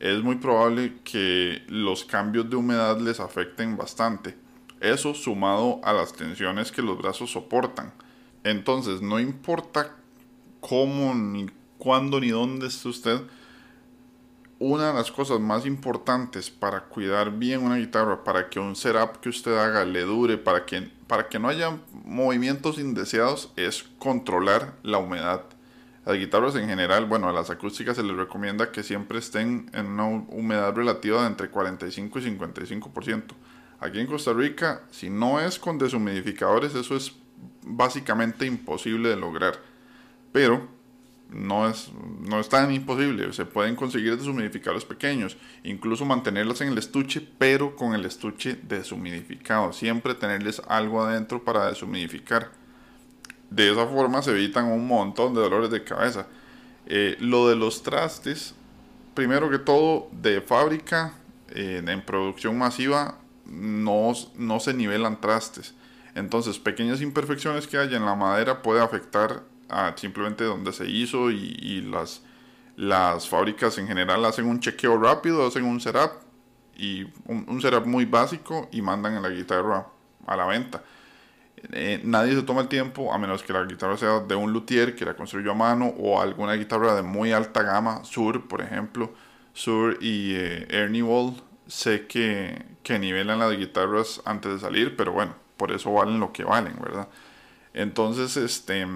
es 0.00 0.22
muy 0.22 0.36
probable 0.36 0.94
que 1.04 1.62
los 1.68 2.04
cambios 2.04 2.48
de 2.48 2.56
humedad 2.56 2.98
les 2.98 3.20
afecten 3.20 3.76
bastante. 3.76 4.36
Eso 4.80 5.14
sumado 5.14 5.80
a 5.82 5.92
las 5.92 6.12
tensiones 6.12 6.72
que 6.72 6.82
los 6.82 6.98
brazos 6.98 7.30
soportan. 7.30 7.92
Entonces, 8.42 9.00
no 9.00 9.18
importa 9.18 9.96
cómo, 10.66 11.14
ni 11.14 11.46
cuándo, 11.76 12.20
ni 12.20 12.30
dónde 12.30 12.68
esté 12.68 12.88
usted, 12.88 13.20
una 14.58 14.88
de 14.88 14.94
las 14.94 15.12
cosas 15.12 15.38
más 15.40 15.66
importantes 15.66 16.48
para 16.48 16.84
cuidar 16.84 17.32
bien 17.32 17.62
una 17.62 17.76
guitarra, 17.76 18.24
para 18.24 18.48
que 18.48 18.58
un 18.58 18.74
setup 18.74 19.20
que 19.20 19.28
usted 19.28 19.54
haga 19.58 19.84
le 19.84 20.02
dure, 20.02 20.38
para 20.38 20.64
que, 20.64 20.90
para 21.06 21.28
que 21.28 21.38
no 21.38 21.48
haya 21.48 21.78
movimientos 22.06 22.78
indeseados, 22.78 23.52
es 23.56 23.84
controlar 23.98 24.74
la 24.82 24.96
humedad. 24.96 25.42
Las 26.06 26.16
guitarras 26.16 26.56
en 26.56 26.66
general, 26.66 27.04
bueno, 27.04 27.28
a 27.28 27.32
las 27.32 27.50
acústicas 27.50 27.96
se 27.96 28.02
les 28.02 28.16
recomienda 28.16 28.72
que 28.72 28.82
siempre 28.82 29.18
estén 29.18 29.70
en 29.74 29.86
una 29.86 30.06
humedad 30.06 30.74
relativa 30.74 31.22
de 31.22 31.26
entre 31.26 31.50
45 31.50 32.18
y 32.20 32.22
55%. 32.22 33.22
Aquí 33.80 34.00
en 34.00 34.06
Costa 34.06 34.32
Rica, 34.32 34.82
si 34.90 35.10
no 35.10 35.40
es 35.40 35.58
con 35.58 35.76
deshumidificadores, 35.76 36.74
eso 36.74 36.96
es 36.96 37.12
básicamente 37.62 38.46
imposible 38.46 39.10
de 39.10 39.16
lograr. 39.16 39.73
Pero 40.34 40.66
no 41.30 41.68
es, 41.68 41.92
no 42.22 42.40
es 42.40 42.48
tan 42.48 42.74
imposible. 42.74 43.32
Se 43.32 43.46
pueden 43.46 43.76
conseguir 43.76 44.18
deshumidificadores 44.18 44.84
pequeños, 44.84 45.36
incluso 45.62 46.04
mantenerlos 46.04 46.60
en 46.60 46.72
el 46.72 46.78
estuche, 46.78 47.24
pero 47.38 47.76
con 47.76 47.94
el 47.94 48.04
estuche 48.04 48.58
deshumidificado. 48.64 49.72
Siempre 49.72 50.16
tenerles 50.16 50.60
algo 50.66 51.04
adentro 51.04 51.44
para 51.44 51.68
deshumidificar. 51.68 52.50
De 53.48 53.70
esa 53.70 53.86
forma 53.86 54.22
se 54.22 54.32
evitan 54.32 54.64
un 54.64 54.88
montón 54.88 55.34
de 55.34 55.40
dolores 55.40 55.70
de 55.70 55.84
cabeza. 55.84 56.26
Eh, 56.86 57.16
lo 57.20 57.48
de 57.48 57.54
los 57.54 57.84
trastes, 57.84 58.56
primero 59.14 59.48
que 59.48 59.60
todo, 59.60 60.08
de 60.10 60.40
fábrica, 60.40 61.14
eh, 61.50 61.80
en 61.86 62.04
producción 62.04 62.58
masiva, 62.58 63.18
no, 63.46 64.12
no 64.36 64.58
se 64.58 64.74
nivelan 64.74 65.20
trastes. 65.20 65.76
Entonces, 66.16 66.58
pequeñas 66.58 67.00
imperfecciones 67.02 67.68
que 67.68 67.78
haya 67.78 67.96
en 67.96 68.04
la 68.04 68.16
madera 68.16 68.62
puede 68.62 68.80
afectar 68.80 69.53
simplemente 69.96 70.44
donde 70.44 70.72
se 70.72 70.88
hizo 70.88 71.30
y, 71.30 71.82
las, 71.82 72.22
las 72.76 73.28
fábricas 73.28 73.78
en 73.78 73.86
general 73.86 74.24
hacen 74.24 74.46
un 74.46 74.60
chequeo 74.60 74.98
rápido, 74.98 75.46
hacen 75.46 75.64
un 75.64 75.80
setup 75.80 76.12
y 76.76 77.06
un, 77.26 77.60
setup 77.60 77.86
muy 77.86 78.04
básico 78.04 78.68
y 78.72 78.82
mandan 78.82 79.20
la 79.22 79.28
guitarra 79.28 79.86
a 80.26 80.36
la 80.36 80.46
venta. 80.46 80.82
Eh, 81.72 82.00
nadie 82.04 82.34
se 82.34 82.42
toma 82.42 82.62
el 82.62 82.68
tiempo, 82.68 83.12
a 83.12 83.18
menos 83.18 83.42
que 83.42 83.52
la 83.52 83.64
guitarra 83.64 83.96
sea 83.96 84.20
de 84.20 84.34
un 84.34 84.52
luthier 84.52 84.94
que 84.94 85.04
la 85.04 85.14
construyó 85.14 85.52
a 85.52 85.54
mano 85.54 85.86
o 85.98 86.20
alguna 86.20 86.54
guitarra 86.54 86.94
de 86.94 87.02
muy 87.02 87.32
alta 87.32 87.62
gama, 87.62 88.04
Sur, 88.04 88.46
por 88.46 88.60
ejemplo, 88.60 89.14
Sur 89.54 89.96
y 90.00 90.34
eh, 90.34 90.66
Ernie 90.68 91.02
Wall, 91.02 91.34
sé 91.66 92.06
que, 92.06 92.64
que 92.82 92.98
nivelan 92.98 93.38
las 93.38 93.56
guitarras 93.56 94.20
antes 94.24 94.52
de 94.52 94.58
salir, 94.58 94.96
pero 94.96 95.12
bueno, 95.12 95.34
por 95.56 95.72
eso 95.72 95.92
valen 95.92 96.20
lo 96.20 96.32
que 96.32 96.44
valen, 96.44 96.76
¿verdad? 96.80 97.08
Entonces, 97.72 98.36
este, 98.36 98.86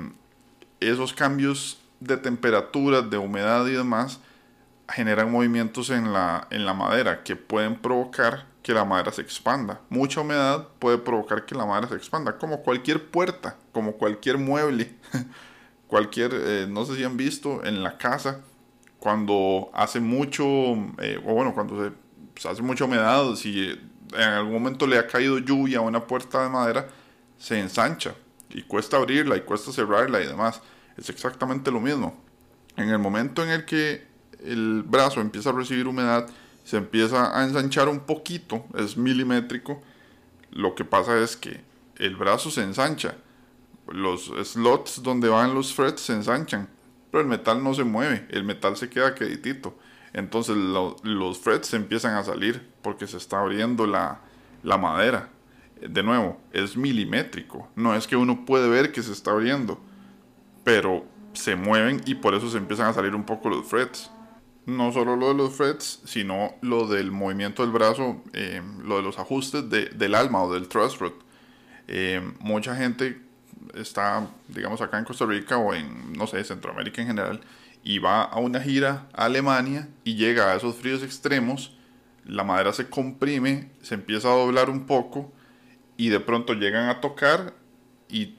esos 0.80 1.12
cambios 1.12 1.78
de 2.00 2.16
temperatura, 2.16 3.02
de 3.02 3.18
humedad 3.18 3.66
y 3.66 3.72
demás 3.72 4.20
generan 4.88 5.30
movimientos 5.30 5.90
en 5.90 6.12
la, 6.12 6.46
en 6.50 6.64
la 6.64 6.74
madera 6.74 7.22
que 7.22 7.36
pueden 7.36 7.76
provocar 7.76 8.46
que 8.62 8.72
la 8.72 8.84
madera 8.84 9.12
se 9.12 9.22
expanda. 9.22 9.80
Mucha 9.90 10.20
humedad 10.20 10.68
puede 10.78 10.98
provocar 10.98 11.44
que 11.44 11.54
la 11.54 11.66
madera 11.66 11.88
se 11.88 11.94
expanda, 11.94 12.38
como 12.38 12.62
cualquier 12.62 13.10
puerta, 13.10 13.56
como 13.72 13.92
cualquier 13.92 14.38
mueble, 14.38 14.94
cualquier, 15.86 16.32
eh, 16.34 16.66
no 16.68 16.84
sé 16.84 16.96
si 16.96 17.04
han 17.04 17.16
visto 17.16 17.64
en 17.64 17.82
la 17.82 17.98
casa, 17.98 18.40
cuando 18.98 19.70
hace 19.74 20.00
mucho, 20.00 20.44
eh, 20.98 21.20
o 21.24 21.34
bueno, 21.34 21.54
cuando 21.54 21.84
se, 21.84 21.92
se, 22.40 22.48
hace 22.48 22.62
mucha 22.62 22.84
humedad, 22.84 23.34
si 23.36 23.78
en 24.14 24.22
algún 24.22 24.54
momento 24.54 24.86
le 24.86 24.98
ha 24.98 25.06
caído 25.06 25.38
lluvia 25.38 25.78
a 25.78 25.82
una 25.82 26.06
puerta 26.06 26.42
de 26.42 26.48
madera, 26.48 26.88
se 27.36 27.60
ensancha 27.60 28.14
y 28.50 28.62
cuesta 28.62 28.96
abrirla 28.96 29.36
y 29.36 29.42
cuesta 29.42 29.72
cerrarla 29.72 30.20
y 30.20 30.26
demás. 30.26 30.60
Es 30.96 31.08
exactamente 31.10 31.70
lo 31.70 31.80
mismo. 31.80 32.20
En 32.76 32.88
el 32.90 32.98
momento 32.98 33.42
en 33.42 33.50
el 33.50 33.64
que 33.64 34.06
el 34.44 34.82
brazo 34.84 35.20
empieza 35.20 35.50
a 35.50 35.52
recibir 35.52 35.86
humedad, 35.86 36.28
se 36.64 36.76
empieza 36.76 37.38
a 37.38 37.44
ensanchar 37.44 37.88
un 37.88 38.00
poquito, 38.00 38.64
es 38.76 38.96
milimétrico, 38.96 39.82
lo 40.50 40.74
que 40.74 40.84
pasa 40.84 41.18
es 41.18 41.36
que 41.36 41.60
el 41.96 42.16
brazo 42.16 42.50
se 42.50 42.62
ensancha, 42.62 43.16
los 43.88 44.30
slots 44.44 45.02
donde 45.02 45.28
van 45.28 45.54
los 45.54 45.74
frets 45.74 46.02
se 46.02 46.12
ensanchan, 46.12 46.68
pero 47.10 47.22
el 47.22 47.28
metal 47.28 47.62
no 47.64 47.74
se 47.74 47.84
mueve, 47.84 48.26
el 48.30 48.44
metal 48.44 48.76
se 48.76 48.90
queda 48.90 49.14
queditito. 49.14 49.76
Entonces 50.12 50.56
los 50.56 51.38
frets 51.38 51.74
empiezan 51.74 52.14
a 52.14 52.24
salir 52.24 52.66
porque 52.82 53.06
se 53.06 53.16
está 53.16 53.40
abriendo 53.40 53.86
la, 53.86 54.20
la 54.62 54.78
madera 54.78 55.30
de 55.80 56.02
nuevo, 56.02 56.40
es 56.52 56.76
milimétrico. 56.76 57.68
No 57.76 57.94
es 57.94 58.06
que 58.06 58.16
uno 58.16 58.44
puede 58.44 58.68
ver 58.68 58.92
que 58.92 59.02
se 59.02 59.12
está 59.12 59.30
abriendo, 59.30 59.80
pero 60.64 61.04
se 61.32 61.56
mueven 61.56 62.00
y 62.04 62.14
por 62.14 62.34
eso 62.34 62.50
se 62.50 62.58
empiezan 62.58 62.88
a 62.88 62.92
salir 62.92 63.14
un 63.14 63.24
poco 63.24 63.48
los 63.48 63.66
frets. 63.66 64.10
No 64.66 64.92
solo 64.92 65.16
lo 65.16 65.28
de 65.28 65.34
los 65.34 65.54
frets, 65.54 66.02
sino 66.04 66.54
lo 66.60 66.86
del 66.86 67.10
movimiento 67.10 67.62
del 67.62 67.72
brazo, 67.72 68.22
eh, 68.34 68.62
lo 68.84 68.96
de 68.96 69.02
los 69.02 69.18
ajustes 69.18 69.70
del 69.70 70.14
alma 70.14 70.42
o 70.42 70.52
del 70.52 70.68
thrust 70.68 71.00
rod. 71.00 71.12
Eh, 71.86 72.20
mucha 72.40 72.76
gente 72.76 73.18
está, 73.74 74.28
digamos, 74.48 74.80
acá 74.82 74.98
en 74.98 75.04
Costa 75.04 75.24
Rica 75.24 75.56
o 75.56 75.74
en, 75.74 76.12
no 76.12 76.26
sé, 76.26 76.44
Centroamérica 76.44 77.00
en 77.00 77.08
general, 77.08 77.40
y 77.82 77.98
va 77.98 78.24
a 78.24 78.38
una 78.38 78.60
gira 78.60 79.08
a 79.14 79.24
Alemania 79.24 79.88
y 80.04 80.16
llega 80.16 80.52
a 80.52 80.56
esos 80.56 80.76
fríos 80.76 81.02
extremos, 81.02 81.74
la 82.26 82.44
madera 82.44 82.72
se 82.74 82.90
comprime, 82.90 83.70
se 83.80 83.94
empieza 83.94 84.28
a 84.28 84.36
doblar 84.36 84.68
un 84.68 84.84
poco 84.84 85.32
y 85.98 86.08
de 86.08 86.20
pronto 86.20 86.54
llegan 86.54 86.88
a 86.88 87.02
tocar 87.02 87.52
y 88.08 88.36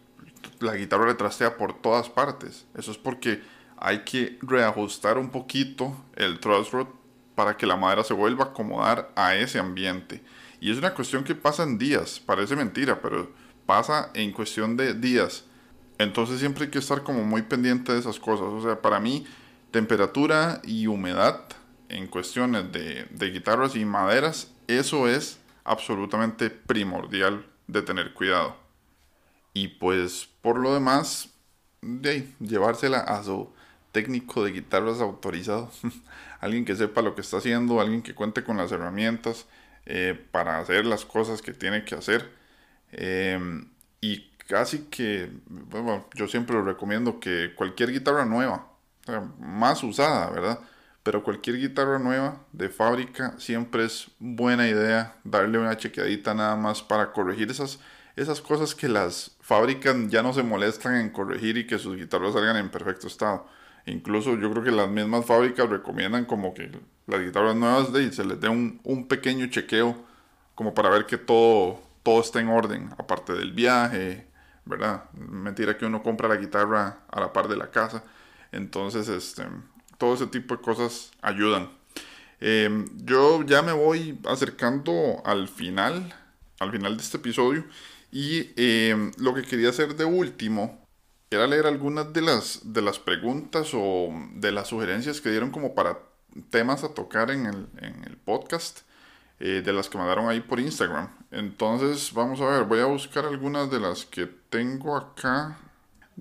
la 0.61 0.75
guitarra 0.75 1.05
le 1.05 1.13
trastea 1.13 1.57
por 1.57 1.79
todas 1.79 2.09
partes. 2.09 2.65
Eso 2.75 2.89
es 2.89 2.97
porque 2.97 3.43
hay 3.77 3.99
que 4.05 4.39
reajustar 4.41 5.17
un 5.17 5.29
poquito 5.29 5.93
el 6.15 6.39
thrust 6.39 6.71
rod 6.71 6.87
para 7.35 7.57
que 7.57 7.67
la 7.67 7.75
madera 7.75 8.03
se 8.03 8.13
vuelva 8.13 8.45
a 8.45 8.47
acomodar 8.47 9.11
a 9.15 9.35
ese 9.35 9.59
ambiente. 9.59 10.23
Y 10.61 10.71
es 10.71 10.77
una 10.77 10.93
cuestión 10.93 11.23
que 11.25 11.35
pasa 11.35 11.63
en 11.63 11.77
días, 11.77 12.21
parece 12.25 12.55
mentira, 12.55 13.01
pero 13.01 13.31
pasa 13.65 14.09
en 14.13 14.31
cuestión 14.31 14.77
de 14.77 14.93
días. 14.93 15.43
Entonces 15.97 16.39
siempre 16.39 16.63
hay 16.63 16.71
que 16.71 16.79
estar 16.79 17.03
como 17.03 17.25
muy 17.25 17.41
pendiente 17.41 17.91
de 17.91 17.99
esas 17.99 18.19
cosas. 18.19 18.47
O 18.47 18.61
sea, 18.61 18.81
para 18.81 19.01
mí, 19.01 19.25
temperatura 19.71 20.61
y 20.63 20.87
humedad 20.87 21.41
en 21.89 22.07
cuestiones 22.07 22.71
de 22.71 23.31
guitarras 23.31 23.75
y 23.75 23.83
maderas, 23.83 24.49
eso 24.67 25.09
es 25.09 25.38
absolutamente 25.63 26.49
primordial 26.49 27.45
de 27.67 27.81
tener 27.81 28.13
cuidado. 28.13 28.55
Y 29.53 29.69
pues 29.69 30.29
por 30.41 30.57
lo 30.59 30.73
demás, 30.73 31.29
de 31.81 32.27
llevársela 32.39 32.99
a 32.99 33.23
su 33.23 33.51
técnico 33.91 34.43
de 34.43 34.51
guitarras 34.51 35.01
autorizado, 35.01 35.71
alguien 36.39 36.65
que 36.65 36.75
sepa 36.75 37.01
lo 37.01 37.15
que 37.15 37.21
está 37.21 37.37
haciendo, 37.37 37.81
alguien 37.81 38.01
que 38.01 38.15
cuente 38.15 38.43
con 38.43 38.57
las 38.57 38.71
herramientas 38.71 39.47
eh, 39.85 40.19
para 40.31 40.59
hacer 40.59 40.85
las 40.85 41.05
cosas 41.05 41.41
que 41.41 41.53
tiene 41.53 41.83
que 41.85 41.95
hacer. 41.95 42.29
Em, 42.91 43.69
y 44.01 44.29
casi 44.47 44.85
que, 44.89 45.29
bueno, 45.47 46.07
yo 46.15 46.27
siempre 46.27 46.61
recomiendo 46.61 47.19
que 47.19 47.53
cualquier 47.55 47.91
guitarra 47.91 48.25
nueva, 48.25 48.67
más 49.39 49.83
usada, 49.83 50.29
¿verdad? 50.29 50.59
Pero 51.03 51.23
cualquier 51.23 51.57
guitarra 51.57 51.99
nueva 51.99 52.41
de 52.51 52.69
fábrica 52.69 53.33
siempre 53.37 53.85
es 53.85 54.11
buena 54.19 54.67
idea 54.67 55.15
darle 55.23 55.57
una 55.57 55.77
chequeadita 55.77 56.33
nada 56.33 56.55
más 56.55 56.81
para 56.81 57.11
corregir 57.11 57.49
esas, 57.49 57.79
esas 58.15 58.41
cosas 58.41 58.75
que 58.75 58.89
las 58.89 59.37
fábricas 59.41 59.95
ya 60.09 60.21
no 60.21 60.33
se 60.33 60.43
molestan 60.43 60.95
en 60.95 61.09
corregir 61.09 61.57
y 61.57 61.67
que 61.67 61.79
sus 61.79 61.95
guitarras 61.95 62.33
salgan 62.33 62.57
en 62.57 62.69
perfecto 62.69 63.07
estado. 63.07 63.47
Incluso 63.85 64.37
yo 64.37 64.51
creo 64.51 64.63
que 64.63 64.71
las 64.71 64.89
mismas 64.89 65.25
fábricas 65.25 65.69
recomiendan 65.69 66.25
como 66.25 66.53
que 66.53 66.69
las 67.07 67.21
guitarras 67.21 67.55
nuevas 67.55 67.91
de, 67.91 68.11
se 68.11 68.25
les 68.25 68.39
dé 68.39 68.49
un, 68.49 68.79
un 68.83 69.07
pequeño 69.07 69.47
chequeo 69.47 69.95
como 70.53 70.73
para 70.73 70.89
ver 70.89 71.05
que 71.05 71.17
todo, 71.17 71.81
todo 72.03 72.19
está 72.19 72.41
en 72.41 72.49
orden, 72.49 72.89
aparte 72.97 73.33
del 73.33 73.53
viaje, 73.53 74.27
¿verdad? 74.65 75.05
Mentira 75.13 75.77
que 75.77 75.85
uno 75.85 76.03
compra 76.03 76.27
la 76.27 76.35
guitarra 76.35 76.99
a 77.09 77.19
la 77.21 77.31
par 77.31 77.47
de 77.47 77.55
la 77.55 77.71
casa. 77.71 78.03
Entonces, 78.51 79.07
este, 79.07 79.43
todo 79.99 80.15
ese 80.15 80.25
tipo 80.25 80.55
de 80.55 80.61
cosas 80.63 81.11
ayudan. 81.21 81.69
Em, 82.39 82.87
yo 83.05 83.43
ya 83.43 83.61
me 83.61 83.73
voy 83.73 84.19
acercando 84.25 85.21
al 85.25 85.47
final, 85.47 86.15
al 86.59 86.71
final 86.71 86.97
de 86.97 87.03
este 87.03 87.17
episodio. 87.17 87.65
Y 88.11 88.49
em, 88.55 89.11
lo 89.17 89.35
que 89.35 89.43
quería 89.43 89.69
hacer 89.69 89.95
de 89.95 90.05
último 90.05 90.83
era 91.29 91.45
leer 91.45 91.67
algunas 91.67 92.11
de 92.11 92.21
las, 92.21 92.73
de 92.73 92.81
las 92.81 92.97
preguntas 92.97 93.71
o 93.73 94.09
de 94.33 94.51
las 94.51 94.69
sugerencias 94.69 95.21
que 95.21 95.29
dieron 95.29 95.51
como 95.51 95.75
para 95.75 95.99
temas 96.49 96.83
a 96.83 96.95
tocar 96.95 97.29
en 97.29 97.45
el, 97.45 97.67
en 97.81 98.03
el 98.05 98.17
podcast. 98.17 98.79
Eh, 99.41 99.61
de 99.63 99.71
las 99.71 99.87
que 99.87 99.97
mandaron 99.97 100.27
ahí 100.27 100.41
por 100.41 100.59
Instagram. 100.59 101.07
Entonces, 101.31 102.11
vamos 102.13 102.41
a 102.41 102.45
ver, 102.45 102.65
voy 102.65 102.79
a 102.81 102.85
buscar 102.85 103.25
algunas 103.25 103.71
de 103.71 103.79
las 103.79 104.05
que 104.05 104.25
tengo 104.25 104.97
acá 104.97 105.57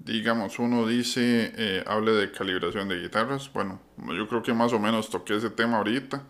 digamos, 0.04 0.58
uno 0.58 0.86
dice, 0.86 1.52
eh, 1.56 1.84
hable 1.86 2.12
de 2.12 2.30
calibración 2.30 2.88
de 2.88 3.00
guitarras. 3.00 3.52
Bueno, 3.52 3.80
yo 4.16 4.28
creo 4.28 4.42
que 4.42 4.52
más 4.52 4.72
o 4.72 4.78
menos 4.78 5.10
toqué 5.10 5.36
ese 5.36 5.50
tema 5.50 5.78
ahorita. 5.78 6.22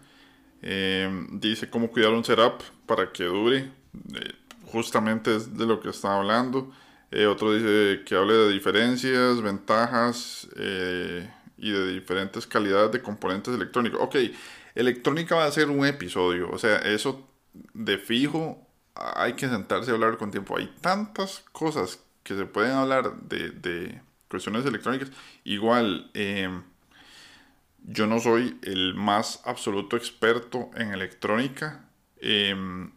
Em, 0.62 1.39
dice 1.39 1.71
cómo 1.71 1.91
cuidar 1.91 2.12
un 2.12 2.25
setup 2.25 2.62
para 2.87 3.12
que 3.12 3.25
dure. 3.25 3.71
Eh, 4.14 4.35
justamente 4.66 5.37
es 5.37 5.57
de 5.57 5.66
lo 5.66 5.81
que 5.81 5.91
está 5.91 6.16
hablando. 6.16 6.73
Eh, 7.11 7.27
otro 7.27 7.55
dice 7.55 8.05
que 8.05 8.14
hable 8.14 8.35
de 8.35 8.51
diferencias, 8.53 9.41
ventajas 9.41 10.49
y 11.57 11.71
de 11.71 11.93
diferentes 11.93 12.47
calidades 12.47 12.93
de 12.93 13.03
componentes 13.03 13.55
electrónicos. 13.55 14.01
Ok, 14.03 14.16
electrónica 14.75 15.37
va 15.37 15.47
a 15.47 15.53
ser 15.53 15.71
un 15.71 15.87
episodio. 15.87 16.51
O 16.51 16.59
sea, 16.59 16.77
eso 16.79 17.27
de 17.75 17.99
fijo 17.99 18.66
hay 18.95 19.35
que 19.35 19.49
sentarse 19.49 19.91
a 19.91 19.95
hablar 19.95 20.16
con 20.19 20.31
tiempo. 20.31 20.57
Hay 20.57 20.71
tantas 20.81 21.45
cosas 21.53 22.01
que 22.29 22.37
se 22.37 22.45
pueden 22.45 22.72
hablar 22.72 23.22
de, 23.22 24.03
cuestiones 24.29 24.66
electrónicas. 24.66 25.11
Igual, 25.45 26.11
em, 26.12 26.62
yo 27.85 28.07
no 28.07 28.20
soy 28.20 28.59
el 28.62 28.95
más 28.95 29.41
absoluto 29.47 29.97
experto 29.97 30.70
en 30.76 30.93
electrónica. 30.93 31.89
Em, 32.20 32.93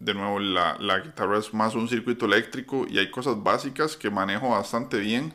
de 0.00 0.14
nuevo, 0.14 0.40
la, 0.40 0.76
la, 0.80 0.98
guitarra 0.98 1.38
es 1.38 1.54
más 1.54 1.76
un 1.76 1.88
circuito 1.88 2.26
eléctrico 2.26 2.86
y 2.88 2.98
hay 2.98 3.10
cosas 3.10 3.40
básicas 3.42 3.96
que 3.96 4.10
manejo 4.10 4.50
bastante 4.50 4.98
bien, 4.98 5.32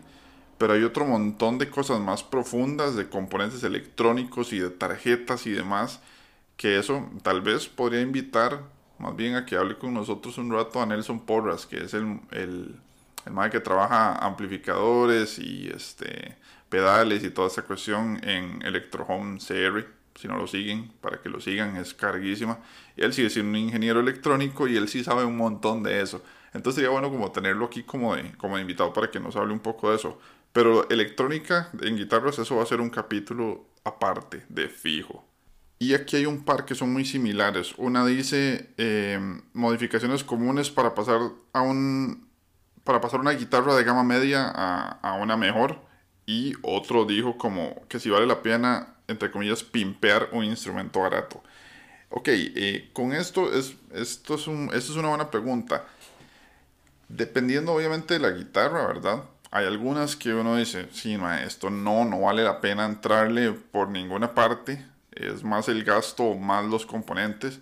pero 0.57 0.73
hay 0.73 0.83
otro 0.83 1.05
montón 1.05 1.57
de 1.57 1.69
cosas 1.69 2.01
más 2.01 2.23
profundas, 2.23 2.95
de 2.95 3.07
componentes 3.09 3.63
electrónicos 3.63 4.51
y 4.53 4.59
de 4.59 4.69
tarjetas 4.69 5.47
y 5.47 5.51
demás, 5.51 6.01
que 6.57 6.77
eso 6.77 7.09
tal 7.23 7.41
vez 7.41 7.67
podría 7.69 8.01
invitar 8.01 8.63
más 8.99 9.15
bien 9.15 9.35
a 9.35 9.45
que 9.45 9.55
hable 9.55 9.77
con 9.77 9.93
nosotros 9.93 10.37
un 10.37 10.51
rato 10.51 10.81
a 10.81 10.85
Nelson 10.85 11.25
Porras, 11.25 11.65
que 11.65 11.83
es 11.83 11.93
el, 11.93 12.75
el 13.25 13.49
que 13.49 13.59
trabaja 13.59 14.15
amplificadores 14.15 15.39
y 15.39 15.69
este 15.69 16.37
pedales 16.69 17.23
y 17.23 17.29
toda 17.29 17.47
esa 17.47 17.63
cuestión 17.63 18.19
en 18.23 18.61
Electro 18.61 19.05
Home 19.05 19.39
CR 19.39 19.85
si 20.15 20.27
no 20.27 20.37
lo 20.37 20.47
siguen, 20.47 20.91
para 21.01 21.21
que 21.21 21.29
lo 21.29 21.39
sigan, 21.39 21.77
es 21.77 21.93
carguísima. 21.93 22.59
Él 22.97 23.13
sigue 23.13 23.29
siendo 23.29 23.51
un 23.51 23.57
ingeniero 23.57 23.99
electrónico 23.99 24.67
y 24.67 24.77
él 24.77 24.87
sí 24.87 25.03
sabe 25.03 25.25
un 25.25 25.37
montón 25.37 25.83
de 25.83 26.01
eso. 26.01 26.23
Entonces 26.53 26.75
sería 26.75 26.89
bueno 26.89 27.09
como 27.09 27.31
tenerlo 27.31 27.65
aquí 27.65 27.83
como 27.83 28.15
de, 28.15 28.31
como 28.33 28.59
invitado 28.59 28.91
para 28.93 29.09
que 29.09 29.19
nos 29.19 29.35
hable 29.35 29.53
un 29.53 29.59
poco 29.59 29.89
de 29.89 29.95
eso. 29.95 30.19
Pero 30.51 30.89
electrónica 30.89 31.69
en 31.81 31.95
guitarras, 31.95 32.39
eso 32.39 32.57
va 32.57 32.63
a 32.63 32.65
ser 32.65 32.81
un 32.81 32.89
capítulo 32.89 33.65
aparte, 33.83 34.45
de 34.49 34.67
fijo. 34.67 35.25
Y 35.79 35.93
aquí 35.93 36.17
hay 36.17 36.25
un 36.25 36.43
par 36.43 36.65
que 36.65 36.75
son 36.75 36.91
muy 36.93 37.05
similares. 37.05 37.73
Una 37.77 38.05
dice 38.05 38.69
eh, 38.77 39.19
modificaciones 39.53 40.23
comunes 40.23 40.69
para 40.69 40.93
pasar 40.93 41.21
a 41.53 41.61
un 41.61 42.27
para 42.83 43.01
pasar 43.01 43.19
una 43.19 43.31
guitarra 43.31 43.75
de 43.75 43.83
gama 43.83 44.03
media 44.03 44.51
a, 44.53 44.99
a 45.01 45.13
una 45.13 45.37
mejor. 45.37 45.79
Y 46.25 46.53
otro 46.61 47.05
dijo 47.05 47.37
como 47.37 47.75
que 47.87 47.99
si 47.99 48.09
vale 48.09 48.25
la 48.25 48.41
pena 48.41 48.95
entre 49.11 49.29
comillas, 49.31 49.63
pimpear 49.63 50.29
un 50.31 50.43
instrumento 50.43 51.01
barato. 51.01 51.43
Ok, 52.09 52.27
eh, 52.29 52.89
con 52.93 53.13
esto 53.13 53.53
es, 53.53 53.75
esto, 53.93 54.35
es 54.35 54.47
un, 54.47 54.69
esto 54.73 54.91
es 54.91 54.97
una 54.97 55.09
buena 55.09 55.29
pregunta. 55.29 55.85
Dependiendo 57.07 57.73
obviamente 57.73 58.15
de 58.15 58.19
la 58.19 58.31
guitarra, 58.31 58.87
¿verdad? 58.87 59.23
Hay 59.51 59.65
algunas 59.65 60.15
que 60.15 60.33
uno 60.33 60.55
dice, 60.55 60.87
sí, 60.93 61.17
esto 61.45 61.69
no, 61.69 62.05
no 62.05 62.21
vale 62.21 62.43
la 62.43 62.61
pena 62.61 62.85
entrarle 62.85 63.51
por 63.51 63.89
ninguna 63.89 64.33
parte. 64.33 64.85
Es 65.11 65.43
más 65.43 65.67
el 65.67 65.83
gasto, 65.83 66.35
más 66.35 66.65
los 66.65 66.85
componentes. 66.85 67.59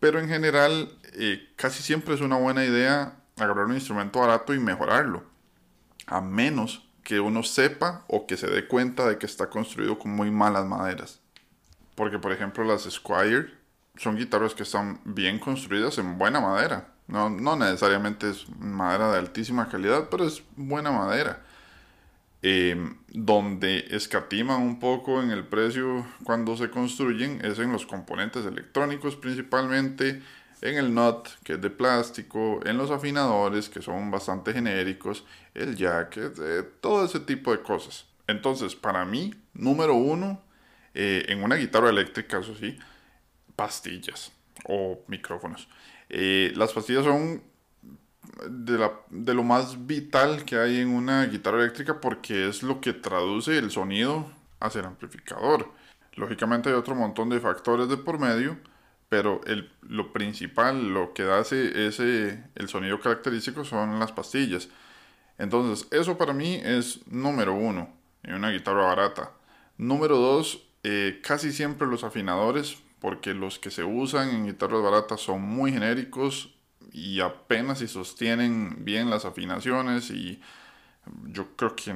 Pero 0.00 0.18
en 0.18 0.28
general, 0.28 0.90
eh, 1.14 1.48
casi 1.56 1.82
siempre 1.82 2.14
es 2.14 2.20
una 2.20 2.36
buena 2.36 2.64
idea 2.64 3.14
agarrar 3.36 3.66
un 3.66 3.74
instrumento 3.74 4.20
barato 4.20 4.54
y 4.54 4.58
mejorarlo. 4.58 5.24
A 6.06 6.20
menos 6.20 6.88
que 7.02 7.20
uno 7.20 7.42
sepa 7.42 8.04
o 8.08 8.26
que 8.26 8.36
se 8.36 8.48
dé 8.48 8.66
cuenta 8.66 9.06
de 9.06 9.18
que 9.18 9.26
está 9.26 9.50
construido 9.50 9.98
con 9.98 10.12
muy 10.12 10.30
malas 10.30 10.66
maderas. 10.66 11.20
Porque 11.94 12.18
por 12.18 12.32
ejemplo 12.32 12.64
las 12.64 12.82
Squire 12.82 13.52
son 13.96 14.16
guitarras 14.16 14.54
que 14.54 14.64
están 14.64 15.00
bien 15.04 15.38
construidas 15.38 15.98
en 15.98 16.18
buena 16.18 16.40
madera. 16.40 16.88
No, 17.06 17.28
no 17.28 17.56
necesariamente 17.56 18.30
es 18.30 18.48
madera 18.58 19.12
de 19.12 19.18
altísima 19.18 19.68
calidad, 19.68 20.08
pero 20.10 20.26
es 20.26 20.42
buena 20.56 20.90
madera. 20.90 21.42
Em, 22.46 22.98
donde 23.08 23.86
escatiman 23.90 24.60
un 24.60 24.78
poco 24.78 25.22
en 25.22 25.30
el 25.30 25.46
precio 25.46 26.06
cuando 26.24 26.58
se 26.58 26.68
construyen 26.68 27.42
es 27.42 27.58
en 27.58 27.72
los 27.72 27.86
componentes 27.86 28.44
electrónicos 28.44 29.16
principalmente 29.16 30.22
en 30.60 30.76
el 30.76 30.94
nut, 30.94 31.28
que 31.42 31.54
es 31.54 31.60
de 31.60 31.70
plástico, 31.70 32.60
en 32.64 32.78
los 32.78 32.90
afinadores, 32.90 33.68
que 33.68 33.82
son 33.82 34.10
bastante 34.10 34.52
genéricos, 34.52 35.24
el 35.54 35.76
jack, 35.76 36.16
eh, 36.16 36.62
todo 36.80 37.04
ese 37.04 37.20
tipo 37.20 37.52
de 37.52 37.62
cosas. 37.62 38.06
Entonces, 38.26 38.74
para 38.74 39.04
mí, 39.04 39.34
número 39.52 39.94
uno, 39.94 40.42
eh, 40.94 41.26
en 41.28 41.42
una 41.42 41.56
guitarra 41.56 41.90
eléctrica, 41.90 42.38
eso 42.38 42.54
sí, 42.54 42.78
pastillas 43.56 44.32
o 44.66 45.00
micrófonos. 45.08 45.68
Eh, 46.08 46.52
las 46.56 46.72
pastillas 46.72 47.04
son 47.04 47.42
de, 48.48 48.90
de, 49.10 49.34
lo 49.34 49.42
más 49.42 49.86
vital 49.86 50.44
que 50.44 50.56
hay 50.56 50.80
en 50.80 50.88
una 50.88 51.26
guitarra 51.26 51.58
eléctrica 51.58 52.00
porque 52.00 52.48
es 52.48 52.62
lo 52.62 52.80
que 52.80 52.92
traduce 52.92 53.58
el 53.58 53.70
sonido 53.70 54.30
hacia 54.60 54.80
el 54.80 54.86
amplificador. 54.86 55.72
Lógicamente 56.14 56.68
hay 56.68 56.74
otro 56.74 56.94
montón 56.94 57.28
de 57.28 57.40
factores 57.40 57.88
de 57.88 57.96
por 57.96 58.18
medio, 58.18 58.56
pero 59.14 59.40
el, 59.46 59.70
lo 59.82 60.12
principal, 60.12 60.92
lo 60.92 61.14
que 61.14 61.22
da 61.22 61.38
ese, 61.38 62.42
el 62.56 62.68
sonido 62.68 62.98
característico 62.98 63.64
son 63.64 64.00
las 64.00 64.10
pastillas. 64.10 64.68
Entonces, 65.38 65.86
eso 65.92 66.18
para 66.18 66.32
mí 66.32 66.60
es 66.64 67.06
número 67.06 67.54
uno 67.54 67.94
en 68.24 68.34
una 68.34 68.50
guitarra 68.50 68.86
barata. 68.86 69.30
Número 69.78 70.16
dos, 70.16 70.66
eh, 70.82 71.20
casi 71.22 71.52
siempre 71.52 71.86
los 71.86 72.02
afinadores, 72.02 72.76
porque 72.98 73.34
los 73.34 73.60
que 73.60 73.70
se 73.70 73.84
usan 73.84 74.30
en 74.30 74.46
guitarras 74.46 74.82
baratas 74.82 75.20
son 75.20 75.42
muy 75.42 75.70
genéricos 75.70 76.52
y 76.90 77.20
apenas 77.20 77.78
si 77.78 77.86
sostienen 77.86 78.84
bien 78.84 79.10
las 79.10 79.24
afinaciones 79.24 80.10
y 80.10 80.42
yo 81.26 81.54
creo 81.54 81.76
que 81.76 81.94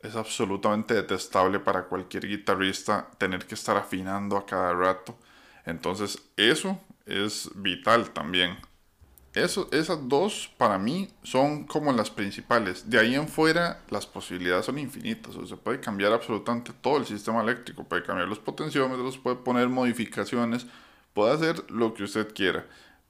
es 0.00 0.16
absolutamente 0.16 0.94
detestable 0.94 1.60
para 1.60 1.84
cualquier 1.84 2.26
guitarrista 2.26 3.10
tener 3.18 3.44
que 3.46 3.54
estar 3.54 3.76
afinando 3.76 4.38
a 4.38 4.46
cada 4.46 4.72
rato. 4.72 5.18
Entonces 5.64 6.18
eso 6.36 6.80
es 7.06 7.50
vital 7.54 8.10
también. 8.10 8.56
Eso, 9.34 9.68
esas 9.72 10.08
dos 10.08 10.48
para 10.56 10.78
mí 10.78 11.08
son 11.24 11.64
como 11.64 11.92
las 11.92 12.08
principales. 12.08 12.88
De 12.88 13.00
ahí 13.00 13.16
en 13.16 13.26
fuera 13.26 13.80
las 13.90 14.06
posibilidades 14.06 14.66
son 14.66 14.78
infinitas. 14.78 15.34
O 15.34 15.44
se 15.44 15.56
puede 15.56 15.80
cambiar 15.80 16.12
absolutamente 16.12 16.72
todo 16.80 16.98
el 16.98 17.06
sistema 17.06 17.42
eléctrico. 17.42 17.82
Puede 17.82 18.04
cambiar 18.04 18.28
los 18.28 18.38
potenciómetros, 18.38 19.18
puede 19.18 19.36
poner 19.36 19.68
modificaciones, 19.68 20.66
puede 21.12 21.32
hacer 21.32 21.68
lo 21.68 21.94
que 21.94 22.04
usted 22.04 22.32
quiera. 22.32 22.64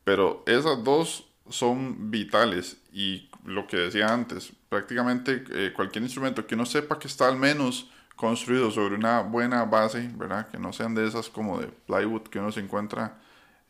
Pero 0.05 0.43
esas 0.47 0.83
dos 0.83 1.27
son 1.51 2.11
vitales. 2.11 2.79
Y 2.91 3.29
lo 3.45 3.67
que 3.67 3.77
decía 3.77 4.07
antes, 4.07 4.51
prácticamente 4.71 5.45
eh, 5.51 5.73
cualquier 5.75 6.05
instrumento 6.05 6.47
que 6.47 6.55
uno 6.55 6.65
sepa 6.65 6.99
que 6.99 7.09
está 7.09 7.29
al 7.29 7.37
menos 7.37 7.91
construido 8.17 8.71
sobre 8.71 8.95
una 8.95 9.21
buena 9.21 9.65
base, 9.65 10.11
¿verdad? 10.15 10.49
Que 10.49 10.59
no 10.59 10.73
sean 10.73 10.95
de 10.95 11.07
esas 11.07 11.29
como 11.29 11.61
de 11.61 11.69
plywood 11.69 12.23
que 12.23 12.39
uno 12.39 12.53
se 12.53 12.61
encuentra 12.61 13.19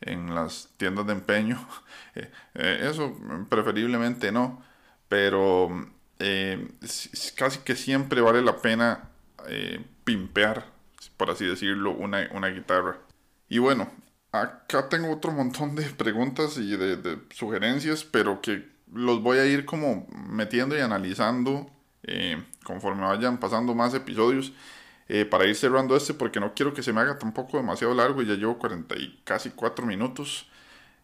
en 0.01 0.35
las 0.35 0.71
tiendas 0.77 1.07
de 1.07 1.13
empeño. 1.13 1.59
Eh, 2.17 2.31
eh, 2.55 2.89
eso 2.89 3.13
preferiblemente 3.49 4.31
no, 4.31 4.63
pero 5.09 5.69
eh, 6.21 6.69
casi 7.35 7.59
que 7.65 7.75
siempre 7.75 8.21
vale 8.21 8.41
la 8.41 8.59
pena 8.59 9.09
pimpear, 10.05 10.65
por 11.17 11.31
así 11.31 11.45
decirlo, 11.45 11.91
una, 11.91 12.29
una, 12.31 12.51
guitarra. 12.51 12.99
Y 13.49 13.59
bueno, 13.59 13.91
acá 14.31 14.89
tengo 14.89 15.11
otro 15.11 15.33
montón 15.33 15.75
de 15.75 15.83
preguntas 15.99 16.57
y 16.57 16.77
de, 16.77 16.97
de 16.97 17.19
sugerencias, 17.31 18.05
pero 18.05 18.41
que 18.41 18.65
los 18.93 19.21
voy 19.21 19.39
a 19.39 19.47
ir 19.47 19.65
como 19.65 20.07
metiendo 20.29 20.79
y 20.79 20.81
analizando 20.81 21.74
eh, 22.07 22.43
conforme 22.65 23.03
vayan 23.03 23.39
pasando 23.39 23.75
más 23.75 23.95
episodios. 23.95 24.53
Eh, 25.07 25.27
para 25.27 25.45
ir 25.47 25.55
cerrando 25.55 25.97
este 25.97 26.15
porque 26.15 26.41
no 26.41 26.55
quiero 26.55 26.73
que 26.73 26.83
se 26.83 26.91
me 26.91 27.01
haga 27.03 27.19
tampoco 27.19 27.59
demasiado 27.59 27.93
largo 27.93 28.23
y 28.23 28.27
ya 28.27 28.35
llevo 28.35 28.59
40 28.59 28.97
y 28.97 29.21
casi 29.25 29.51
4 29.51 29.85
minutos. 29.85 30.49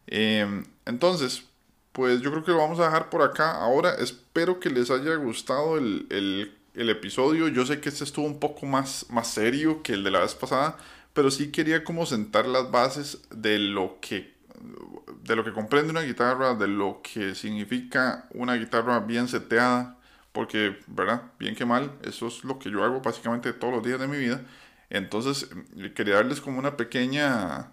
Eh, 0.06 0.64
entonces, 0.86 1.44
pues 1.92 2.20
yo 2.22 2.30
creo 2.30 2.44
que 2.44 2.52
lo 2.52 2.58
vamos 2.58 2.80
a 2.80 2.84
dejar 2.84 3.10
por 3.10 3.22
acá. 3.22 3.52
Ahora 3.56 3.94
espero 3.94 4.60
que 4.60 4.70
les 4.70 4.90
haya 4.90 5.14
gustado 5.16 5.78
el, 5.78 6.56
episodio. 6.74 7.48
Yo 7.48 7.66
sé 7.66 7.80
que 7.80 7.90
este 7.90 8.04
estuvo 8.04 8.26
un 8.26 8.40
poco 8.40 8.64
más, 8.66 9.06
más 9.10 9.28
serio 9.28 9.82
que 9.82 9.92
el 9.92 10.04
de 10.04 10.10
la 10.10 10.20
vez 10.20 10.34
pasada, 10.34 10.78
pero 11.12 11.30
sí 11.30 11.50
quería 11.52 11.84
como 11.84 12.06
sentar 12.06 12.46
las 12.46 12.70
bases 12.70 13.20
de 13.30 13.58
lo 13.58 13.98
que 14.00 14.38
de 15.24 15.36
lo 15.36 15.44
que 15.44 15.52
comprende 15.52 15.90
una 15.90 16.02
guitarra, 16.02 16.54
de 16.54 16.68
lo 16.68 17.00
que 17.02 17.34
significa 17.34 18.26
una 18.34 18.54
guitarra 18.54 19.00
bien 19.00 19.28
seteada, 19.28 19.98
porque, 20.32 20.78
¿verdad? 20.86 21.32
Bien 21.38 21.54
que 21.54 21.64
mal, 21.64 21.92
eso 22.02 22.28
es 22.28 22.44
lo 22.44 22.58
que 22.58 22.70
yo 22.70 22.84
hago 22.84 23.00
básicamente 23.00 23.52
todos 23.52 23.74
los 23.74 23.84
días 23.84 24.00
de 24.00 24.08
mi 24.08 24.18
vida. 24.18 24.42
Entonces, 24.90 25.50
eh, 25.76 25.92
quería 25.94 26.16
darles 26.16 26.40
como 26.40 26.58
una 26.58 26.76
pequeña 26.76 27.72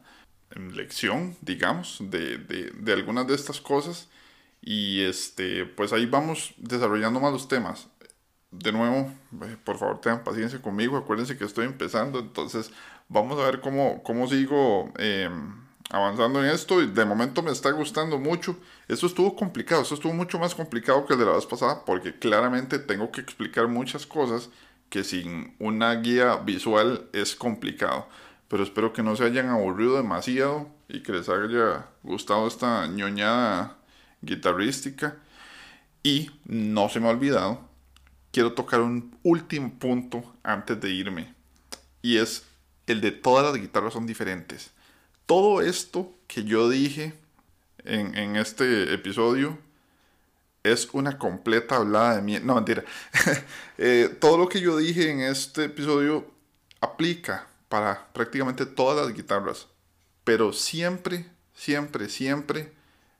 em, 0.51 0.69
lección, 0.71 1.35
digamos, 1.41 1.99
de, 2.01 2.37
de, 2.37 2.71
de, 2.71 2.93
algunas 2.93 3.27
de 3.27 3.35
estas 3.35 3.61
cosas. 3.61 4.09
Y 4.61 5.01
este, 5.03 5.65
pues 5.65 5.93
ahí 5.93 6.05
vamos 6.05 6.53
desarrollando 6.57 7.19
más 7.19 7.31
los 7.33 7.47
temas. 7.47 7.89
De 8.51 8.71
nuevo, 8.71 9.11
eh, 9.43 9.57
por 9.63 9.77
favor 9.77 10.01
tengan 10.01 10.23
paciencia 10.23 10.61
conmigo, 10.61 10.97
acuérdense 10.97 11.37
que 11.37 11.45
estoy 11.45 11.65
empezando, 11.65 12.19
entonces 12.19 12.71
vamos 13.09 13.39
a 13.39 13.45
ver 13.45 13.61
cómo, 13.61 14.03
cómo 14.03 14.27
sigo 14.27 14.91
eh, 14.97 15.29
avanzando 15.89 16.43
en 16.43 16.49
esto 16.49 16.81
y 16.81 16.87
de 16.87 17.05
momento 17.05 17.41
me 17.41 17.51
está 17.51 17.71
gustando 17.71 18.17
mucho. 18.17 18.57
Esto 18.87 19.07
estuvo 19.07 19.35
complicado, 19.35 19.81
esto 19.81 19.95
estuvo 19.95 20.13
mucho 20.13 20.39
más 20.39 20.55
complicado 20.55 21.05
que 21.05 21.13
el 21.13 21.19
de 21.19 21.25
la 21.25 21.33
vez 21.33 21.45
pasada 21.45 21.85
porque 21.85 22.17
claramente 22.17 22.79
tengo 22.79 23.11
que 23.11 23.21
explicar 23.21 23.67
muchas 23.67 24.05
cosas 24.05 24.49
que 24.89 25.03
sin 25.03 25.55
una 25.59 25.93
guía 25.95 26.37
visual 26.37 27.07
es 27.13 27.35
complicado. 27.35 28.07
Pero 28.47 28.63
espero 28.63 28.93
que 28.93 29.03
no 29.03 29.15
se 29.15 29.25
hayan 29.25 29.49
aburrido 29.49 29.97
demasiado 29.97 30.69
y 30.87 31.03
que 31.03 31.11
les 31.11 31.27
haya 31.27 31.87
gustado 32.03 32.47
esta 32.47 32.87
ñoñada 32.87 33.77
guitarrística. 34.21 35.17
Y 36.03 36.31
no 36.45 36.87
se 36.87 37.01
me 37.01 37.07
ha 37.07 37.11
olvidado 37.11 37.67
quiero 38.37 38.53
tocar 38.53 38.81
un 38.81 39.17
último 39.23 39.73
punto 39.79 40.23
antes 40.43 40.79
de 40.79 40.91
irme. 40.91 41.33
Y 42.03 42.17
es 42.17 42.45
el 42.85 43.01
de 43.01 43.11
todas 43.11 43.43
las 43.43 43.59
guitarras 43.59 43.93
son 43.93 44.05
diferentes. 44.05 44.69
Todo 45.27 45.61
esto 45.61 46.15
que 46.25 46.45
yo 46.45 46.69
dije 46.69 47.13
en, 47.83 48.37
este 48.37 48.93
episodio 48.93 49.57
es 50.63 50.87
una 50.93 51.17
completa 51.17 51.75
hablada 51.75 52.15
de 52.15 52.21
mierda. 52.21 52.45
No, 52.45 52.55
mentira. 52.55 52.83
Eh, 53.79 54.09
todo 54.19 54.39
lo 54.39 54.49
que 54.49 54.59
yo 54.59 54.75
dije 54.77 55.11
en 55.11 55.19
este 55.19 55.65
episodio 55.65 56.25
aplica 56.81 57.45
para 57.69 58.07
prácticamente 58.11 58.65
todas 58.65 59.05
las 59.05 59.15
guitarras. 59.15 59.67
Pero 60.23 60.51
siempre, 60.51 61.27
siempre, 61.53 62.09
siempre 62.09 62.71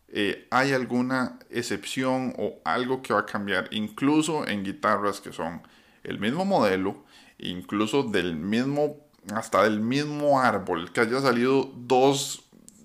eh, 0.08 0.48
hay 0.50 0.72
alguna 0.72 1.38
excepción 1.52 2.34
o 2.40 2.60
algo 2.64 3.04
que 3.04 3.14
va 3.14 3.20
a 3.20 3.26
cambiar. 3.26 3.68
Incluso 3.72 4.48
en 4.48 4.64
guitarras 4.64 5.22
que 5.22 5.32
son 5.32 5.62
el 6.04 6.20
mismo 6.20 6.46
modelo, 6.46 7.06
incluso 7.38 8.02
del 8.02 8.36
mismo, 8.36 8.98
hasta 9.34 9.64
del 9.64 9.80
mismo 9.80 10.40
árbol, 10.40 10.92
que 10.92 11.02
haya 11.02 11.20
salido 11.22 11.72
dos 11.76 12.44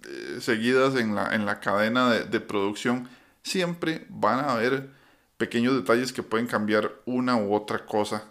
eh, 0.09 0.39
seguidas 0.41 0.97
en 0.97 1.15
la, 1.15 1.35
en 1.35 1.47
la 1.47 1.61
cadena 1.61 2.11
de, 2.11 2.41
producción, 2.41 3.09
siempre 3.43 4.07
van 4.09 4.41
a 4.41 4.53
haber 4.53 4.91
pequeños 5.37 5.75
detalles 5.75 6.13
que 6.13 6.23
pueden 6.23 6.47
cambiar 6.47 6.93
una 7.05 7.37
u 7.37 7.55
otra 7.55 7.85
cosa 7.85 8.25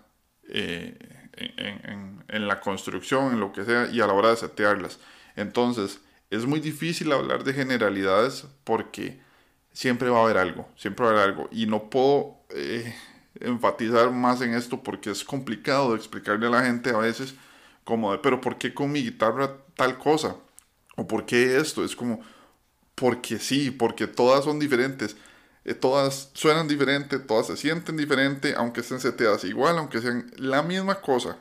eh, 0.49 0.97
en, 1.33 2.23
en, 2.27 2.47
la 2.47 2.59
construcción, 2.59 3.33
en 3.33 3.39
lo 3.39 3.51
que 3.51 3.63
sea, 3.63 3.89
y 3.91 4.01
a 4.01 4.07
la 4.07 4.13
hora 4.13 4.29
de 4.29 4.37
setearlas. 4.37 4.99
Entonces, 5.35 5.99
es 6.29 6.45
muy 6.45 6.59
difícil 6.59 7.11
hablar 7.11 7.43
de 7.43 7.53
generalidades 7.53 8.45
porque 8.63 9.19
siempre 9.73 10.09
va 10.09 10.19
a 10.19 10.23
haber 10.23 10.37
algo, 10.37 10.67
siempre 10.75 11.05
va 11.05 11.11
a 11.11 11.13
haber 11.15 11.29
algo. 11.29 11.49
Y 11.51 11.65
no 11.65 11.89
puedo 11.89 12.37
eh, 12.49 12.93
enfatizar 13.39 14.11
más 14.11 14.41
en 14.41 14.53
esto 14.53 14.83
porque 14.83 15.11
es 15.11 15.23
complicado 15.23 15.91
de 15.91 15.97
explicarle 15.97 16.47
a 16.47 16.49
la 16.49 16.63
gente 16.63 16.91
a 16.91 16.97
veces 16.97 17.35
como 17.83 18.11
de, 18.11 18.19
pero 18.19 18.41
¿por 18.41 18.57
qué 18.57 18.73
con 18.73 18.91
mi 18.91 19.03
guitarra 19.03 19.57
tal 19.75 19.97
cosa? 19.97 20.35
¿O 20.95 21.07
por 21.07 21.25
qué 21.25 21.57
esto? 21.57 21.83
Es 21.83 21.95
como, 21.95 22.21
porque 22.95 23.39
sí, 23.39 23.71
porque 23.71 24.07
todas 24.07 24.45
son 24.45 24.59
diferentes. 24.59 25.15
Eh, 25.65 25.73
todas 25.73 26.31
suenan 26.33 26.67
diferente, 26.67 27.19
todas 27.19 27.47
se 27.47 27.57
sienten 27.57 27.97
diferente, 27.97 28.55
aunque 28.57 28.81
estén 28.81 28.99
seteadas 28.99 29.43
igual, 29.43 29.77
aunque 29.77 30.01
sean 30.01 30.31
la 30.37 30.63
misma 30.63 31.01
cosa. 31.01 31.37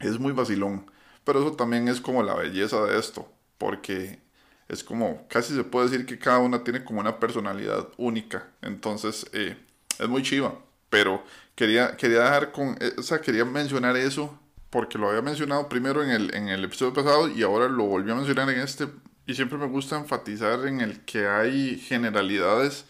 Es 0.00 0.18
muy 0.18 0.32
vacilón. 0.32 0.90
Pero 1.24 1.40
eso 1.40 1.52
también 1.56 1.88
es 1.88 2.00
como 2.00 2.22
la 2.22 2.34
belleza 2.34 2.84
de 2.84 2.98
esto, 2.98 3.28
porque 3.58 4.20
es 4.68 4.84
como, 4.84 5.26
casi 5.28 5.54
se 5.54 5.64
puede 5.64 5.88
decir 5.88 6.06
que 6.06 6.18
cada 6.18 6.38
una 6.38 6.64
tiene 6.64 6.84
como 6.84 7.00
una 7.00 7.18
personalidad 7.20 7.88
única. 7.96 8.48
Entonces, 8.62 9.26
eh, 9.32 9.56
es 9.98 10.08
muy 10.08 10.22
chiva. 10.22 10.58
Pero 10.90 11.24
quería, 11.54 11.96
quería 11.96 12.20
dejar 12.20 12.52
con, 12.52 12.76
eh, 12.80 12.92
o 12.98 13.02
sea, 13.02 13.20
quería 13.20 13.44
mencionar 13.44 13.96
eso 13.96 14.38
porque 14.74 14.98
lo 14.98 15.08
había 15.08 15.22
mencionado 15.22 15.68
primero 15.68 16.02
en 16.02 16.10
el, 16.10 16.34
en 16.34 16.48
el 16.48 16.64
episodio 16.64 16.92
pasado 16.92 17.28
y 17.28 17.44
ahora 17.44 17.68
lo 17.68 17.84
volví 17.84 18.10
a 18.10 18.16
mencionar 18.16 18.50
en 18.50 18.58
este. 18.58 18.88
Y 19.24 19.36
siempre 19.36 19.56
me 19.56 19.68
gusta 19.68 19.96
enfatizar 19.96 20.66
en 20.66 20.80
el 20.80 21.04
que 21.04 21.28
hay 21.28 21.78
generalidades 21.78 22.84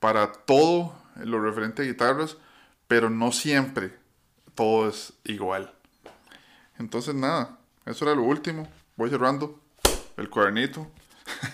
para 0.00 0.32
todo 0.32 0.92
lo 1.14 1.40
referente 1.40 1.82
a 1.82 1.84
guitarras, 1.84 2.38
pero 2.88 3.08
no 3.08 3.30
siempre 3.30 3.94
todo 4.56 4.88
es 4.88 5.12
igual. 5.22 5.72
Entonces 6.76 7.14
nada, 7.14 7.56
eso 7.86 8.04
era 8.04 8.16
lo 8.16 8.24
último. 8.24 8.68
Voy 8.96 9.08
cerrando 9.08 9.60
el 10.16 10.28
cuadernito. 10.28 10.90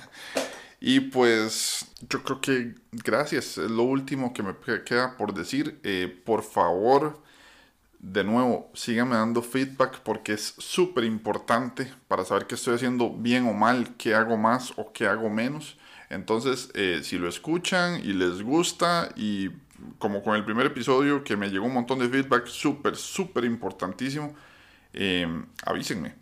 y 0.81 1.01
pues 1.01 1.93
yo 2.09 2.23
creo 2.23 2.41
que 2.41 2.75
gracias. 2.91 3.59
Es 3.59 3.71
lo 3.71 3.83
último 3.83 4.33
que 4.33 4.43
me 4.43 4.55
queda 4.83 5.19
por 5.19 5.35
decir. 5.35 5.79
Eh, 5.83 6.23
por 6.25 6.43
favor 6.43 7.23
de 8.05 8.23
nuevo, 8.23 8.71
síganme 8.75 9.17
dando 9.17 9.41
feedback 9.41 10.01
porque 10.01 10.35
es 10.35 10.55
súper 10.59 11.05
importante 11.05 11.91
para 12.07 12.25
saber 12.25 12.47
qué 12.47 12.55
estoy 12.55 12.75
haciendo 12.75 13.11
bien 13.11 13.47
o 13.47 13.55
mal, 13.55 13.97
qué 13.97 14.15
hago 14.15 14.37
más 14.37 14.75
o 14.77 14.93
qué 14.93 15.07
hago 15.07 15.31
menos. 15.31 15.79
Entonces, 16.11 16.71
eh, 16.75 17.01
si 17.03 17.17
lo 17.17 17.29
escuchan 17.31 18.01
y 18.05 18.13
les 18.13 18.43
gusta 18.43 19.09
y 19.17 19.49
como 19.99 20.23
con 20.23 20.37
el 20.37 20.45
primer 20.45 20.67
episodio 20.67 21.25
que 21.25 21.37
me 21.37 21.49
llegó 21.49 21.65
un 21.65 21.73
montón 21.73 21.99
de 21.99 22.09
feedback 22.11 22.47
súper, 22.47 22.95
súper 22.95 23.45
importantísimo, 23.45 24.35
eh, 24.93 25.27
avísenme. 25.65 26.15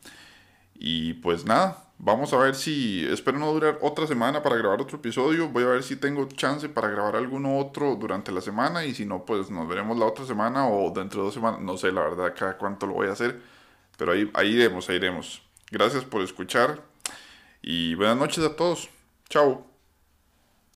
Y 0.76 1.14
pues 1.14 1.44
nada, 1.44 1.84
Vamos 2.04 2.32
a 2.32 2.36
ver 2.36 2.56
si, 2.56 3.06
espero 3.06 3.38
no 3.38 3.52
durar 3.52 3.78
otra 3.80 4.08
semana 4.08 4.42
para 4.42 4.56
grabar 4.56 4.80
otro 4.80 4.98
episodio. 4.98 5.48
Voy 5.50 5.62
a 5.62 5.68
ver 5.68 5.84
si 5.84 5.94
tengo 5.94 6.26
chance 6.26 6.68
para 6.68 6.88
grabar 6.88 7.14
alguno 7.14 7.58
otro 7.60 7.94
durante 7.94 8.32
la 8.32 8.40
semana 8.40 8.84
y 8.84 8.92
si 8.92 9.06
no, 9.06 9.24
pues 9.24 9.50
nos 9.52 9.68
veremos 9.68 9.96
la 9.96 10.06
otra 10.06 10.26
semana 10.26 10.66
o 10.66 10.90
dentro 10.90 11.20
de 11.20 11.26
dos 11.26 11.34
semanas. 11.34 11.60
No 11.60 11.76
sé 11.76 11.92
la 11.92 12.00
verdad 12.00 12.34
cada 12.36 12.58
cuánto 12.58 12.88
lo 12.88 12.94
voy 12.94 13.06
a 13.06 13.12
hacer, 13.12 13.40
pero 13.96 14.10
ahí, 14.10 14.28
ahí 14.34 14.48
iremos, 14.48 14.88
ahí 14.88 14.96
iremos. 14.96 15.42
Gracias 15.70 16.04
por 16.04 16.22
escuchar 16.22 16.82
y 17.62 17.94
buenas 17.94 18.16
noches 18.16 18.44
a 18.44 18.56
todos. 18.56 18.90
Chao. 19.28 19.71